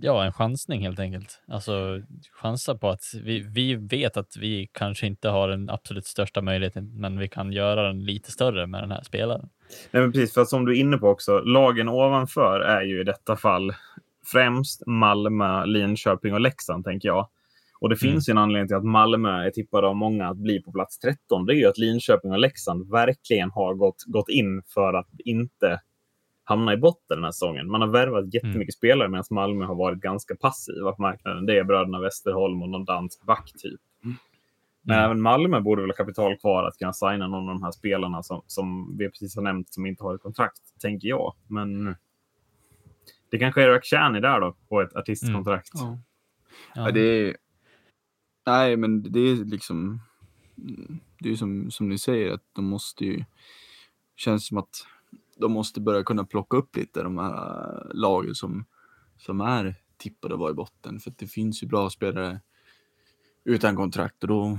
ja, 0.00 0.24
en 0.24 0.32
chansning 0.32 0.82
helt 0.82 1.00
enkelt. 1.00 1.42
Alltså 1.48 2.00
chansa 2.42 2.74
på 2.74 2.88
att 2.88 3.04
vi, 3.22 3.40
vi 3.40 3.74
vet 3.74 4.16
att 4.16 4.36
vi 4.36 4.70
kanske 4.72 5.06
inte 5.06 5.28
har 5.28 5.48
den 5.48 5.70
absolut 5.70 6.06
största 6.06 6.42
möjligheten, 6.42 7.00
men 7.00 7.18
vi 7.18 7.28
kan 7.28 7.52
göra 7.52 7.82
den 7.86 8.04
lite 8.04 8.32
större 8.32 8.66
med 8.66 8.82
den 8.82 8.90
här 8.90 9.02
spelaren. 9.02 9.48
Nej, 9.90 10.02
men 10.02 10.12
precis, 10.12 10.34
för 10.34 10.44
som 10.44 10.64
du 10.64 10.76
är 10.76 10.80
inne 10.80 10.96
på 10.98 11.08
också, 11.08 11.38
lagen 11.38 11.88
ovanför 11.88 12.60
är 12.60 12.82
ju 12.82 13.00
i 13.00 13.04
detta 13.04 13.36
fall 13.36 13.72
främst 14.32 14.86
Malmö, 14.86 15.64
Linköping 15.66 16.34
och 16.34 16.40
Leksand, 16.40 16.84
tänker 16.84 17.08
jag. 17.08 17.28
Och 17.80 17.88
det 17.88 18.02
mm. 18.02 18.12
finns 18.12 18.28
ju 18.28 18.30
en 18.30 18.38
anledning 18.38 18.68
till 18.68 18.76
att 18.76 18.84
Malmö 18.84 19.46
är 19.46 19.50
tippade 19.50 19.86
av 19.86 19.96
många 19.96 20.28
att 20.28 20.36
bli 20.36 20.62
på 20.62 20.72
plats 20.72 20.98
13. 20.98 21.46
Det 21.46 21.52
är 21.52 21.56
ju 21.56 21.66
att 21.66 21.78
Linköping 21.78 22.32
och 22.32 22.38
Leksand 22.38 22.90
verkligen 22.90 23.50
har 23.50 23.74
gått, 23.74 24.04
gått 24.06 24.28
in 24.28 24.62
för 24.74 24.94
att 24.94 25.08
inte 25.24 25.80
hamna 26.50 26.72
i 26.72 26.76
botten 26.76 27.16
den 27.16 27.24
här 27.24 27.30
säsongen. 27.30 27.70
Man 27.70 27.80
har 27.80 27.88
värvat 27.88 28.20
mm. 28.20 28.30
jättemycket 28.30 28.74
mm. 28.74 28.78
spelare 28.78 29.08
medan 29.08 29.24
Malmö 29.30 29.64
har 29.64 29.74
varit 29.74 29.98
ganska 29.98 30.36
passiva 30.36 30.92
på 30.92 31.02
marknaden. 31.02 31.46
Det 31.46 31.58
är 31.58 31.64
bröderna 31.64 32.00
Westerholm 32.00 32.62
och 32.62 32.68
någon 32.68 32.84
dansk 32.84 33.26
back 33.26 33.52
typ. 33.58 33.80
Mm. 34.04 34.16
Men 34.82 34.96
mm. 34.96 35.04
även 35.04 35.20
Malmö 35.20 35.60
borde 35.60 35.82
väl 35.82 35.90
ha 35.90 35.96
kapital 35.96 36.36
kvar 36.36 36.64
att 36.64 36.78
kunna 36.78 36.92
signa 36.92 37.26
någon 37.26 37.48
av 37.48 37.54
de 37.54 37.62
här 37.62 37.70
spelarna 37.70 38.22
som, 38.22 38.42
som 38.46 38.96
vi 38.98 39.10
precis 39.10 39.36
har 39.36 39.42
nämnt 39.42 39.74
som 39.74 39.86
inte 39.86 40.04
har 40.04 40.14
ett 40.14 40.22
kontrakt, 40.22 40.80
tänker 40.80 41.08
jag. 41.08 41.34
Men 41.46 41.96
det 43.30 43.38
kanske 43.38 43.62
är 43.62 43.68
Rakhshani 43.68 44.20
där 44.20 44.40
då, 44.40 44.56
på 44.68 44.80
ett 44.80 44.96
artistkontrakt. 44.96 45.74
Mm. 45.80 45.96
Ja. 46.74 46.86
ja. 46.86 46.90
det 46.90 47.00
är... 47.00 47.36
Nej, 48.46 48.76
men 48.76 49.12
det 49.12 49.20
är 49.20 49.44
liksom... 49.44 50.00
Det 51.20 51.30
är 51.30 51.36
som, 51.36 51.70
som 51.70 51.88
ni 51.88 51.98
säger, 51.98 52.32
att 52.32 52.44
de 52.52 52.64
måste 52.64 53.04
ju... 53.04 53.24
Känns 54.16 54.46
som 54.46 54.58
att 54.58 54.86
de 55.40 55.52
måste 55.52 55.80
börja 55.80 56.04
kunna 56.04 56.24
plocka 56.24 56.56
upp 56.56 56.76
lite 56.76 57.02
de 57.02 57.18
här 57.18 57.32
eh, 57.32 57.94
lagen 57.94 58.34
som, 58.34 58.64
som 59.16 59.40
är 59.40 59.74
tippade 59.96 60.34
att 60.34 60.40
vara 60.40 60.50
i 60.50 60.54
botten. 60.54 61.00
För 61.00 61.12
det 61.18 61.26
finns 61.26 61.62
ju 61.62 61.66
bra 61.66 61.90
spelare 61.90 62.40
utan 63.44 63.76
kontrakt 63.76 64.22
och 64.22 64.28
då 64.28 64.58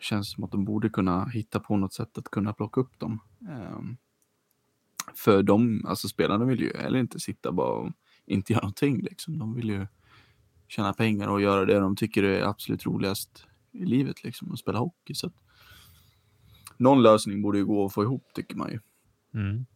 känns 0.00 0.28
det 0.28 0.34
som 0.34 0.44
att 0.44 0.50
de 0.50 0.64
borde 0.64 0.88
kunna 0.88 1.24
hitta 1.24 1.60
på 1.60 1.76
något 1.76 1.92
sätt 1.92 2.18
att 2.18 2.30
kunna 2.30 2.52
plocka 2.52 2.80
upp 2.80 2.98
dem. 2.98 3.20
Ehm, 3.48 3.96
för 5.14 5.42
de, 5.42 5.84
alltså 5.86 6.08
spelarna 6.08 6.44
vill 6.44 6.60
ju 6.60 6.72
heller 6.76 6.98
inte 6.98 7.20
sitta 7.20 7.52
bara 7.52 7.72
och 7.72 7.92
inte 8.26 8.52
göra 8.52 8.62
någonting 8.62 9.00
liksom. 9.02 9.38
De 9.38 9.54
vill 9.54 9.68
ju 9.68 9.86
tjäna 10.68 10.92
pengar 10.92 11.28
och 11.28 11.40
göra 11.40 11.64
det 11.64 11.78
de 11.78 11.96
tycker 11.96 12.22
är 12.22 12.42
absolut 12.42 12.86
roligast 12.86 13.46
i 13.72 13.84
livet 13.84 14.24
liksom, 14.24 14.52
att 14.52 14.58
spela 14.58 14.78
hockey. 14.78 15.14
Så 15.14 15.26
att 15.26 15.34
någon 16.76 17.02
lösning 17.02 17.42
borde 17.42 17.58
ju 17.58 17.66
gå 17.66 17.86
att 17.86 17.92
få 17.92 18.02
ihop 18.02 18.24
tycker 18.34 18.56
man 18.56 18.70
ju. 18.70 18.80
Mm. 19.34 19.66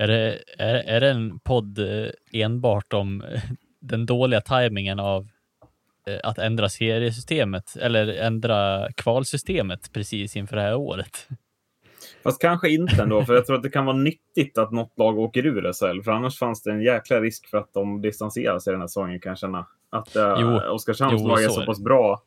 Är 0.00 0.06
det, 0.06 0.38
är, 0.58 0.74
är 0.74 1.00
det 1.00 1.10
en 1.10 1.38
podd 1.38 1.78
eh, 1.78 2.10
enbart 2.32 2.92
om 2.92 3.22
eh, 3.22 3.40
den 3.80 4.06
dåliga 4.06 4.40
tajmingen 4.40 5.00
av 5.00 5.28
eh, 6.06 6.20
att 6.22 6.38
ändra 6.38 6.68
seriesystemet 6.68 7.76
eller 7.76 8.08
ändra 8.08 8.88
kvalsystemet 8.92 9.92
precis 9.92 10.36
inför 10.36 10.56
det 10.56 10.62
här 10.62 10.74
året? 10.74 11.28
Fast 12.22 12.40
kanske 12.40 12.68
inte 12.68 13.02
ändå, 13.02 13.24
för 13.24 13.34
jag 13.34 13.46
tror 13.46 13.56
att 13.56 13.62
det 13.62 13.70
kan 13.70 13.84
vara 13.84 13.96
nyttigt 13.96 14.58
att 14.58 14.72
något 14.72 14.98
lag 14.98 15.18
åker 15.18 15.46
ur 15.46 15.72
SHL, 15.72 16.02
för 16.02 16.10
annars 16.10 16.38
fanns 16.38 16.62
det 16.62 16.70
en 16.70 16.82
jäkla 16.82 17.20
risk 17.20 17.50
för 17.50 17.58
att 17.58 17.72
de 17.74 18.00
distanserar 18.00 18.58
sig 18.58 18.72
den 18.72 18.80
här 18.80 18.88
säsongen 18.88 19.20
kan 19.20 19.30
jag 19.30 19.38
känna. 19.38 19.66
Att 19.90 20.16
äh, 20.16 20.72
Oskarshamns 20.72 21.22
lag 21.22 21.44
är 21.44 21.48
så 21.48 21.66
pass 21.66 21.80
bra 21.80 22.22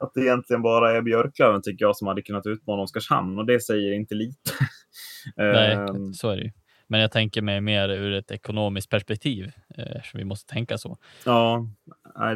att 0.00 0.10
det 0.14 0.20
egentligen 0.20 0.62
bara 0.62 0.96
är 0.96 1.02
Björklöven 1.02 1.62
tycker 1.62 1.84
jag 1.84 1.96
som 1.96 2.08
hade 2.08 2.22
kunnat 2.22 2.46
utmana 2.46 2.82
Oskarshamn 2.82 3.38
och 3.38 3.46
det 3.46 3.60
säger 3.60 3.92
inte 3.92 4.14
lite. 4.14 4.50
Nej, 5.36 5.72
ehm. 5.72 6.12
så 6.12 6.30
är 6.30 6.36
det 6.36 6.42
ju. 6.42 6.50
Men 6.86 7.00
jag 7.00 7.12
tänker 7.12 7.42
mig 7.42 7.60
mer 7.60 7.88
ur 7.88 8.12
ett 8.12 8.30
ekonomiskt 8.30 8.90
perspektiv, 8.90 9.52
eh, 9.78 10.00
vi 10.14 10.24
måste 10.24 10.52
tänka 10.52 10.78
så. 10.78 10.98
Ja, 11.24 11.66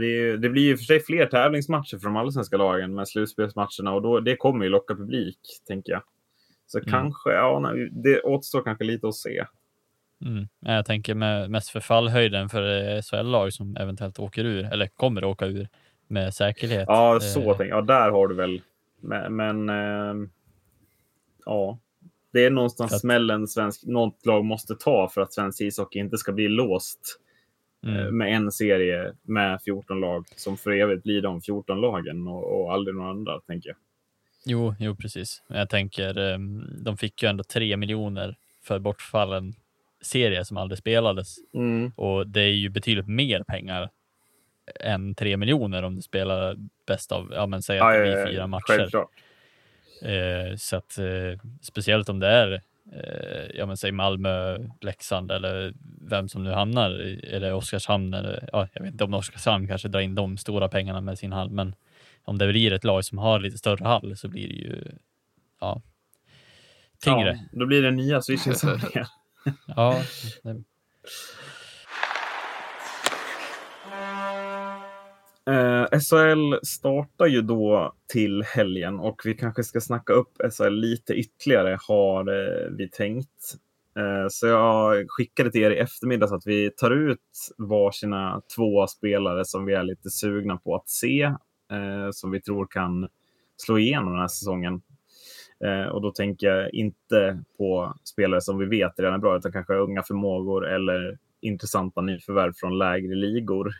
det, 0.00 0.37
det 0.37 0.48
blir 0.48 0.62
ju 0.62 0.76
för 0.76 0.84
sig 0.84 1.00
fler 1.00 1.26
tävlingsmatcher 1.26 1.98
för 1.98 2.04
de 2.04 2.16
allsvenska 2.16 2.56
lagen 2.56 2.94
med 2.94 3.08
slutspelsmatcherna 3.08 3.92
och 3.92 4.02
då, 4.02 4.20
det 4.20 4.37
kommer 4.37 4.64
ju 4.64 4.70
locka 4.70 4.94
publik, 4.94 5.38
tänker 5.66 5.92
jag. 5.92 6.02
Så 6.66 6.78
mm. 6.78 6.90
kanske, 6.90 7.30
ja, 7.30 7.72
det 8.05 8.22
återstår 8.22 8.62
kanske 8.62 8.84
lite 8.84 9.09
att 9.09 9.14
se. 9.14 9.44
Mm. 10.24 10.49
Jag 10.61 10.86
tänker 10.86 11.14
med, 11.14 11.51
mest 11.51 11.70
för 11.70 11.80
fallhöjden 11.80 12.49
för 12.49 13.03
SHL-lag 13.03 13.53
som 13.53 13.76
eventuellt 13.76 14.18
åker 14.18 14.44
ur, 14.44 14.64
eller 14.72 14.86
kommer 14.86 15.22
att 15.22 15.28
åka 15.28 15.46
ur 15.46 15.68
med 16.07 16.34
säkerhet. 16.34 16.84
Ja, 16.88 17.20
så 17.20 17.40
eh. 17.40 17.46
tänker 17.57 17.64
jag. 17.64 17.78
Ja, 17.78 17.82
där 17.82 18.11
har 18.11 18.28
du 18.28 18.34
väl. 18.34 18.62
Men, 19.00 19.36
men 19.36 19.68
eh, 19.68 20.28
ja, 21.44 21.78
det 22.32 22.44
är 22.44 22.50
någonstans 22.50 22.92
att... 22.92 23.00
smällen 23.00 23.48
svensk, 23.48 23.84
något 23.86 24.26
lag 24.26 24.44
måste 24.44 24.74
ta 24.74 25.09
för 25.09 25.20
att 25.20 25.32
svensk 25.32 25.61
ishockey 25.61 25.98
inte 25.98 26.18
ska 26.18 26.32
bli 26.32 26.48
låst 26.48 27.20
eh, 27.86 27.96
mm. 27.96 28.18
med 28.18 28.34
en 28.34 28.52
serie 28.52 29.12
med 29.22 29.62
14 29.62 30.00
lag 30.00 30.24
som 30.36 30.57
för 30.57 30.70
evigt 30.70 31.02
blir 31.02 31.22
de 31.22 31.40
14 31.40 31.80
lagen 31.80 32.28
och, 32.28 32.61
och 32.61 32.72
aldrig 32.72 32.96
några 32.96 33.11
andra, 33.11 33.40
tänker 33.40 33.68
jag. 33.68 33.76
Jo, 34.46 34.74
jo, 34.78 34.96
precis. 34.96 35.42
Jag 35.48 35.68
tänker, 35.68 36.18
ehm, 36.18 36.64
de 36.84 36.96
fick 36.96 37.22
ju 37.22 37.28
ändå 37.28 37.44
3 37.44 37.76
miljoner 37.76 38.36
för 38.62 38.78
bortfallen 38.78 39.55
serie 40.00 40.44
som 40.44 40.57
aldrig 40.57 40.78
spelades. 40.78 41.36
Mm. 41.55 41.92
Och 41.96 42.26
det 42.26 42.40
är 42.40 42.52
ju 42.52 42.68
betydligt 42.68 43.09
mer 43.09 43.42
pengar 43.42 43.90
än 44.80 45.14
tre 45.14 45.36
miljoner 45.36 45.82
om 45.82 45.96
du 45.96 46.02
spelar 46.02 46.56
bäst 46.86 47.12
av, 47.12 47.32
ja 47.32 47.46
men 47.46 47.62
säg 47.62 47.78
att 47.78 47.92
det 47.92 48.00
blir 48.00 48.26
fyra 48.26 48.46
matcher. 48.46 49.06
Eh, 50.02 50.56
så 50.56 50.76
att 50.76 50.98
eh, 50.98 51.40
speciellt 51.60 52.08
om 52.08 52.20
det 52.20 52.28
är, 52.28 52.52
eh, 52.92 53.50
ja 53.54 53.66
men 53.66 53.76
säg 53.76 53.92
Malmö, 53.92 54.58
Leksand 54.80 55.30
eller 55.30 55.74
vem 56.00 56.28
som 56.28 56.44
nu 56.44 56.50
hamnar, 56.50 56.90
eller 57.24 57.52
Oskarshamn 57.52 58.14
eller 58.14 58.48
ja, 58.52 58.68
jag 58.72 58.82
vet 58.82 58.92
inte 58.92 59.04
om 59.04 59.14
Oskarshamn 59.14 59.68
kanske 59.68 59.88
drar 59.88 60.00
in 60.00 60.14
de 60.14 60.36
stora 60.36 60.68
pengarna 60.68 61.00
med 61.00 61.18
sin 61.18 61.32
hall, 61.32 61.50
men 61.50 61.74
om 62.24 62.38
det 62.38 62.48
blir 62.48 62.72
ett 62.72 62.84
lag 62.84 63.04
som 63.04 63.18
har 63.18 63.40
lite 63.40 63.58
större 63.58 63.84
hall 63.84 64.16
så 64.16 64.28
blir 64.28 64.48
det 64.48 64.54
ju 64.54 64.82
ja, 65.60 65.82
tyngre. 67.04 67.38
Ja, 67.52 67.58
då 67.58 67.66
blir 67.66 67.82
det 67.82 67.90
nya 67.90 68.22
Swish-insamlingar. 68.22 69.08
Ja, 69.66 70.02
det, 70.42 70.62
Eh, 75.51 76.01
SHL 76.01 76.55
startar 76.62 77.26
ju 77.26 77.42
då 77.42 77.95
till 78.12 78.42
helgen 78.42 79.01
och 79.01 79.22
vi 79.24 79.34
kanske 79.34 79.64
ska 79.64 79.80
snacka 79.80 80.12
upp 80.12 80.32
SHL 80.53 80.70
lite 80.70 81.14
ytterligare 81.14 81.78
har 81.88 82.20
eh, 82.20 82.70
vi 82.70 82.88
tänkt. 82.88 83.55
Eh, 83.99 84.26
så 84.30 84.47
jag 84.47 85.05
skickade 85.09 85.51
till 85.51 85.62
er 85.62 85.70
i 85.70 85.78
eftermiddag 85.78 86.28
så 86.28 86.34
att 86.34 86.47
vi 86.47 86.70
tar 86.70 86.90
ut 86.90 87.18
varsina 87.59 88.42
två 88.57 88.86
spelare 88.86 89.45
som 89.45 89.64
vi 89.64 89.74
är 89.74 89.82
lite 89.82 90.11
sugna 90.11 90.57
på 90.57 90.74
att 90.74 90.88
se, 90.88 91.22
eh, 91.72 92.11
som 92.12 92.30
vi 92.30 92.40
tror 92.40 92.66
kan 92.66 93.09
slå 93.57 93.78
igenom 93.78 94.12
den 94.12 94.20
här 94.20 94.28
säsongen. 94.28 94.82
Eh, 95.64 95.88
och 95.88 96.03
då 96.03 96.11
tänker 96.11 96.47
jag 96.47 96.74
inte 96.74 97.45
på 97.59 97.95
spelare 98.05 98.40
som 98.40 98.59
vi 98.59 98.66
vet 98.66 98.99
redan 98.99 99.14
är 99.14 99.18
bra, 99.18 99.36
utan 99.36 99.53
kanske 99.53 99.74
unga 99.74 100.03
förmågor 100.03 100.68
eller 100.68 101.18
intressanta 101.40 102.01
nyförvärv 102.01 102.53
från 102.57 102.78
lägre 102.78 103.14
ligor. 103.14 103.72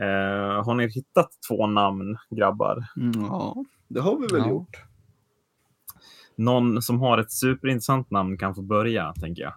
Eh, 0.00 0.64
har 0.64 0.74
ni 0.74 0.88
hittat 0.88 1.30
två 1.48 1.66
namn, 1.66 2.16
grabbar? 2.30 2.84
Mm, 2.96 3.12
ja, 3.24 3.64
det 3.88 4.00
har 4.00 4.16
vi 4.20 4.26
väl 4.26 4.42
Ja. 4.42 4.48
gjort. 4.48 4.84
Någon 6.36 6.82
som 6.82 7.00
har 7.00 7.18
ett 7.18 7.30
superintressant 7.32 8.10
namn 8.10 8.38
kan 8.38 8.54
få 8.54 8.62
börja, 8.62 9.12
tänker 9.20 9.42
jag. 9.42 9.54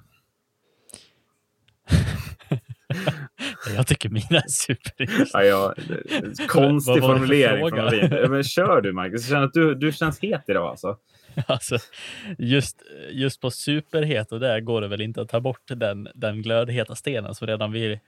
jag 3.76 3.88
tycker 3.88 4.10
mina 4.10 4.38
är 4.40 4.48
super. 4.50 5.10
Ja, 5.34 5.44
jag, 5.44 5.74
konstig 6.48 7.02
formulering 7.02 7.70
från. 7.70 7.80
Ja, 8.22 8.30
Men 8.30 8.44
kör 8.44 8.82
du, 8.82 8.94
Marcus. 8.94 9.22
Jag 9.22 9.30
känner 9.30 9.46
att 9.46 9.54
du, 9.54 9.76
du 9.76 9.92
känns 9.92 10.20
het 10.20 10.44
idag. 10.48 10.70
Alltså. 10.70 10.98
Alltså, 11.48 11.78
just, 12.38 12.84
just 13.12 13.42
på 13.42 13.52
superhet 13.52 14.32
och 14.32 14.40
där 14.40 14.60
går 14.60 14.82
det 14.82 14.88
väl 14.88 15.02
inte 15.02 15.22
att 15.22 15.30
ta 15.30 15.40
bort 15.40 15.62
den, 15.68 16.08
den 16.16 16.42
glödheta 16.42 16.96
stenen 16.96 17.36
som 17.36 17.48
redan 17.48 17.72
vi, 17.72 18.00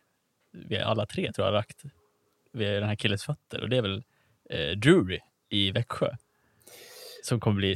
vi 0.69 0.77
alla 0.77 1.05
tre 1.05 1.31
tror 1.31 1.45
jag 1.47 1.51
har 1.53 1.57
lagt 1.57 1.83
vid 2.55 2.67
den 2.67 2.83
här 2.83 2.95
killens 2.95 3.23
fötter. 3.25 3.61
Och 3.61 3.69
det 3.69 3.77
är 3.77 3.81
väl 3.81 4.03
eh, 4.49 4.77
Drury 4.77 5.19
i 5.49 5.71
Växjö. 5.71 6.09
Som 7.23 7.39
kommer 7.39 7.55
bli 7.57 7.75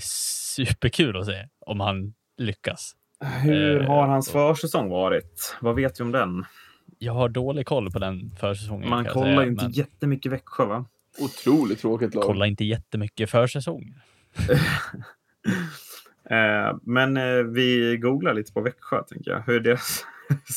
superkul 0.55 1.17
att 1.17 1.25
se 1.25 1.47
om 1.59 1.79
han 1.79 2.13
lyckas. 2.37 2.95
Hur 3.43 3.81
Eh, 3.81 3.87
har 3.87 4.07
hans 4.07 4.31
försäsong 4.31 4.89
varit? 4.89 5.57
Vad 5.61 5.75
vet 5.75 5.99
vi 5.99 6.03
om 6.03 6.11
den? 6.11 6.45
Jag 6.97 7.13
har 7.13 7.29
dålig 7.29 7.65
koll 7.65 7.91
på 7.91 7.99
den 7.99 8.29
försäsongen. 8.39 8.89
Man 8.89 9.05
kollar 9.05 9.25
säga, 9.35 9.43
inte 9.45 9.63
men 9.63 9.71
jättemycket 9.71 10.31
Växjö, 10.31 10.65
va? 10.65 10.85
Otroligt 11.19 11.79
tråkigt 11.79 12.15
lag. 12.15 12.23
kolla 12.23 12.47
inte 12.47 12.65
jättemycket 12.65 13.29
försäsong. 13.29 13.93
Eh, 16.29 16.77
men 16.83 17.17
eh, 17.17 17.43
vi 17.43 17.97
googlar 17.97 18.33
lite 18.33 18.53
på 18.53 18.61
Växjö, 18.61 19.03
tänker 19.03 19.31
jag. 19.31 19.41
Hur 19.41 19.55
är 19.55 19.59
deras 19.59 20.05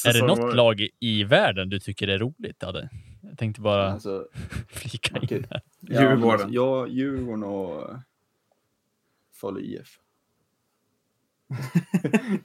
Är 0.06 0.12
det 0.12 0.26
något 0.26 0.38
varit? 0.38 0.56
lag 0.56 0.88
i 1.00 1.24
världen 1.24 1.68
du 1.68 1.80
tycker 1.80 2.08
är 2.08 2.18
roligt? 2.18 2.62
Adde? 2.64 2.88
Jag 3.22 3.38
tänkte 3.38 3.60
bara 3.60 3.92
Alltså, 3.92 4.28
flika 4.68 5.18
okej. 5.22 5.38
in 5.38 5.46
där. 5.50 5.62
ja, 5.80 6.00
Djurgården. 6.00 6.52
Ja, 6.52 6.86
Djurgården 6.86 7.44
och 7.44 7.96
Falu 9.32 9.60
IF. 9.60 9.98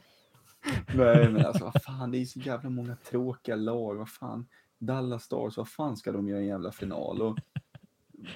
Nej 0.96 1.30
men 1.32 1.46
alltså 1.46 1.64
vad 1.64 1.84
fan, 1.84 2.12
det 2.12 2.18
är 2.18 2.26
så 2.26 2.40
jävla 2.40 2.70
många 2.70 2.96
tråkiga 2.96 3.56
lag. 3.56 3.96
Vad 3.96 4.10
fan, 4.10 4.48
Dallas 4.78 5.24
Stars, 5.24 5.58
vad 5.58 5.70
fan 5.70 5.98
ska 5.98 6.12
de 6.12 6.28
göra 6.28 6.40
i 6.40 6.44
en 6.44 6.50
jävla 6.50 6.72
final? 6.72 7.22
Och 7.22 7.40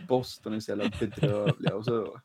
Boston 0.08 0.54
är 0.54 0.60
så 0.60 0.72
jävla 0.72 0.92
bedrövliga. 1.00 1.76
Och 1.76 1.86
så 1.86 2.22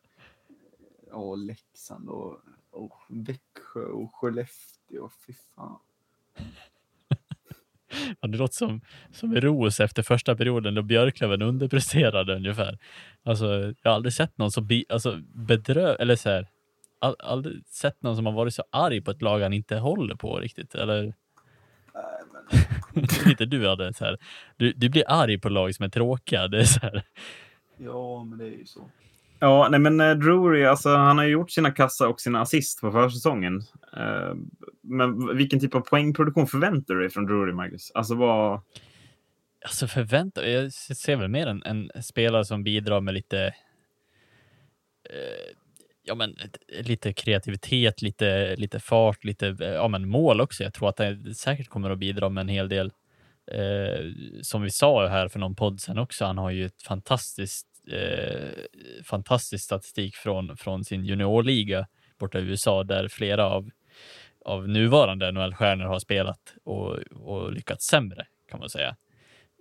ja, 1.10 1.34
Leksand 1.34 2.08
och, 2.08 2.40
och 2.70 2.94
Växjö 3.08 3.84
och 3.84 4.14
Skellefteå. 4.14 5.08
Fy 5.26 5.32
fan. 5.32 5.78
Ja, 8.20 8.28
det 8.28 8.38
låter 8.38 8.54
som, 8.54 8.80
som 9.12 9.34
Ros 9.34 9.80
efter 9.80 10.02
första 10.02 10.36
perioden 10.36 10.74
då 10.74 10.82
Björklöven 10.82 11.42
underpresterade 11.42 12.36
ungefär. 12.36 12.78
Alltså, 13.24 13.74
jag 13.82 13.90
har 13.90 13.94
aldrig 13.94 14.12
sett 14.12 14.38
någon 14.38 14.52
så 14.52 14.60
be, 14.60 14.84
alltså, 14.88 15.20
bedrö... 15.34 15.94
Eller 15.94 16.16
så 16.16 16.28
här, 16.28 16.48
all, 16.98 17.16
aldrig 17.18 17.66
sett 17.66 18.02
någon 18.02 18.16
som 18.16 18.26
har 18.26 18.32
varit 18.32 18.54
så 18.54 18.64
arg 18.70 19.00
på 19.00 19.10
ett 19.10 19.22
lag 19.22 19.40
han 19.40 19.52
inte 19.52 19.76
håller 19.76 20.14
på 20.14 20.38
riktigt. 20.38 20.74
Eller 20.74 21.14
Nej, 21.94 22.74
men, 22.92 23.02
lite 23.26 23.46
du 23.46 23.68
hade 23.68 23.94
så 23.94 24.04
här. 24.04 24.18
Du, 24.56 24.72
du 24.72 24.88
blir 24.88 25.04
arg 25.06 25.38
på 25.40 25.48
lag 25.48 25.74
som 25.74 25.84
är 25.84 25.88
tråkiga. 25.88 26.48
Det 26.48 26.60
är 26.60 26.64
så 26.64 26.80
här. 26.80 27.02
ja, 27.76 28.24
men 28.24 28.38
det 28.38 28.44
är 28.44 28.58
ju 28.58 28.66
så. 28.66 28.90
Ja, 29.38 29.68
nej 29.70 29.80
men 29.80 30.00
eh, 30.00 30.14
Drury, 30.14 30.64
alltså, 30.64 30.88
han 30.88 31.18
har 31.18 31.24
ju 31.24 31.30
gjort 31.30 31.50
sina 31.50 31.70
kassa 31.70 32.08
och 32.08 32.20
sina 32.20 32.40
assist 32.40 32.80
på 32.80 32.92
försäsongen. 32.92 33.62
Eh, 33.96 34.34
men 34.82 35.36
vilken 35.36 35.60
typ 35.60 35.74
av 35.74 35.80
poängproduktion 35.80 36.46
förväntar 36.46 36.94
du 36.94 37.00
dig 37.00 37.10
från 37.10 37.26
Drury, 37.26 37.52
Marcus? 37.52 37.90
Alltså 37.94 38.14
vad... 38.14 38.60
Alltså 39.64 39.86
förväntar 39.86 40.42
Jag 40.42 40.72
ser 40.72 41.16
väl 41.16 41.28
mer 41.28 41.46
en, 41.46 41.62
en 41.62 42.02
spelare 42.02 42.44
som 42.44 42.64
bidrar 42.64 43.00
med 43.00 43.14
lite 43.14 43.46
eh, 45.10 45.56
ja, 46.06 46.14
men, 46.14 46.36
lite 46.68 47.12
kreativitet, 47.12 48.02
lite, 48.02 48.56
lite 48.56 48.80
fart, 48.80 49.24
lite 49.24 49.56
eh, 49.60 49.68
ja, 49.68 49.88
men 49.88 50.08
mål 50.08 50.40
också. 50.40 50.62
Jag 50.62 50.74
tror 50.74 50.88
att 50.88 50.96
det 50.96 51.34
säkert 51.34 51.68
kommer 51.68 51.90
att 51.90 51.98
bidra 51.98 52.28
med 52.28 52.40
en 52.40 52.48
hel 52.48 52.68
del. 52.68 52.92
Eh, 53.52 54.12
som 54.42 54.62
vi 54.62 54.70
sa 54.70 55.08
här 55.08 55.28
för 55.28 55.38
någon 55.38 55.54
podd 55.54 55.80
sen 55.80 55.98
också, 55.98 56.24
han 56.24 56.38
har 56.38 56.50
ju 56.50 56.66
ett 56.66 56.82
fantastiskt, 56.82 57.66
eh, 57.92 58.48
fantastisk 59.04 59.64
statistik 59.64 60.16
från, 60.16 60.56
från 60.56 60.84
sin 60.84 61.04
juniorliga 61.04 61.86
borta 62.18 62.38
i 62.38 62.42
USA 62.42 62.84
där 62.84 63.08
flera 63.08 63.46
av, 63.46 63.70
av 64.44 64.68
nuvarande 64.68 65.32
NHL-stjärnor 65.32 65.84
har 65.84 65.98
spelat 65.98 66.54
och, 66.64 66.98
och 67.12 67.52
lyckats 67.52 67.86
sämre 67.86 68.26
kan 68.50 68.60
man 68.60 68.70
säga. 68.70 68.96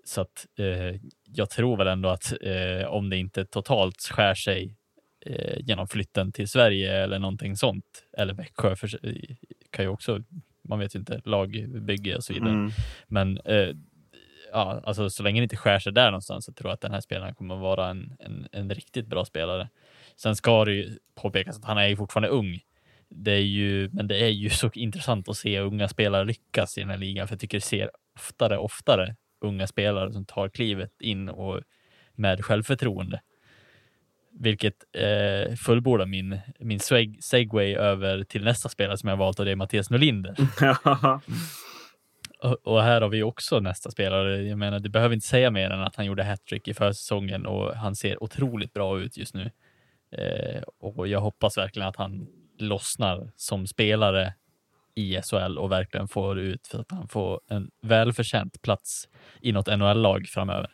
Så 0.04 0.22
att 0.22 0.48
eh, 0.60 1.00
jag 1.26 1.50
tror 1.50 1.78
väl 1.78 1.88
ändå 1.88 2.10
att 2.10 2.34
eh, 2.42 2.88
om 2.88 3.10
det 3.10 3.18
inte 3.18 3.46
totalt 3.46 4.02
skär 4.02 4.34
sig 4.34 4.76
eh, 5.26 5.58
genom 5.60 5.88
flytten 5.88 6.32
till 6.32 6.48
Sverige 6.48 7.04
eller 7.04 7.20
någonting 7.20 7.56
sånt, 7.56 8.04
eller 8.18 8.34
Växjö 8.34 8.76
för, 8.76 8.90
kan 9.70 9.86
ju 9.86 9.90
också, 9.90 10.24
man 10.64 10.80
vet 10.80 10.96
ju 10.96 11.00
inte, 11.00 11.22
lagbygge 11.26 12.16
och 12.16 12.24
så 12.24 12.34
vidare. 12.34 12.50
Mm. 12.50 12.72
Men 13.08 13.38
eh, 13.38 13.76
ja, 14.56 14.82
alltså, 14.84 15.10
så 15.10 15.24
länge 15.24 15.42
det 15.42 15.44
inte 15.44 15.58
skär 15.58 15.80
sig 15.80 15.94
där 15.94 16.06
någonstans 16.06 16.46
så 16.46 16.54
tror 16.54 16.70
jag 16.70 16.74
att 16.74 16.82
den 16.82 16.92
här 16.92 17.02
spelaren 17.02 17.36
kommer 17.36 17.56
att 17.56 17.62
vara 17.62 17.90
en, 17.90 18.14
en, 18.20 18.48
en 18.52 18.70
riktigt 18.70 19.08
bra 19.08 19.26
spelare. 19.26 19.70
Sen 20.16 20.36
ska 20.36 20.66
det 20.66 20.74
ju 20.74 20.98
påpekas 21.16 21.58
att 21.58 21.66
han 21.66 21.78
är 21.78 21.88
ju 21.88 21.96
fortfarande 21.96 22.30
ung. 22.30 22.60
Det 23.10 23.32
är 23.32 23.42
ju, 23.42 23.90
men 23.94 24.08
det 24.08 24.24
är 24.24 24.30
ju 24.30 24.50
så 24.50 24.70
intressant 24.74 25.30
att 25.30 25.38
se 25.38 25.60
unga 25.60 25.88
spelare 25.88 26.26
lyckas 26.26 26.78
i 26.78 26.82
den 26.82 26.90
här 26.90 26.98
ligan, 26.98 27.28
för 27.28 27.34
jag 27.36 27.40
tycker 27.40 27.58
det 27.58 27.62
ser 27.62 27.90
oftare 28.16 28.58
oftare 28.58 29.16
unga 29.42 29.68
spelare 29.68 30.14
som 30.14 30.26
tar 30.26 30.50
klivet 30.50 31.02
in 31.02 31.30
och 31.30 31.62
med 32.14 32.46
självförtroende. 32.46 33.22
Vilket 34.40 34.76
eh, 34.94 35.56
fullbordar 35.56 36.06
min, 36.06 36.40
min 36.60 36.80
seg 36.80 37.24
segway 37.24 37.76
över 37.76 38.24
till 38.24 38.44
nästa 38.44 38.70
spelare 38.70 38.98
som 38.98 39.10
jag 39.10 39.18
valt 39.18 39.40
och 39.40 39.46
det 39.46 39.52
är 39.52 39.56
Mattias 39.56 39.90
Norlinder. 39.90 40.36
Och, 42.40 42.68
och 42.68 42.82
här 42.82 43.02
har 43.02 43.10
vi 43.10 43.24
också 43.24 43.60
nästa 43.60 43.92
spelare. 43.92 44.44
Jag 44.44 44.58
menar, 44.58 44.80
det 44.80 44.90
behöver 44.90 45.16
inte 45.16 45.28
säga 45.28 45.52
mer 45.52 45.70
än 45.70 45.82
att 45.82 45.96
han 45.96 46.06
gjorde 46.06 46.24
hattrick 46.24 46.68
i 46.68 46.74
försäsongen 46.74 47.46
och 47.46 47.76
han 47.76 47.96
ser 47.96 48.24
otroligt 48.24 48.74
bra 48.74 49.00
ut 49.00 49.18
just 49.18 49.36
nu. 49.36 49.52
Eh, 50.12 50.62
och 50.80 51.08
jag 51.08 51.22
hoppas 51.22 51.58
verkligen 51.58 51.88
att 51.88 51.96
han 51.96 52.28
lossnar 52.60 53.32
som 53.36 53.68
spelare 53.68 54.34
i 54.96 55.22
SHL 55.22 55.58
och 55.58 55.72
verkligen 55.72 56.08
får 56.08 56.40
ut 56.40 56.68
för 56.68 56.80
att 56.80 56.92
han 56.92 57.08
får 57.08 57.40
en 57.50 57.70
välförtjänt 57.82 58.62
plats 58.62 59.10
i 59.42 59.52
något 59.52 59.68
NHL-lag 59.68 60.28
framöver. 60.28 60.70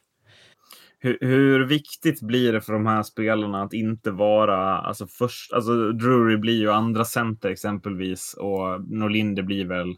Hur, 1.00 1.18
hur 1.22 1.66
viktigt 1.66 2.22
blir 2.22 2.54
det 2.54 2.62
för 2.62 2.74
de 2.74 2.86
här 2.86 3.04
spelarna 3.04 3.64
att 3.64 3.74
inte 3.74 4.12
vara, 4.12 4.78
alltså 4.78 5.08
först, 5.08 5.54
alltså 5.54 5.92
Drury 5.92 6.38
blir 6.38 6.60
ju 6.60 6.72
andra 6.72 7.06
center 7.06 7.50
exempelvis 7.50 8.36
och 8.40 8.82
Norlinder 8.82 9.44
blir 9.44 9.66
väl 9.66 9.96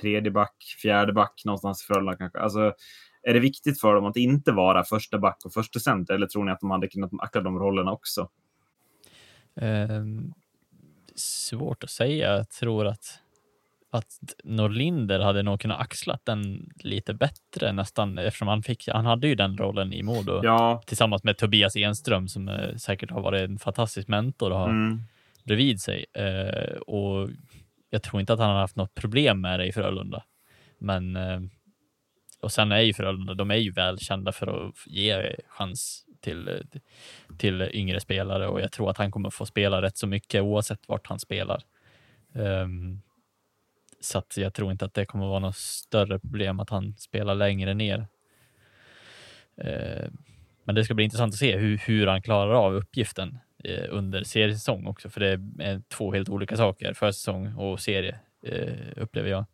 tredje 0.00 0.30
back, 0.30 0.54
fjärde 0.82 1.12
back 1.12 1.42
någonstans 1.44 1.82
i 1.82 1.86
Frölunda 1.86 2.16
kanske. 2.16 2.38
Alltså, 2.38 2.74
är 3.22 3.34
det 3.34 3.40
viktigt 3.40 3.80
för 3.80 3.94
dem 3.94 4.04
att 4.04 4.16
inte 4.16 4.52
vara 4.52 4.84
första 4.84 5.18
back 5.18 5.38
och 5.44 5.52
första 5.52 5.80
center 5.80 6.14
eller 6.14 6.26
tror 6.26 6.44
ni 6.44 6.52
att 6.52 6.60
de 6.60 6.70
hade 6.70 6.88
kunnat 6.88 7.10
axla 7.18 7.40
de 7.40 7.58
rollerna 7.58 7.92
också? 7.92 8.28
Eh, 9.56 10.04
svårt 11.14 11.84
att 11.84 11.90
säga. 11.90 12.36
Jag 12.36 12.50
tror 12.50 12.86
att, 12.86 13.20
att 13.90 14.34
Norlinder 14.44 15.20
hade 15.20 15.42
nog 15.42 15.60
kunnat 15.60 15.80
axlat 15.80 16.20
den 16.24 16.72
lite 16.76 17.14
bättre 17.14 17.72
nästan 17.72 18.18
eftersom 18.18 18.48
han 18.48 18.62
fick, 18.62 18.88
han 18.88 19.06
hade 19.06 19.28
ju 19.28 19.34
den 19.34 19.56
rollen 19.56 19.92
i 19.92 20.02
Modo 20.02 20.40
Ja, 20.44 20.82
tillsammans 20.86 21.24
med 21.24 21.38
Tobias 21.38 21.76
Enström 21.76 22.28
som 22.28 22.48
eh, 22.48 22.76
säkert 22.76 23.10
har 23.10 23.20
varit 23.20 23.50
en 23.50 23.58
fantastisk 23.58 24.08
mentor 24.08 24.50
att 24.50 24.58
ha 24.58 24.68
mm. 24.68 25.02
bredvid 25.44 25.80
sig. 25.80 26.06
Eh, 26.12 26.76
och 26.76 27.28
jag 27.90 28.02
tror 28.02 28.20
inte 28.20 28.32
att 28.32 28.38
han 28.38 28.50
har 28.50 28.60
haft 28.60 28.76
något 28.76 28.94
problem 28.94 29.40
med 29.40 29.60
det 29.60 29.66
i 29.66 29.72
Frölunda. 29.72 30.24
Men 30.78 31.16
eh, 31.16 31.40
och 32.40 32.52
sen 32.52 32.72
är 32.72 32.80
ju 32.80 32.92
Frölunda, 32.92 33.34
de 33.34 33.50
är 33.50 33.56
ju 33.56 33.72
välkända 33.72 34.32
för 34.32 34.68
att 34.68 34.74
ge 34.86 35.36
chans 35.48 36.04
till, 36.20 36.62
till 37.38 37.62
yngre 37.72 38.00
spelare 38.00 38.48
och 38.48 38.60
jag 38.60 38.72
tror 38.72 38.90
att 38.90 38.98
han 38.98 39.10
kommer 39.10 39.30
få 39.30 39.46
spela 39.46 39.82
rätt 39.82 39.98
så 39.98 40.06
mycket 40.06 40.42
oavsett 40.42 40.88
vart 40.88 41.06
han 41.06 41.18
spelar. 41.18 41.62
Um, 42.32 43.02
så 44.00 44.18
att 44.18 44.36
jag 44.36 44.54
tror 44.54 44.72
inte 44.72 44.84
att 44.84 44.94
det 44.94 45.06
kommer 45.06 45.26
vara 45.26 45.38
något 45.38 45.56
större 45.56 46.18
problem 46.18 46.60
att 46.60 46.70
han 46.70 46.96
spelar 46.98 47.34
längre 47.34 47.74
ner. 47.74 48.06
Uh, 49.64 50.08
men 50.64 50.74
det 50.74 50.84
ska 50.84 50.94
bli 50.94 51.04
intressant 51.04 51.32
att 51.32 51.38
se 51.38 51.56
hur, 51.56 51.78
hur 51.78 52.06
han 52.06 52.22
klarar 52.22 52.54
av 52.54 52.74
uppgiften 52.74 53.38
uh, 53.68 53.96
under 53.96 54.24
seriesäsong 54.24 54.86
också, 54.86 55.10
för 55.10 55.20
det 55.20 55.64
är 55.64 55.82
två 55.88 56.12
helt 56.12 56.28
olika 56.28 56.56
saker, 56.56 56.94
försäsong 56.94 57.54
och 57.54 57.80
serie, 57.80 58.18
uh, 58.52 59.02
upplever 59.02 59.28
jag. 59.28 59.44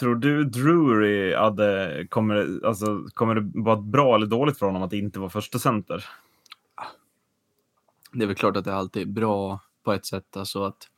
Tror 0.00 0.14
du 0.14 0.44
Drury 0.44 1.34
hade, 1.34 2.06
kommer, 2.10 2.66
alltså, 2.66 3.04
kommer 3.14 3.34
det 3.34 3.50
vara 3.54 3.76
bra 3.76 4.14
eller 4.14 4.26
dåligt 4.26 4.58
för 4.58 4.66
honom 4.66 4.82
att 4.82 4.92
inte 4.92 5.18
vara 5.18 5.30
första 5.30 5.58
center? 5.58 6.04
Det 8.12 8.22
är 8.22 8.26
väl 8.26 8.36
klart 8.36 8.56
att 8.56 8.64
det 8.64 8.74
alltid 8.74 9.02
är 9.02 9.06
bra 9.06 9.60
på 9.84 9.92
ett 9.92 10.06
sätt, 10.06 10.36
alltså 10.36 10.64
att 10.64 10.88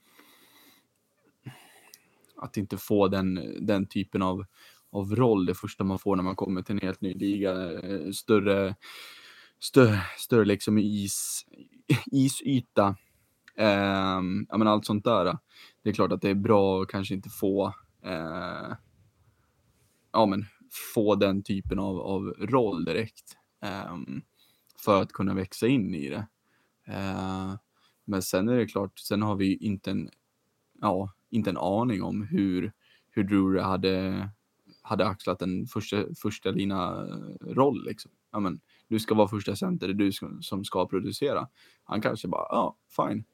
att 2.42 2.56
inte 2.56 2.76
få 2.76 3.08
den, 3.08 3.56
den 3.66 3.86
typen 3.86 4.22
av, 4.22 4.44
av 4.90 5.16
roll 5.16 5.46
det 5.46 5.54
första 5.54 5.84
man 5.84 5.98
får 5.98 6.16
när 6.16 6.22
man 6.22 6.36
kommer 6.36 6.62
till 6.62 6.74
en 6.74 6.80
helt 6.80 7.00
ny 7.00 7.14
liga. 7.14 7.72
Eh, 7.72 8.10
större, 8.10 8.74
större, 9.62 10.00
större 10.18 10.44
liksom 10.44 10.78
is, 10.78 11.46
isyta. 12.12 12.96
Eh, 13.56 14.20
ja, 14.48 14.58
men 14.58 14.68
allt 14.68 14.86
sånt 14.86 15.04
där. 15.04 15.38
Det 15.82 15.90
är 15.90 15.94
klart 15.94 16.12
att 16.12 16.22
det 16.22 16.30
är 16.30 16.34
bra 16.34 16.82
att 16.82 16.88
kanske 16.88 17.14
inte 17.14 17.30
få 17.30 17.74
eh, 18.04 18.76
ja, 20.12 20.26
men 20.26 20.44
få 20.94 21.14
den 21.14 21.42
typen 21.42 21.78
av, 21.78 22.00
av 22.00 22.34
roll 22.38 22.84
direkt 22.84 23.36
eh, 23.62 23.96
för 24.84 25.02
att 25.02 25.12
kunna 25.12 25.34
växa 25.34 25.66
in 25.66 25.94
i 25.94 26.08
det. 26.08 26.26
Eh, 26.86 27.54
men 28.04 28.22
sen 28.22 28.48
är 28.48 28.56
det 28.56 28.66
klart, 28.66 28.98
sen 28.98 29.22
har 29.22 29.36
vi 29.36 29.56
inte 29.56 29.90
en, 29.90 30.10
ja, 30.80 31.12
inte 31.30 31.50
en 31.50 31.58
aning 31.58 32.02
om 32.02 32.22
hur, 32.22 32.72
hur 33.10 33.24
Drury 33.24 33.60
hade, 33.60 34.28
hade 34.82 35.06
axlat 35.06 35.42
en 35.42 35.66
första, 35.66 36.04
första 36.22 36.50
lina 36.50 37.06
roll. 37.40 37.84
Liksom. 37.84 38.10
Ja, 38.32 38.40
men, 38.40 38.60
du 38.92 39.00
ska 39.00 39.14
vara 39.14 39.28
första 39.28 39.56
center, 39.56 39.86
det 39.86 39.92
är 39.92 39.94
du 39.94 40.12
som, 40.12 40.42
som 40.42 40.64
ska 40.64 40.86
producera. 40.86 41.48
Han 41.84 42.00
kanske 42.00 42.28
bara, 42.28 42.46
ja, 42.50 42.76
fine. 42.96 43.24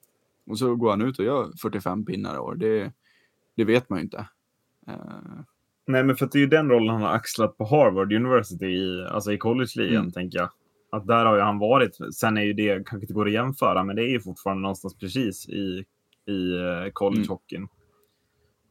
Och 0.46 0.58
så 0.58 0.76
går 0.76 0.90
han 0.90 1.02
ut 1.02 1.18
och 1.18 1.24
gör 1.24 1.52
45 1.62 2.04
pinnar 2.04 2.34
i 2.34 2.38
år. 2.38 2.54
Det, 2.54 2.92
det 3.56 3.64
vet 3.64 3.88
man 3.88 3.98
ju 3.98 4.02
inte. 4.02 4.28
Uh... 4.88 5.40
Nej, 5.86 6.04
men 6.04 6.16
för 6.16 6.26
att 6.26 6.32
det 6.32 6.38
är 6.38 6.40
ju 6.40 6.46
den 6.46 6.70
rollen 6.70 6.88
han 6.88 7.02
har 7.02 7.12
axlat 7.12 7.58
på 7.58 7.64
Harvard 7.64 8.12
University, 8.12 8.66
i, 8.66 9.06
alltså 9.10 9.32
i 9.32 9.38
college-ligan, 9.38 10.00
mm. 10.00 10.12
tänker 10.12 10.38
jag. 10.38 10.50
Att 10.90 11.06
där 11.06 11.24
har 11.24 11.36
ju 11.36 11.42
han 11.42 11.58
varit. 11.58 12.14
Sen 12.14 12.36
är 12.36 12.42
ju 12.42 12.52
det 12.52 12.86
kanske 12.86 13.04
inte 13.04 13.14
går 13.14 13.26
att 13.26 13.32
jämföra, 13.32 13.84
men 13.84 13.96
det 13.96 14.02
är 14.02 14.10
ju 14.10 14.20
fortfarande 14.20 14.62
någonstans 14.62 14.98
precis 14.98 15.48
i, 15.48 15.84
i 16.26 16.56
eh, 16.56 16.92
college-hockeyn. 16.92 17.56
Mm. 17.56 17.68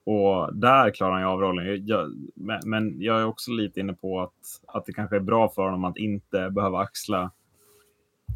Och 0.10 0.56
där 0.56 0.90
klarar 0.90 1.12
han 1.12 1.22
ju 1.22 1.28
av 1.28 1.40
rollen. 1.40 1.86
Jag, 1.86 2.12
men 2.66 3.02
jag 3.02 3.20
är 3.20 3.26
också 3.26 3.52
lite 3.52 3.80
inne 3.80 3.94
på 3.94 4.22
att, 4.22 4.62
att 4.68 4.86
det 4.86 4.94
kanske 4.94 5.16
är 5.16 5.20
bra 5.20 5.50
för 5.50 5.62
honom 5.62 5.86
att 5.86 5.98
inte 5.98 6.50
behöva 6.50 6.80
axla 6.80 7.32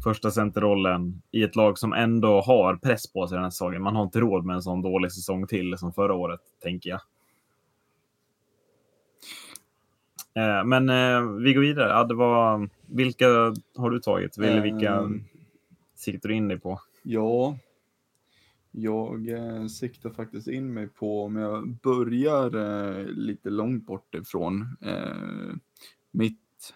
första 0.04 0.30
centerrollen 0.30 1.22
i 1.30 1.42
ett 1.42 1.56
lag 1.56 1.78
som 1.78 1.92
ändå 1.92 2.40
har 2.40 2.76
press 2.76 3.12
på 3.12 3.28
sig 3.28 3.36
den 3.36 3.42
här 3.42 3.50
säsongen. 3.50 3.82
Man 3.82 3.96
har 3.96 4.02
inte 4.02 4.20
råd 4.20 4.44
med 4.44 4.56
en 4.56 4.62
sån 4.62 4.82
dålig 4.82 5.12
säsong 5.12 5.46
till 5.46 5.78
som 5.78 5.92
förra 5.92 6.14
året, 6.14 6.40
tänker 6.62 6.90
jag. 6.90 7.00
Eh, 10.34 10.64
men 10.64 10.88
eh, 10.88 11.22
vi 11.22 11.54
går 11.54 11.60
vidare. 11.60 11.88
Ja, 11.88 12.04
det 12.04 12.14
var, 12.14 12.68
vilka 12.86 13.26
har 13.76 13.90
du 13.90 14.00
tagit? 14.00 14.38
Eller 14.38 14.60
vilka 14.60 14.98
um, 14.98 15.24
siktar 15.94 16.28
du 16.28 16.34
in 16.34 16.48
dig 16.48 16.60
på? 16.60 16.80
Ja, 17.02 17.56
jag 18.72 19.28
eh, 19.28 19.66
siktar 19.66 20.10
faktiskt 20.10 20.48
in 20.48 20.74
mig 20.74 20.88
på, 20.88 21.24
om 21.24 21.36
jag 21.36 21.68
börjar 21.68 22.54
eh, 22.54 23.06
lite 23.06 23.50
långt 23.50 23.86
bort 23.86 24.14
ifrån 24.14 24.76
eh, 24.80 25.54
mitt, 26.10 26.74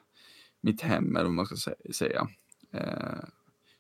mitt 0.60 0.80
hem, 0.80 1.16
eller 1.16 1.24
vad 1.24 1.34
man 1.34 1.46
ska 1.46 1.72
säga. 1.92 2.28
Eh, 2.72 3.24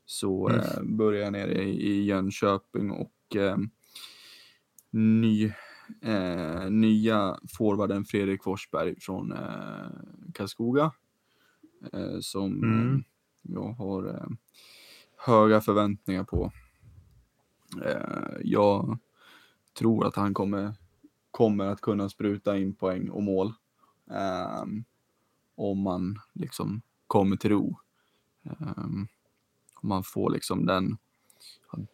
så 0.04 0.48
mm. 0.48 0.60
Eh, 0.60 0.82
börjar 0.82 1.22
jag 1.22 1.32
nere 1.32 1.62
i, 1.62 1.88
i 1.88 2.04
Jönköping 2.04 2.90
och 2.90 3.36
eh, 3.36 3.56
ny, 4.90 5.52
nya 6.70 7.38
forwarden 7.58 8.04
Fredrik 8.04 8.42
Forsberg 8.42 9.00
från 9.00 9.34
Karlskoga. 10.34 10.92
som 12.20 12.62
mm. 12.64 13.04
jag 13.42 13.72
har 13.72 14.28
höga 15.16 15.60
förväntningar 15.60 16.24
på. 16.24 16.52
Eh, 17.82 18.40
jag 18.44 18.98
tror 19.78 20.06
att 20.06 20.16
han 20.16 20.34
kommer, 20.34 20.74
kommer 21.30 21.66
att 21.66 21.80
kunna 21.80 22.08
spruta 22.08 22.58
in 22.58 22.74
poäng 22.74 23.10
och 23.10 23.22
mål. 23.22 23.52
Ehm, 24.10 24.84
om 25.54 25.78
man 25.78 26.18
liksom 26.32 26.82
kommer 27.06 27.36
till 27.36 27.50
ro. 27.50 27.78
Ehm, 28.44 29.08
om 29.74 29.88
man 29.88 30.04
får 30.04 30.30
liksom 30.30 30.66
den, 30.66 30.98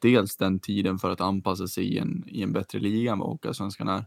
dels 0.00 0.36
den 0.36 0.58
tiden 0.58 0.98
för 0.98 1.10
att 1.10 1.20
anpassa 1.20 1.68
sig 1.68 1.84
i 1.84 1.98
en, 1.98 2.24
i 2.26 2.42
en 2.42 2.52
bättre 2.52 2.78
liga 2.78 3.12
än 3.12 3.18
vad 3.18 3.28
Hockeyallsvenskan 3.28 3.88
är. 3.88 4.04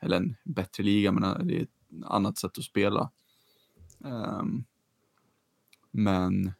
Eller 0.00 0.16
en 0.16 0.36
bättre 0.44 0.82
liga, 0.82 1.12
men 1.12 1.46
det 1.46 1.58
är 1.58 1.62
ett 1.62 2.04
annat 2.04 2.38
sätt 2.38 2.58
att 2.58 2.64
spela. 2.64 3.10
Ehm, 4.04 4.64
men 5.90 6.52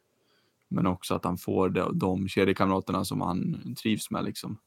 men 0.69 0.87
också 0.87 1.15
att 1.15 1.25
han 1.25 1.37
får 1.37 1.69
de, 1.69 1.97
de 1.97 2.27
kedjekamraterna 2.27 3.05
som 3.05 3.21
han 3.21 3.75
trivs 3.81 4.11
med. 4.11 4.23
Liksom. 4.23 4.57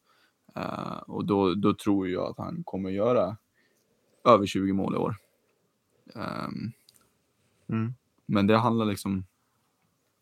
Uh, 0.56 0.98
och 1.06 1.24
då, 1.24 1.54
då 1.54 1.74
tror 1.74 2.08
jag 2.08 2.30
att 2.30 2.38
han 2.38 2.64
kommer 2.64 2.90
göra 2.90 3.36
över 4.24 4.46
20 4.46 4.72
mål 4.72 4.94
i 4.94 4.98
år. 4.98 5.16
Um, 6.14 6.72
mm. 7.68 7.94
Men 8.26 8.46
det 8.46 8.56
handlar 8.56 8.86
liksom 8.86 9.24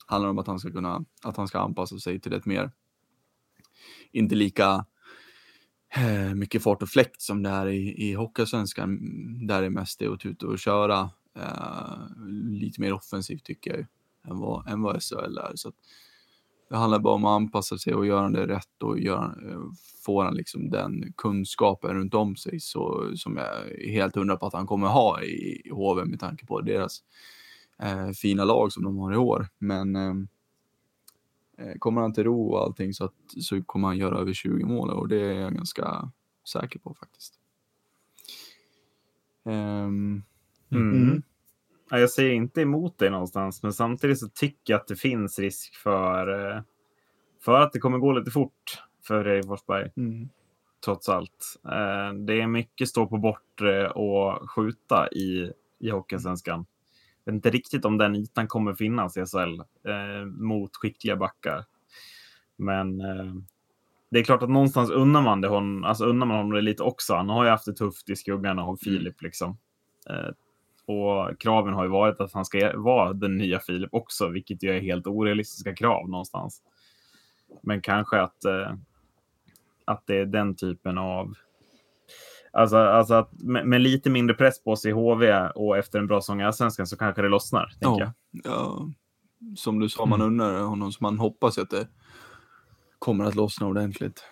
handlar 0.07 0.31
om 0.31 0.39
att 0.39 0.47
han 0.47 0.59
ska 0.59 0.71
kunna 0.71 1.05
att 1.23 1.37
han 1.37 1.49
ska 1.49 1.59
anpassa 1.59 1.99
sig 1.99 2.21
till 2.21 2.33
ett 2.33 2.47
mer 2.47 2.71
inte 4.13 4.35
lika 4.35 4.85
eh, 5.97 6.35
mycket 6.35 6.63
fart 6.63 6.83
och 6.83 6.89
fläkt 6.89 7.23
som 7.23 7.43
det 7.43 7.51
är 7.51 7.67
i, 7.67 8.09
i 8.09 8.15
Hockeyallsvenskan 8.15 8.99
där 9.47 9.63
det 9.63 9.71
mest 9.71 10.03
är 10.03 10.13
att 10.13 10.21
tuta 10.21 10.47
och 10.47 10.59
köra. 10.59 11.11
Eh, 11.37 11.99
lite 12.51 12.81
mer 12.81 12.93
offensivt 12.93 13.45
tycker 13.45 13.77
jag. 13.77 13.87
Än 14.29 14.39
vad, 14.39 14.69
än 14.69 14.83
vad 14.83 15.03
SHL 15.03 15.39
är. 15.39 15.53
Så 15.55 15.73
det 16.71 16.77
handlar 16.77 16.99
bara 16.99 17.15
om 17.15 17.25
att 17.25 17.37
anpassa 17.37 17.79
sig 17.79 17.95
och 17.95 18.07
göra 18.07 18.31
det 18.31 18.47
rätt 18.47 18.83
och 18.83 18.99
göra, 18.99 19.35
få 20.05 20.23
han 20.23 20.35
liksom 20.35 20.71
den 20.71 21.13
kunskapen 21.17 21.95
runt 21.95 22.15
om 22.15 22.37
sig 22.37 22.61
så, 22.61 23.13
som 23.17 23.37
jag 23.37 23.71
är 23.71 23.91
helt 23.91 24.15
hundra 24.15 24.37
på 24.37 24.47
att 24.47 24.53
han 24.53 24.67
kommer 24.67 24.87
ha 24.87 25.23
i, 25.23 25.63
i 25.65 25.71
HV 25.71 26.05
med 26.05 26.21
tanke 26.21 26.47
på 26.47 26.61
deras 26.61 27.03
eh, 27.79 28.11
fina 28.11 28.45
lag 28.45 28.73
som 28.73 28.85
de 28.85 28.99
har 28.99 29.13
i 29.13 29.17
år. 29.17 29.49
Men 29.59 29.97
eh, 29.97 30.15
eh 31.59 31.75
kommer 31.79 32.01
han 32.01 32.13
till 32.13 32.25
ro 32.25 32.51
och 32.51 32.61
allting 32.61 32.95
så, 32.95 33.05
att, 33.05 33.15
så 33.41 33.63
kommer 33.63 33.89
han 33.89 33.99
göra 33.99 34.19
över 34.19 34.33
20 34.33 34.65
mål 34.65 34.91
och 34.91 35.09
det 35.09 35.21
är 35.21 35.41
jag 35.41 35.55
ganska 35.55 36.11
säker 36.53 36.79
på 36.79 36.95
faktiskt. 36.95 37.35
Um, 39.45 39.53
mm. 39.53 40.23
Mm. 40.71 41.23
Jag 41.91 42.11
säger 42.11 42.33
inte 42.33 42.61
emot 42.61 42.99
dig 42.99 43.11
någonstans, 43.11 43.63
men 43.63 43.73
samtidigt 43.73 44.19
så 44.19 44.29
tycker 44.29 44.73
jag 44.73 44.81
att 44.81 44.89
det 44.89 44.97
finns 44.97 45.39
risk 45.39 45.75
för, 45.75 46.55
eh, 46.57 46.63
för 47.45 47.61
att 47.61 47.73
det 47.73 47.79
kommer 47.79 47.99
gå 47.99 48.13
lite 48.13 48.31
fort 48.31 48.83
för 49.07 49.29
Erik 49.29 49.47
Forsberg. 49.47 49.91
Mm. 49.97 50.29
Trots 50.85 51.09
allt. 51.09 51.61
Eh, 51.65 52.13
det 52.15 52.41
är 52.41 52.47
mycket 52.47 52.89
stå 52.89 53.07
på 53.07 53.19
bortre 53.19 53.91
och 53.91 54.51
skjuta 54.51 55.09
i, 55.09 55.53
i 55.79 55.91
Hockeysvenskan. 55.91 56.67
Jag 57.25 57.33
vet 57.33 57.37
inte 57.37 57.51
riktigt 57.51 57.85
om 57.85 57.99
den 57.99 58.17
ytan 58.17 58.49
kommer 58.49 58.75
finnas 58.75 59.17
i 59.17 59.27
SHL 59.27 59.61
eh, 59.91 60.27
mot 60.27 60.77
skickliga 60.77 61.17
backar. 61.17 61.65
Men 62.57 63.01
eh, 63.01 63.35
det 64.11 64.19
är 64.19 64.25
klart 64.25 64.43
att 64.43 64.51
någonstans 64.51 64.91
unnar 64.91 65.23
man 65.23 65.41
det 65.41 65.49
hon, 65.49 65.85
alltså 65.85 66.05
unnar 66.05 66.27
man 66.27 66.37
honom 66.37 66.53
det 66.53 66.61
lite 66.61 66.83
också. 66.83 67.15
Han 67.15 67.29
har 67.29 67.45
ju 67.45 67.51
haft 67.51 67.67
det 67.67 67.73
tufft 67.73 68.11
i 68.11 68.17
skuggan 68.17 68.59
av 68.59 68.77
Filip 68.77 69.23
liksom. 69.23 69.59
Eh, 70.11 70.31
och 70.91 71.41
kraven 71.41 71.75
har 71.75 71.85
ju 71.85 71.91
varit 71.91 72.21
att 72.21 72.33
han 72.33 72.45
ska 72.45 72.81
vara 72.81 73.13
den 73.13 73.37
nya 73.37 73.61
Filip 73.61 73.95
också, 73.95 74.29
vilket 74.29 74.63
ju 74.63 74.71
är 74.71 74.81
helt 74.81 75.07
orealistiska 75.07 75.75
krav 75.75 76.09
någonstans. 76.09 76.63
Men 77.63 77.81
kanske 77.81 78.21
att, 78.21 78.45
eh, 78.45 78.75
att 79.85 80.07
det 80.07 80.17
är 80.17 80.27
den 80.27 80.57
typen 80.57 80.99
av... 80.99 81.35
Alltså, 82.53 82.77
alltså 82.77 83.15
att 83.15 83.33
med, 83.33 83.67
med, 83.67 83.81
lite 83.81 84.11
mindre 84.11 84.37
press 84.37 84.65
på 84.65 84.77
sig 84.77 84.91
i 84.91 84.95
HV 84.95 85.49
och 85.55 85.79
efter 85.79 85.99
en 85.99 86.07
bra 86.07 86.21
sång 86.21 86.41
i 86.41 86.45
Allsvenskan 86.45 86.87
så 86.87 86.97
kanske 86.97 87.23
det 87.23 87.29
lossnar. 87.29 87.73
Ja, 87.81 87.97
jag. 87.99 88.13
ja, 88.45 88.89
som 89.57 89.79
du 89.79 89.89
sa, 89.89 90.07
man 90.07 90.21
mm. 90.21 90.33
undrar 90.33 90.63
honom, 90.63 90.93
så 90.93 90.99
man 91.05 91.19
hoppas 91.19 91.59
att 91.59 91.71
det 91.71 91.89
kommer 92.99 93.25
att 93.25 93.35
lossna 93.35 93.67
ordentligt. 93.67 94.25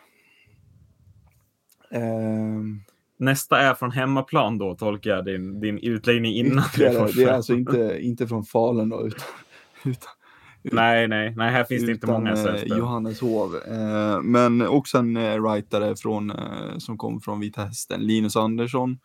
Um... 1.90 2.84
Nästa 3.18 3.58
är 3.58 3.74
från 3.74 3.90
hemmaplan 3.90 4.58
då, 4.58 4.74
tolkar 4.74 5.10
jag 5.10 5.24
din, 5.24 5.60
din 5.60 5.78
utläggning 5.78 6.34
innan. 6.34 6.64
Det, 6.76 7.12
det 7.16 7.24
är 7.24 7.32
alltså 7.32 7.54
inte, 7.54 7.98
inte 8.00 8.26
från 8.26 8.44
Falun 8.44 8.88
då, 8.88 9.06
utan, 9.06 9.24
utan, 9.84 10.10
Nej, 10.62 11.08
nej, 11.08 11.34
nej, 11.36 11.52
här 11.52 11.64
finns 11.64 11.86
det 11.86 11.92
inte 11.92 12.06
många 12.06 12.32
eh, 12.32 12.62
Johanneshov. 12.64 13.56
Eh, 13.56 14.22
men 14.22 14.62
också 14.62 14.98
en 14.98 15.16
eh, 15.16 15.38
writare 15.38 15.96
från, 15.96 16.30
eh, 16.30 16.78
som 16.78 16.98
kom 16.98 17.20
från 17.20 17.40
Vita 17.40 17.64
Hästen, 17.64 18.00
Linus 18.00 18.36
Andersson. 18.36 18.98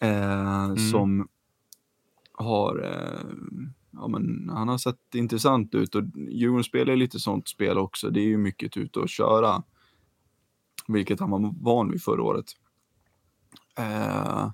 Eh, 0.00 0.64
mm. 0.64 0.76
Som 0.76 1.28
har, 2.32 2.84
eh, 2.84 3.26
ja 3.92 4.08
men 4.08 4.50
han 4.52 4.68
har 4.68 4.78
sett 4.78 5.14
intressant 5.14 5.74
ut 5.74 5.94
och 5.94 6.02
Djurgården 6.30 6.64
spelar 6.64 6.96
lite 6.96 7.18
sånt 7.18 7.48
spel 7.48 7.78
också. 7.78 8.10
Det 8.10 8.20
är 8.20 8.26
ju 8.26 8.38
mycket 8.38 8.76
ute 8.76 8.98
och 9.00 9.08
köra. 9.08 9.62
Vilket 10.88 11.20
han 11.20 11.30
var 11.30 11.54
van 11.60 11.90
vid 11.90 12.02
förra 12.02 12.22
året. 12.22 12.46
Eh, 13.78 14.50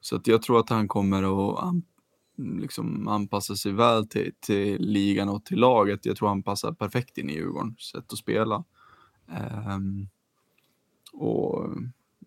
så 0.00 0.16
att 0.16 0.26
jag 0.26 0.42
tror 0.42 0.60
att 0.60 0.70
han 0.70 0.88
kommer 0.88 1.22
att 1.22 1.74
liksom 2.36 3.08
anpassa 3.08 3.56
sig 3.56 3.72
väl 3.72 4.08
till, 4.08 4.32
till 4.40 4.82
ligan 4.82 5.28
och 5.28 5.44
till 5.44 5.58
laget. 5.58 6.06
Jag 6.06 6.16
tror 6.16 6.28
han 6.28 6.42
passar 6.42 6.72
perfekt 6.72 7.18
in 7.18 7.30
i 7.30 7.34
Djurgårdens 7.34 7.80
sätt 7.80 8.12
att 8.12 8.18
spela. 8.18 8.64
Ehm, 9.28 10.08
och 11.12 11.70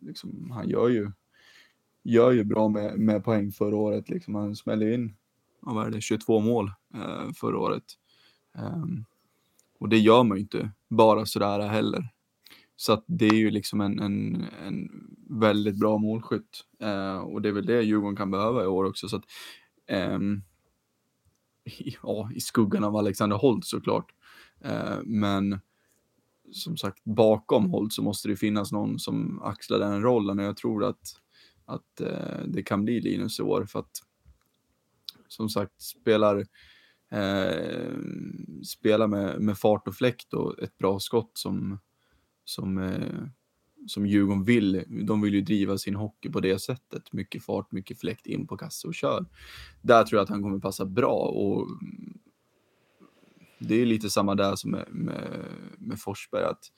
liksom, 0.02 0.52
han 0.52 0.70
gör 0.70 0.90
ju, 0.90 1.12
gör 2.04 2.32
ju 2.32 2.44
bra 2.44 2.70
med, 2.70 3.00
med 3.00 3.24
poäng 3.24 3.52
förra 3.52 3.76
året. 3.76 4.10
Liksom. 4.10 4.36
Han 4.36 4.56
smäller 4.56 4.94
in 4.94 5.16
vad 5.60 5.88
är 5.88 5.92
det, 5.92 6.02
22 6.02 6.40
mål 6.40 6.72
eh, 6.94 7.32
förra 7.36 7.60
året. 7.60 7.84
Ehm, 8.56 9.06
och 9.80 9.90
det 9.90 9.98
gör 9.98 10.24
man 10.24 10.38
ju 10.38 10.42
inte 10.42 10.72
bara 10.90 11.26
sådär 11.26 11.60
heller. 11.60 12.10
Så 12.76 12.94
att 12.94 13.04
det 13.08 13.26
är 13.26 13.36
ju 13.36 13.52
liksom 13.52 13.82
en, 13.82 14.00
en, 14.00 14.46
en 14.66 14.90
väldigt 15.30 15.80
bra 15.80 15.98
målskytt. 15.98 16.66
eh, 16.80 17.18
och 17.18 17.42
det 17.42 17.50
är 17.50 17.54
väl 17.54 17.66
det 17.66 17.82
Djurgården 17.82 18.16
kan 18.16 18.32
behöva 18.32 18.64
i 18.64 18.68
år 18.68 18.84
också. 18.84 19.08
Så 19.08 19.16
att 19.16 19.24
eh, 19.88 20.20
ja, 22.04 22.30
i 22.36 22.40
skuggan 22.40 22.84
av 22.84 22.96
Alexander 22.96 23.38
Holt 23.38 23.66
såklart. 23.66 24.14
Eh, 24.62 24.98
men 25.04 25.60
som 26.52 26.78
sagt, 26.78 27.04
bakom 27.04 27.70
Holt 27.70 27.94
så 27.94 28.04
måste 28.04 28.28
det 28.28 28.36
finnas 28.36 28.72
någon 28.72 29.00
som 29.00 29.42
axlar 29.42 29.80
den 29.80 30.02
rollen 30.02 30.40
och 30.40 30.46
jag 30.46 30.58
tror 30.58 30.84
att, 30.84 31.22
att 31.66 32.02
eh, 32.02 32.46
det 32.48 32.64
kan 32.64 32.86
bli 32.86 33.02
Linus 33.02 33.40
i 33.40 33.44
år 33.44 33.66
för 33.66 33.80
att 33.80 34.02
som 35.28 35.50
sagt 35.50 35.82
spelar, 35.82 36.38
eh, 37.12 37.98
spelar 38.64 39.08
med, 39.08 39.42
med 39.42 39.58
fart 39.58 39.88
och 39.88 39.96
fläkt 39.96 40.34
och 40.34 40.60
ett 40.60 40.78
bra 40.78 41.00
skott 41.00 41.32
som, 41.34 41.80
som 42.46 42.78
eh, 42.78 43.28
som 43.88 44.06
Djurgården 44.06 44.44
vill. 44.44 44.84
De 45.08 45.22
vill 45.22 45.34
ju 45.34 45.42
driva 45.42 45.78
sin 45.78 45.96
hockey 45.96 46.30
på 46.30 46.40
det 46.40 46.60
sättet. 46.60 47.14
Mycket 47.14 47.44
fart, 47.44 47.72
mycket 47.72 48.00
fläkt 48.00 48.28
in 48.28 48.48
på 48.48 48.58
kasse 48.58 48.88
och 48.88 48.96
kör. 48.96 49.26
Där 49.82 50.04
tror 50.04 50.18
jag 50.18 50.24
att 50.24 50.30
han 50.30 50.42
kommer 50.42 50.60
passa 50.60 50.86
bra 50.86 51.16
och 51.16 51.70
mm, 51.70 52.20
det 53.60 53.82
är 53.82 53.86
lite 53.86 54.10
samma 54.10 54.36
där 54.36 54.56
som 54.56 54.72
med, 54.72 54.88
med, 54.92 55.46
med 55.78 56.00
Forsberg. 56.00 56.44
Att, 56.44 56.72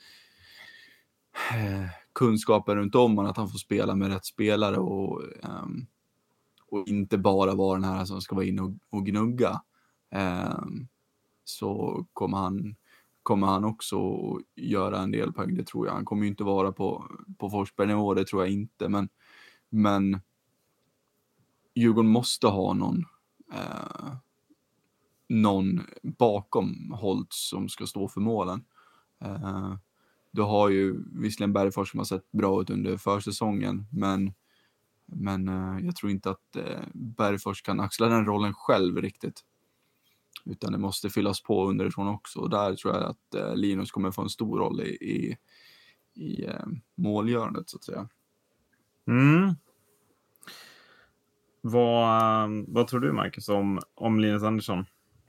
eh, 1.53 1.89
kunskapen 2.13 2.75
runt 2.75 2.95
om 2.95 3.17
honom, 3.17 3.31
att 3.31 3.37
han 3.37 3.49
får 3.49 3.59
spela 3.59 3.95
med 3.95 4.13
rätt 4.13 4.25
spelare 4.25 4.77
och, 4.77 5.21
um, 5.43 5.87
och 6.67 6.87
inte 6.87 7.17
bara 7.17 7.55
vara 7.55 7.79
den 7.79 7.89
här 7.89 8.05
som 8.05 8.21
ska 8.21 8.35
vara 8.35 8.45
inne 8.45 8.61
och, 8.61 8.73
och 8.89 9.05
gnugga. 9.05 9.61
Um, 10.15 10.87
så 11.43 12.05
kommer 12.13 12.37
han 12.37 12.75
kommer 13.27 13.47
han 13.47 13.65
också 13.65 13.97
göra 14.55 14.99
en 14.99 15.11
del 15.11 15.33
poäng, 15.33 15.55
det 15.55 15.63
tror 15.63 15.87
jag. 15.87 15.93
Han 15.93 16.05
kommer 16.05 16.23
ju 16.23 16.27
inte 16.27 16.43
vara 16.43 16.71
på, 16.71 17.05
på 17.37 17.49
Forsberg-nivå, 17.49 18.13
det 18.13 18.25
tror 18.25 18.41
jag 18.41 18.53
inte, 18.53 18.89
men, 18.89 19.09
men 19.69 20.19
Djurgården 21.75 22.11
måste 22.11 22.47
ha 22.47 22.73
någon, 22.73 23.05
eh, 23.53 24.15
någon 25.27 25.81
bakom 26.03 26.91
Holtz 26.91 27.49
som 27.49 27.69
ska 27.69 27.85
stå 27.85 28.07
för 28.07 28.21
målen. 28.21 28.63
Eh, 29.21 29.75
du 30.31 30.41
har 30.41 30.69
ju 30.69 31.03
visserligen 31.21 31.53
Bergfors 31.53 31.91
som 31.91 31.97
har 31.97 32.05
sett 32.05 32.31
bra 32.31 32.61
ut 32.61 32.69
under 32.69 32.97
försäsongen, 32.97 33.85
men, 33.91 34.33
men 35.05 35.47
eh, 35.47 35.85
jag 35.85 35.95
tror 35.95 36.11
inte 36.11 36.29
att 36.29 36.55
eh, 36.55 36.83
Bergfors 36.93 37.61
kan 37.61 37.79
axla 37.79 38.07
den 38.07 38.25
rollen 38.25 38.53
själv 38.53 38.97
riktigt. 38.97 39.43
Utan 40.49 40.71
det 40.71 40.77
måste 40.77 41.09
fyllas 41.09 41.43
på 41.43 41.65
underifrån 41.69 42.07
också. 42.07 42.39
Och 42.39 42.49
där 42.49 42.75
tror 42.75 42.93
jag 42.93 43.03
att 43.03 43.33
eh, 43.35 43.55
Linus 43.55 43.91
kommer 43.91 44.11
få 44.11 44.21
en 44.21 44.29
stor 44.29 44.59
roll 44.59 44.81
i, 44.81 44.89
i, 44.89 45.37
i 46.13 46.45
eh, 46.45 46.65
målgörandet 46.95 47.69
så 47.69 47.77
att 47.77 47.83
säga. 47.83 48.09
Mm. 49.07 49.53
Vad, 51.61 52.43
eh, 52.43 52.63
vad 52.67 52.87
tror 52.87 52.99
du 52.99 53.11
Marcus 53.11 53.49
om, 53.49 53.79
om 53.95 54.19
Linus 54.19 54.43
Andersson? 54.43 54.85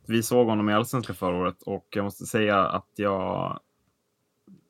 Vi 0.06 0.22
såg 0.22 0.46
honom 0.46 0.68
i 0.68 0.74
Allsvenskan 0.74 1.16
förra 1.16 1.36
året 1.36 1.62
och 1.62 1.86
jag 1.90 2.04
måste 2.04 2.26
säga 2.26 2.68
att 2.68 2.88
jag 2.96 3.60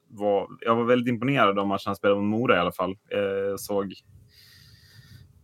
var, 0.09 0.49
jag 0.61 0.77
var 0.77 0.85
väldigt 0.85 1.13
imponerad 1.13 1.59
av 1.59 1.67
matchen 1.67 1.83
han 1.87 1.97
spelade 1.97 2.21
mot 2.21 2.41
Mora 2.41 2.57
i 2.57 2.59
alla 2.59 2.73
fall. 2.73 2.91
Eh, 2.91 3.57
såg 3.57 3.95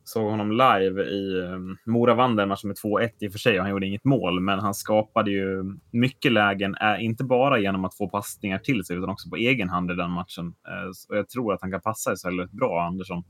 såg 0.05 0.31
honom 0.31 0.51
live 0.53 1.03
i 1.03 1.41
um, 1.41 1.79
Mora 1.87 2.15
vann 2.15 2.37
den 2.37 2.49
matchen 2.49 2.69
med 2.69 2.77
2-1 2.77 3.11
i 3.21 3.29
och 3.29 3.33
för 3.33 3.39
sig 3.39 3.59
och 3.59 3.63
han 3.63 3.71
gjorde 3.71 3.87
inget 3.87 4.05
mål, 4.05 4.41
men 4.41 4.59
han 4.59 4.75
skapade 4.75 5.31
ju 5.31 5.65
mycket 5.91 6.33
lägen, 6.33 6.77
äh, 6.81 7.05
inte 7.05 7.25
bara 7.25 7.59
genom 7.59 7.85
att 7.85 7.95
få 7.95 8.09
passningar 8.09 8.59
till 8.59 8.85
sig 8.85 8.97
utan 8.97 9.11
också 9.11 9.31
på 9.31 9.37
egen 9.37 9.69
hand 9.69 9.91
i 9.91 9.95
den 9.95 10.11
matchen. 10.11 10.47
Uh, 10.47 10.89
och 11.09 11.17
jag 11.17 11.29
tror 11.29 11.55
att 11.55 11.61
han 11.61 11.71
kan 11.71 11.81
passa 11.81 12.17
sig 12.17 12.31
väldigt 12.31 12.53
bra, 12.53 12.83
Andersson. 12.83 13.25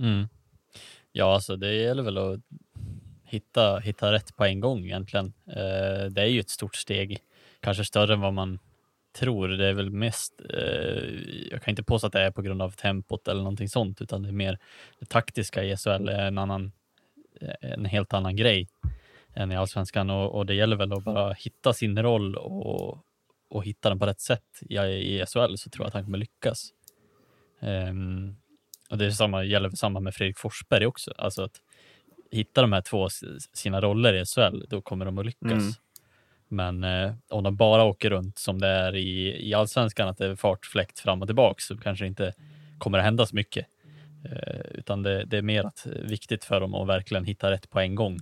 Mm. 0.00 0.28
Ja, 1.12 1.34
alltså 1.34 1.56
det 1.56 1.74
gäller 1.74 2.02
väl 2.02 2.18
att 2.18 2.40
hitta, 3.24 3.78
hitta 3.78 4.12
rätt 4.12 4.36
på 4.36 4.44
en 4.44 4.60
gång 4.60 4.84
egentligen. 4.84 5.26
Uh, 5.26 6.10
det 6.10 6.22
är 6.22 6.26
ju 6.26 6.40
ett 6.40 6.50
stort 6.50 6.76
steg, 6.76 7.18
kanske 7.60 7.84
större 7.84 8.14
än 8.14 8.20
vad 8.20 8.34
man 8.34 8.58
tror. 9.12 9.48
Det 9.48 9.66
är 9.66 9.72
väl 9.72 9.90
mest, 9.90 10.40
eh, 10.54 11.48
jag 11.50 11.62
kan 11.62 11.72
inte 11.72 11.82
påstå 11.82 12.06
att 12.06 12.12
det 12.12 12.20
är 12.20 12.30
på 12.30 12.42
grund 12.42 12.62
av 12.62 12.70
tempot 12.70 13.28
eller 13.28 13.42
någonting 13.42 13.68
sånt, 13.68 14.00
utan 14.00 14.22
det 14.22 14.28
är 14.28 14.32
mer 14.32 14.58
det 14.98 15.06
taktiska 15.06 15.64
i 15.64 15.76
SHL 15.76 16.08
är 16.08 16.26
en 16.26 16.38
annan, 16.38 16.72
eh, 17.40 17.72
en 17.72 17.84
helt 17.84 18.12
annan 18.12 18.36
grej 18.36 18.68
än 19.34 19.52
i 19.52 19.56
allsvenskan 19.56 20.10
och, 20.10 20.34
och 20.34 20.46
det 20.46 20.54
gäller 20.54 20.76
väl 20.76 20.92
att 20.92 21.04
bara 21.04 21.32
hitta 21.32 21.72
sin 21.72 22.02
roll 22.02 22.36
och, 22.36 22.98
och 23.48 23.64
hitta 23.64 23.88
den 23.88 23.98
på 23.98 24.06
rätt 24.06 24.20
sätt 24.20 24.60
i, 24.60 24.76
i 24.78 25.24
SHL 25.26 25.56
så 25.56 25.70
tror 25.70 25.84
jag 25.84 25.86
att 25.86 25.94
han 25.94 26.04
kommer 26.04 26.18
lyckas. 26.18 26.70
Um, 27.60 28.36
och 28.90 28.98
det 28.98 29.06
är 29.06 29.10
samma, 29.10 29.44
gäller 29.44 29.70
samma 29.70 30.00
med 30.00 30.14
Fredrik 30.14 30.38
Forsberg 30.38 30.86
också, 30.86 31.12
alltså 31.16 31.42
att 31.42 31.60
hitta 32.30 32.62
de 32.62 32.72
här 32.72 32.80
två 32.80 33.08
sina 33.52 33.80
roller 33.80 34.14
i 34.14 34.24
SHL, 34.24 34.64
då 34.68 34.82
kommer 34.82 35.04
de 35.04 35.18
att 35.18 35.26
lyckas. 35.26 35.52
Mm. 35.52 35.72
Men 36.50 36.84
eh, 36.84 37.12
om 37.30 37.44
de 37.44 37.56
bara 37.56 37.84
åker 37.84 38.10
runt 38.10 38.38
som 38.38 38.58
det 38.60 38.68
är 38.68 38.96
i, 38.96 39.48
i 39.48 39.54
allsvenskan, 39.54 40.08
att 40.08 40.18
det 40.18 40.26
är 40.26 40.36
fart, 40.36 40.66
fläkt 40.66 40.98
fram 40.98 41.22
och 41.22 41.28
tillbaka, 41.28 41.58
så 41.58 41.76
kanske 41.76 42.04
det 42.04 42.08
inte 42.08 42.32
kommer 42.78 42.98
att 42.98 43.04
hända 43.04 43.26
så 43.26 43.36
mycket. 43.36 43.66
Eh, 44.24 44.60
utan 44.70 45.02
det, 45.02 45.24
det, 45.24 45.38
är 45.38 45.42
mer 45.42 45.64
att, 45.64 45.86
eh, 45.86 45.92
viktigt 45.92 46.44
för 46.44 46.60
dem 46.60 46.74
att 46.74 46.88
verkligen 46.88 47.24
hitta 47.24 47.50
rätt 47.50 47.70
på 47.70 47.80
en 47.80 47.94
gång 47.94 48.18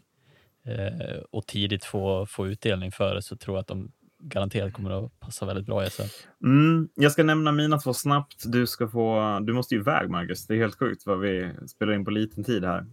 eh, 0.64 1.18
och 1.30 1.46
tidigt 1.46 1.84
få, 1.84 2.26
få 2.26 2.46
utdelning 2.46 2.92
för 2.92 3.14
det, 3.14 3.22
så 3.22 3.36
tror 3.36 3.56
jag 3.56 3.60
att 3.60 3.66
de 3.66 3.92
garanterat 4.20 4.72
kommer 4.72 5.04
att 5.04 5.20
passa 5.20 5.46
väldigt 5.46 5.66
bra 5.66 5.86
i 5.86 5.90
SHL. 5.90 6.02
Mm, 6.44 6.88
jag 6.94 7.12
ska 7.12 7.22
nämna 7.22 7.52
mina 7.52 7.78
två 7.78 7.94
snabbt. 7.94 8.42
Du, 8.46 8.66
ska 8.66 8.88
få, 8.88 9.38
du 9.42 9.52
måste 9.52 9.74
ju 9.74 9.80
iväg, 9.80 10.10
Marcus. 10.10 10.46
Det 10.46 10.54
är 10.54 10.58
helt 10.58 10.78
sjukt 10.78 11.06
vad 11.06 11.20
vi 11.20 11.50
spelar 11.66 11.92
in 11.92 12.04
på 12.04 12.10
liten 12.10 12.44
tid 12.44 12.64
här. 12.64 12.86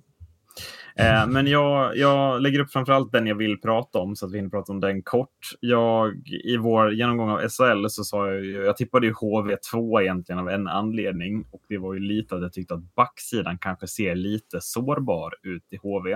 Eh, 0.95 1.27
men 1.27 1.47
jag, 1.47 1.97
jag 1.97 2.41
lägger 2.41 2.59
upp 2.59 2.71
framförallt 2.71 3.11
den 3.11 3.27
jag 3.27 3.35
vill 3.35 3.61
prata 3.61 3.99
om 3.99 4.15
så 4.15 4.25
att 4.25 4.31
vi 4.31 4.37
hinner 4.37 4.49
prata 4.49 4.71
om 4.71 4.79
den 4.79 5.01
kort. 5.01 5.37
Jag, 5.59 6.27
I 6.43 6.57
vår 6.57 6.93
genomgång 6.93 7.29
av 7.29 7.39
SHL 7.39 7.85
så 7.89 8.03
sa 8.03 8.27
jag, 8.27 8.45
jag 8.45 8.77
tippade 8.77 9.07
ju 9.07 9.13
HV2 9.13 10.01
egentligen 10.01 10.39
av 10.39 10.49
en 10.49 10.67
anledning 10.67 11.45
och 11.51 11.61
det 11.69 11.77
var 11.77 11.93
ju 11.93 11.99
lite 11.99 12.35
att 12.35 12.41
jag 12.41 12.53
tyckte 12.53 12.73
att 12.73 12.95
backsidan 12.95 13.57
kanske 13.57 13.87
ser 13.87 14.15
lite 14.15 14.61
sårbar 14.61 15.33
ut 15.43 15.63
i 15.69 15.77
HV. 15.77 16.11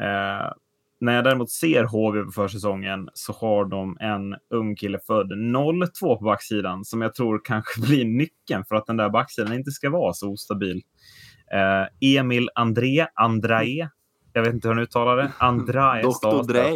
Eh, 0.00 0.52
när 1.00 1.14
jag 1.14 1.24
däremot 1.24 1.50
ser 1.50 1.84
HV 1.84 2.24
på 2.24 2.30
försäsongen 2.30 3.08
så 3.14 3.32
har 3.32 3.64
de 3.64 3.96
en 4.00 4.36
ung 4.50 4.76
kille 4.76 4.98
född 5.06 5.32
02 6.00 6.16
på 6.16 6.24
backsidan 6.24 6.84
som 6.84 7.02
jag 7.02 7.14
tror 7.14 7.40
kanske 7.44 7.80
blir 7.86 8.04
nyckeln 8.04 8.64
för 8.64 8.74
att 8.74 8.86
den 8.86 8.96
där 8.96 9.10
backsidan 9.10 9.52
inte 9.52 9.70
ska 9.70 9.90
vara 9.90 10.12
så 10.12 10.28
ostabil. 10.28 10.82
Eh, 11.52 12.18
Emil 12.18 12.50
André, 12.54 13.06
Andrae, 13.14 13.88
jag 14.32 14.42
vet 14.42 14.54
inte 14.54 14.68
hur 14.68 14.74
han 14.74 14.82
uttalar 14.82 15.16
det. 15.16 15.32
Andrae. 15.38 16.02
Dr. 16.02 16.42
Dre. 16.46 16.68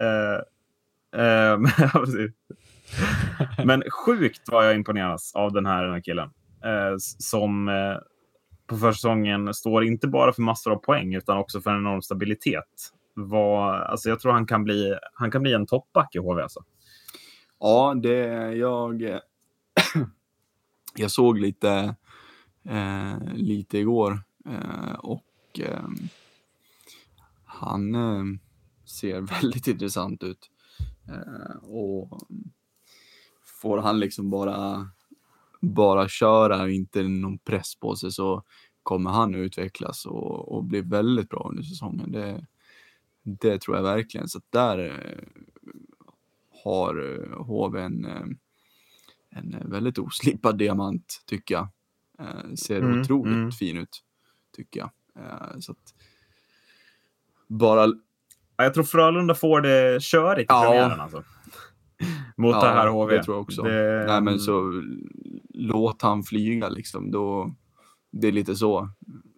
Eh, 0.00 0.40
eh, 1.20 1.58
men 3.64 3.82
sjukt 3.90 4.42
vad 4.46 4.66
jag 4.66 4.74
imponeras 4.74 5.34
av 5.34 5.52
den 5.52 5.66
här, 5.66 5.84
den 5.84 5.92
här 5.92 6.00
killen. 6.00 6.30
Eh, 6.64 6.94
som 6.98 7.68
eh, 7.68 7.96
på 8.66 8.76
försäsongen 8.76 9.54
står 9.54 9.84
inte 9.84 10.08
bara 10.08 10.32
för 10.32 10.42
massor 10.42 10.72
av 10.72 10.76
poäng 10.76 11.14
utan 11.14 11.38
också 11.38 11.60
för 11.60 11.70
en 11.70 11.76
enorm 11.76 12.02
stabilitet. 12.02 12.64
Var, 13.14 13.74
alltså 13.74 14.08
jag 14.08 14.20
tror 14.20 14.32
han 14.32 14.46
kan 14.46 14.64
bli, 14.64 14.96
han 15.14 15.30
kan 15.30 15.42
bli 15.42 15.52
en 15.52 15.66
toppback 15.66 16.14
i 16.14 16.18
HV. 16.18 16.42
Alltså. 16.42 16.60
Ja, 17.60 17.94
det 18.02 18.52
jag. 18.52 19.02
jag 20.94 21.10
såg 21.10 21.38
lite 21.38 21.94
eh, 22.64 23.34
lite 23.34 23.78
igår. 23.78 24.22
Eh, 24.46 24.92
och 24.92 25.60
eh, 25.60 25.88
han, 27.44 27.94
eh, 27.94 28.24
ser 28.84 29.20
väldigt 29.42 29.66
intressant 29.66 30.22
ut. 30.22 30.50
Eh, 31.08 31.64
och 31.64 32.22
får 33.60 33.78
han 33.78 34.00
liksom 34.00 34.30
bara, 34.30 34.90
bara 35.60 36.08
köra 36.08 36.62
och 36.62 36.70
inte 36.70 37.02
någon 37.02 37.38
press 37.38 37.74
på 37.76 37.96
sig 37.96 38.12
så 38.12 38.42
kommer 38.82 39.10
han 39.10 39.34
utvecklas 39.34 40.06
och, 40.06 40.52
och 40.52 40.64
bli 40.64 40.80
väldigt 40.80 41.28
bra 41.28 41.46
under 41.50 41.62
säsongen. 41.62 42.12
Det, 42.12 42.46
det 43.22 43.60
tror 43.60 43.76
jag 43.76 43.82
verkligen. 43.82 44.28
Så 44.28 44.40
där 44.50 44.78
eh, 44.78 45.40
har 46.64 47.14
eh, 47.14 47.44
HV 47.44 47.80
en, 47.80 48.04
eh, 48.04 48.26
en 49.30 49.70
väldigt 49.70 49.98
oslipad 49.98 50.58
diamant 50.58 51.22
tycker 51.26 51.54
jag. 51.54 51.68
Eh, 52.20 52.54
ser 52.54 52.78
Mm, 52.82 53.00
otroligt 53.00 53.34
mm. 53.34 53.52
fin 53.52 53.76
ut 53.76 54.02
tycker 54.56 54.80
jag. 54.80 54.90
Eh, 55.24 55.58
så 55.60 55.72
att 55.72 55.94
bara 57.46 57.86
Ja, 58.56 58.64
Jag 58.64 58.74
tror 58.74 58.84
Frölunda 58.84 59.34
får 59.34 59.60
det 59.60 60.02
körigt 60.02 60.50
i 60.50 60.54
Ja. 60.54 60.62
premiären 60.62 61.00
alltså. 61.00 61.22
Mot 62.36 62.54
Ja, 62.54 62.62
det 62.64 62.68
här 62.70 62.86
HV. 62.88 63.16
det 63.16 63.24
tror 63.24 63.36
jag 63.36 63.42
också. 63.42 63.62
Det- 63.62 64.04
Nej, 64.06 64.20
men 64.22 64.38
så 64.38 64.82
låt 65.54 66.02
han 66.02 66.22
flyga 66.22 66.68
liksom. 66.68 67.10
Då, 67.10 67.54
det 68.10 68.28
är 68.28 68.32
lite 68.32 68.56
så. 68.56 68.88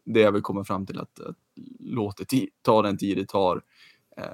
Det 0.05 0.21
jag 0.21 0.33
vill 0.33 0.43
komma 0.43 0.65
fram 0.65 0.87
till 0.87 0.99
att, 0.99 1.21
att 1.21 1.37
låt 1.81 2.17
det 2.29 2.47
ta 2.63 2.83
den 2.83 2.97
tid 2.99 3.17
det 3.19 3.29
tar. 3.29 3.63
Eh, 4.17 4.25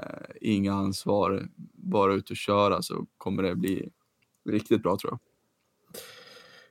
inga 0.40 0.74
ansvar, 0.74 1.48
bara 1.74 2.14
ut 2.14 2.30
och 2.30 2.36
köra 2.36 2.82
så 2.82 3.06
kommer 3.18 3.42
det 3.42 3.56
bli 3.56 3.88
riktigt 4.50 4.82
bra 4.82 4.96
tror 4.96 5.12
jag. 5.12 5.18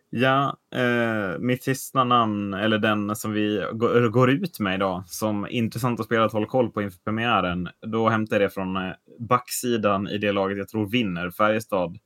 Ja, 0.10 0.58
eh, 0.76 1.40
mitt 1.40 1.64
sista 1.64 2.04
namn, 2.04 2.54
eller 2.54 2.78
den 2.78 3.16
som 3.16 3.32
vi 3.32 3.66
går, 3.74 4.30
ut 4.30 4.60
med 4.60 4.76
idag, 4.76 5.04
som 5.08 5.48
intressant 5.50 6.00
att 6.00 6.06
spela 6.06 6.26
att 6.26 6.34
hålla 6.34 6.46
koll 6.46 6.72
på 6.72 6.82
inför 6.82 7.00
premiären. 7.00 7.70
Då 7.92 8.10
hämtar 8.10 8.36
jag 8.40 8.50
det 8.50 8.54
från 8.54 8.76
eh, 8.76 8.92
backsidan 9.20 10.08
i 10.08 10.18
det 10.18 10.32
laget 10.32 10.58
jag 10.58 10.68
tror 10.68 10.90
vinner, 10.90 11.32
Färjestad. 11.32 11.98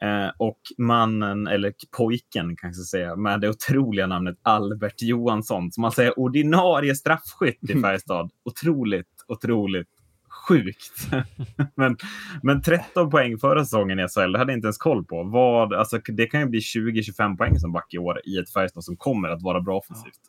Eh, 0.00 0.30
och 0.38 0.60
mannen, 0.78 1.46
eller 1.46 1.72
pojken 1.96 2.56
kanske 2.56 2.82
säga, 2.82 3.16
med 3.16 3.40
det 3.40 3.48
otroliga 3.48 4.06
namnet 4.06 4.38
Albert 4.42 5.02
Johansson, 5.02 5.72
som 5.72 5.82
man 5.82 5.92
säger 5.92 6.18
ordinarie 6.18 6.94
straffskytt 6.94 7.70
i 7.70 7.74
Färjestad. 7.82 8.30
Otroligt, 8.44 9.24
otroligt 9.28 9.88
sjukt. 10.34 11.08
men, 11.74 11.96
men 12.42 12.62
13 12.62 13.10
poäng 13.10 13.38
förra 13.38 13.64
säsongen 13.64 13.98
i 13.98 14.08
SHL, 14.08 14.32
det 14.32 14.38
hade 14.38 14.52
jag 14.52 14.58
inte 14.58 14.66
ens 14.66 14.78
koll 14.78 15.04
på. 15.04 15.22
Vad, 15.22 15.72
alltså, 15.72 15.98
det 15.98 16.26
kan 16.26 16.40
ju 16.40 16.46
bli 16.46 16.60
20-25 16.60 17.36
poäng 17.36 17.58
som 17.58 17.72
back 17.72 17.94
i 17.94 17.98
år 17.98 18.20
i 18.24 18.38
ett 18.38 18.52
Färjestad 18.52 18.84
som 18.84 18.96
kommer 18.96 19.28
att 19.28 19.42
vara 19.42 19.60
bra 19.60 19.78
offensivt. 19.78 20.20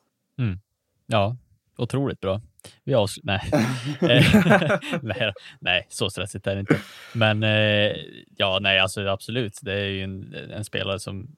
Ja, 1.07 1.37
otroligt 1.77 2.19
bra. 2.19 2.41
Vi 2.83 2.93
avslutar... 2.93 3.41
Nej. 4.01 4.25
Nej, 5.01 5.33
nej, 5.59 5.87
så 5.89 6.09
stressigt 6.09 6.47
är 6.47 6.55
det 6.55 6.59
inte. 6.59 6.79
Men 7.13 7.43
eh, 7.43 7.95
ja, 8.37 8.59
nej, 8.61 8.79
alltså 8.79 9.07
absolut. 9.07 9.59
Det 9.61 9.73
är 9.73 9.85
ju 9.85 10.03
en, 10.03 10.33
en 10.33 10.65
spelare 10.65 10.99
som, 10.99 11.35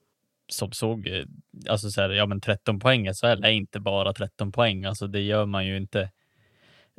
som 0.48 0.72
såg, 0.72 1.08
eh, 1.08 1.26
alltså 1.70 1.90
så 1.90 2.02
här, 2.02 2.10
ja 2.10 2.26
men 2.26 2.42
13 2.42 2.80
poäng 2.80 3.08
i 3.08 3.14
SHL 3.14 3.44
är 3.44 3.52
inte 3.52 3.80
bara 3.80 4.14
13 4.14 4.52
poäng. 4.52 4.86
Alltså 4.86 5.08
det 5.08 5.22
gör 5.22 5.46
man 5.46 5.66
ju 5.66 5.78
inte 5.78 6.10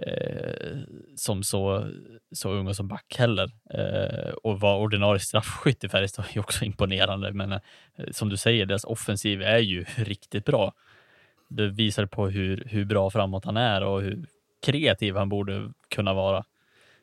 eh, 0.07 0.79
som 1.17 1.43
så, 1.43 1.91
så 2.33 2.51
ung 2.51 2.69
och 2.69 2.77
som 2.77 2.89
back 2.89 3.17
heller. 3.19 3.51
Eh, 3.75 4.31
och 4.31 4.61
vara 4.61 4.77
ordinarie 4.77 5.21
straffskytt 5.21 5.85
i 5.85 5.89
Färjestad 5.89 6.25
är 6.35 6.41
också 6.41 6.65
imponerande. 6.65 7.33
Men 7.33 7.53
eh, 7.53 7.61
som 8.11 8.29
du 8.29 8.37
säger, 8.37 8.67
deras 8.67 8.85
offensiv 8.85 9.43
är 9.43 9.59
ju 9.59 9.85
riktigt 9.97 10.45
bra. 10.45 10.73
Det 11.49 11.69
visar 11.69 12.07
på 12.07 12.29
hur, 12.29 12.65
hur 12.67 12.85
bra 12.85 13.11
framåt 13.11 13.45
han 13.45 13.57
är 13.57 13.85
och 13.85 14.03
hur 14.03 14.27
kreativ 14.67 15.17
han 15.17 15.29
borde 15.29 15.73
kunna 15.89 16.15
vara. 16.15 16.45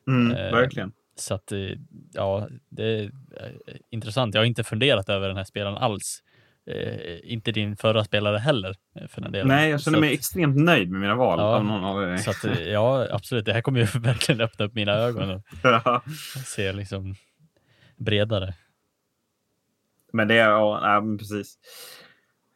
Mm, 0.06 0.36
Eh, 0.36 0.52
verkligen. 0.52 0.92
Så 1.16 1.34
att, 1.34 1.52
eh, 1.52 1.70
ja, 2.12 2.48
det 2.68 2.84
är 2.84 3.04
eh, 3.04 3.76
intressant. 3.90 4.34
Jag 4.34 4.40
har 4.40 4.46
inte 4.46 4.64
funderat 4.64 5.08
över 5.08 5.28
den 5.28 5.36
här 5.36 5.44
spelaren 5.44 5.76
alls. 5.76 6.22
Eh, 6.70 7.32
inte 7.32 7.52
din 7.52 7.76
förra 7.76 8.04
spelare 8.04 8.38
heller 8.38 8.74
eh, 9.00 9.06
för 9.08 9.20
den 9.20 9.32
delen. 9.32 9.48
Nej, 9.48 9.70
jag 9.70 9.80
känner 9.80 9.96
Så 9.96 10.00
mig 10.00 10.08
att- 10.12 10.14
extremt 10.18 10.56
nöjd 10.56 10.90
med 10.90 11.00
mina 11.00 11.14
val. 11.14 11.38
Ja, 11.38 11.44
av 11.56 11.64
någon 11.64 11.84
anledning. 11.84 12.18
Så 12.18 12.30
att, 12.30 12.44
eh, 12.44 12.62
ja, 12.62 13.06
absolut. 13.10 13.44
Det 13.44 13.52
här 13.52 13.60
kommer 13.60 13.80
ju 13.80 13.86
verkligen 14.00 14.40
öppna 14.40 14.64
upp 14.64 14.74
mina 14.74 14.92
ögon 14.92 15.30
och 15.30 15.42
Ja. 15.62 16.02
se 16.46 16.72
liksom 16.72 17.14
bredare. 17.96 18.54
Men 20.12 20.28
det 20.28 20.34
är, 20.34 20.48
ja, 20.50 20.80
nej, 20.82 21.00
men 21.02 21.18
precis. 21.18 21.58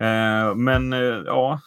Eh, 0.00 0.54
men 0.54 0.92
eh, 0.92 0.98
ja, 1.26 1.60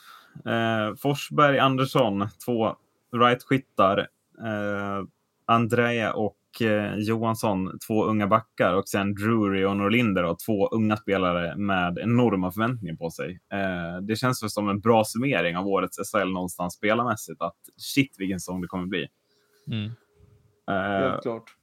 eh, 0.45 0.95
Forsberg, 0.95 1.59
Andersson, 1.59 2.27
två 2.45 2.75
right-skyttar. 3.15 3.97
Eh, 4.43 5.03
Andrea 5.45 6.13
och 6.13 6.35
eh, 6.61 6.95
Johansson, 6.95 7.79
två 7.87 8.05
unga 8.05 8.27
backar. 8.27 8.73
Och 8.73 8.87
sen 8.87 9.13
Drury 9.15 9.65
och 9.65 9.77
Norlinder, 9.77 10.23
och 10.23 10.39
två 10.39 10.67
unga 10.67 10.97
spelare 10.97 11.55
med 11.55 11.97
enorma 11.97 12.51
förväntningar 12.51 12.95
på 12.95 13.09
sig. 13.09 13.39
Eh, 13.53 14.01
det 14.01 14.15
känns 14.15 14.43
väl 14.43 14.49
som 14.49 14.69
en 14.69 14.79
bra 14.79 15.03
summering 15.05 15.57
av 15.57 15.67
årets 15.67 16.11
SHL 16.11 16.31
någonstans 16.31 16.73
spelarmässigt. 16.73 17.41
Att 17.41 17.57
shit 17.77 18.15
vilken 18.17 18.39
säsong 18.39 18.61
det 18.61 18.67
kommer 18.67 18.85
bli. 18.85 19.07
Mm. 19.71 19.91
Eh, 20.69 21.21
klart. 21.21 21.55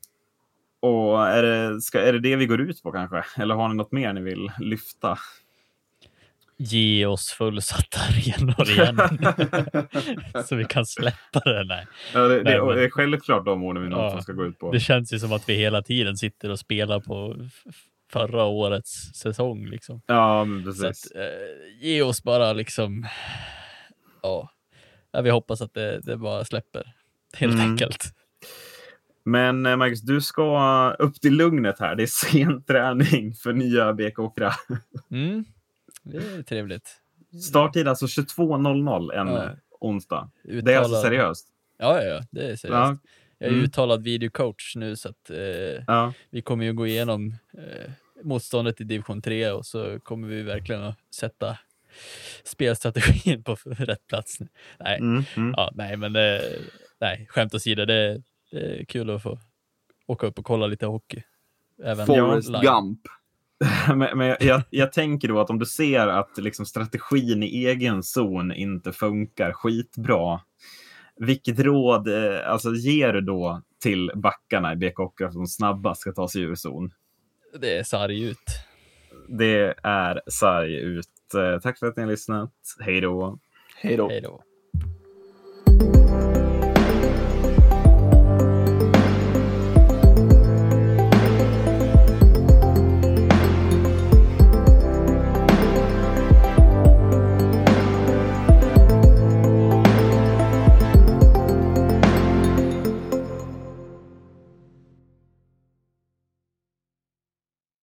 och 0.80 1.26
är 1.26 1.42
det, 1.42 1.80
ska, 1.80 2.00
är 2.00 2.12
det 2.12 2.20
det 2.20 2.36
vi 2.36 2.46
går 2.46 2.60
ut 2.60 2.82
på 2.82 2.92
kanske? 2.92 3.24
Eller 3.42 3.54
har 3.54 3.68
ni 3.68 3.74
något 3.74 3.92
mer 3.92 4.12
ni 4.12 4.20
vill 4.20 4.52
lyfta? 4.58 5.18
Ge 6.62 7.06
oss 7.06 7.28
fullsatta 7.30 7.98
arenor 8.08 8.70
igen. 8.70 8.98
så 10.46 10.56
vi 10.56 10.64
kan 10.64 10.86
släppa 10.86 11.40
det. 11.44 11.64
Nej. 11.64 11.86
Ja, 12.14 12.20
det, 12.20 12.42
Nej, 12.42 12.54
det, 12.54 12.64
men- 12.64 12.76
det 12.76 12.84
är 12.84 12.90
självklart 12.90 13.44
de 13.44 13.62
orden 13.64 13.82
vi 13.82 13.90
Ja. 13.90 14.20
ska 14.22 14.32
gå 14.32 14.44
ut 14.46 14.58
på. 14.58 14.72
Det 14.72 14.80
känns 14.80 15.12
ju 15.12 15.18
som 15.18 15.32
att 15.32 15.48
vi 15.48 15.54
hela 15.54 15.82
tiden 15.82 16.16
sitter 16.16 16.50
och 16.50 16.58
spelar 16.58 17.00
på 17.00 17.36
förra 18.12 18.44
årets 18.44 18.90
säsong. 19.14 19.66
Liksom. 19.66 20.02
Ja, 20.06 20.44
men 20.44 20.72
Så 20.74 20.82
precis. 20.82 21.10
att, 21.12 21.16
eh, 21.16 21.24
ge 21.88 22.02
oss 22.02 22.22
bara 22.22 22.52
liksom, 22.52 23.06
ja, 24.22 24.50
ja 25.12 25.20
vi 25.20 25.30
hoppas 25.30 25.60
att 25.62 25.74
det, 25.74 26.00
det 26.02 26.16
bara 26.16 26.44
släpper 26.44 26.92
helt 27.36 27.54
Mm. 27.54 27.70
enkelt. 27.70 28.04
Men 29.24 29.66
eh, 29.66 29.76
Marcus, 29.76 30.00
du 30.02 30.20
ska 30.20 30.90
upp 30.98 31.14
till 31.20 31.36
lugnet 31.36 31.80
här. 31.80 31.94
Det 31.96 32.02
är 32.02 32.06
sen 32.06 32.64
träning 32.64 33.34
för 33.34 33.52
nya 33.52 33.92
BK 33.92 34.18
Åkra. 34.18 34.52
Mm. 35.10 35.44
Det 36.02 36.16
är 36.16 36.42
trevligt. 36.42 36.96
Starttid 37.50 37.88
alltså 37.88 38.06
22.00 38.06 39.12
en 39.14 39.28
Ja. 39.28 39.50
onsdag. 39.80 40.30
Det 40.44 40.72
är 40.74 40.78
alltså 40.78 40.92
Uttalad- 40.94 41.02
seriöst. 41.02 41.48
Ja, 41.78 42.02
ja, 42.02 42.04
ja, 42.08 42.20
det 42.30 42.40
är 42.40 42.56
seriöst. 42.56 42.62
Ja. 42.70 42.98
Jag 43.38 43.46
är 43.48 43.52
Mm. 43.52 43.64
uttalad 43.64 44.02
videocoach 44.02 44.76
nu 44.76 44.96
så 44.96 45.08
att 45.08 45.30
eh, 45.30 45.38
Ja. 45.86 46.12
vi 46.30 46.42
kommer 46.42 46.64
ju 46.64 46.72
gå 46.72 46.86
igenom 46.86 47.34
eh, 47.58 47.90
motståndet 48.22 48.80
i 48.80 48.84
division 48.84 49.22
3 49.22 49.50
och 49.50 49.66
så 49.66 50.00
kommer 50.00 50.28
vi 50.28 50.42
verkligen 50.42 50.82
att 50.82 50.96
sätta 51.14 51.58
spelstrategin 52.44 53.42
på 53.44 53.56
rätt 53.64 54.06
plats. 54.06 54.40
nu. 54.40 54.48
Nej, 54.78 54.98
Mm, 54.98 55.24
mm. 55.36 55.54
ja, 55.56 55.70
nej 55.74 55.96
men 55.96 56.16
eh, 56.16 56.40
nej, 57.00 57.26
skämt 57.30 57.54
åsido, 57.54 57.84
det, 57.84 58.22
det 58.50 58.80
är 58.80 58.84
kul 58.84 59.10
att 59.10 59.22
få 59.22 59.38
åka 60.06 60.26
upp 60.26 60.38
och 60.38 60.44
kolla 60.44 60.66
lite 60.66 60.86
hockey. 60.86 61.22
Även 61.84 62.06
Forrest. 62.06 62.48
Gump. 62.48 63.00
Men, 63.96 64.18
men 64.18 64.36
jag, 64.40 64.62
jag, 64.70 64.92
tänker 64.92 65.28
då 65.28 65.40
att 65.40 65.50
om 65.50 65.58
du 65.58 65.66
ser 65.66 66.06
att 66.08 66.38
liksom 66.38 66.66
strategin 66.66 67.42
i 67.42 67.66
egen 67.66 68.02
zon 68.02 68.52
inte 68.52 68.92
funkar 68.92 69.52
skitbra. 69.52 70.40
Vilket 71.16 71.58
råd 71.58 72.08
eh, 72.08 72.50
alltså, 72.50 72.74
ger 72.74 73.12
du 73.12 73.20
då 73.20 73.62
till 73.82 74.10
backarna 74.14 74.72
i 74.72 74.76
BK 74.76 75.00
Åkra 75.00 75.32
som 75.32 75.46
snabbast 75.46 76.00
ska 76.00 76.12
ta 76.12 76.28
sig 76.28 76.42
ur 76.42 76.54
zon? 76.54 76.90
Det 77.60 77.78
är 77.78 77.82
sarg 77.82 78.22
ut. 78.22 78.38
Det 79.28 79.74
är 79.82 80.22
sarg 80.26 80.74
ut. 80.74 81.34
Eh, 81.34 81.60
Tack 81.60 81.78
för 81.78 81.86
att 81.86 81.96
ni 81.96 82.02
har 82.02 82.10
lyssnat. 82.10 82.52
Hej 82.80 83.00
då. 83.00 83.38
Hej 83.76 83.96
då. 83.96 84.42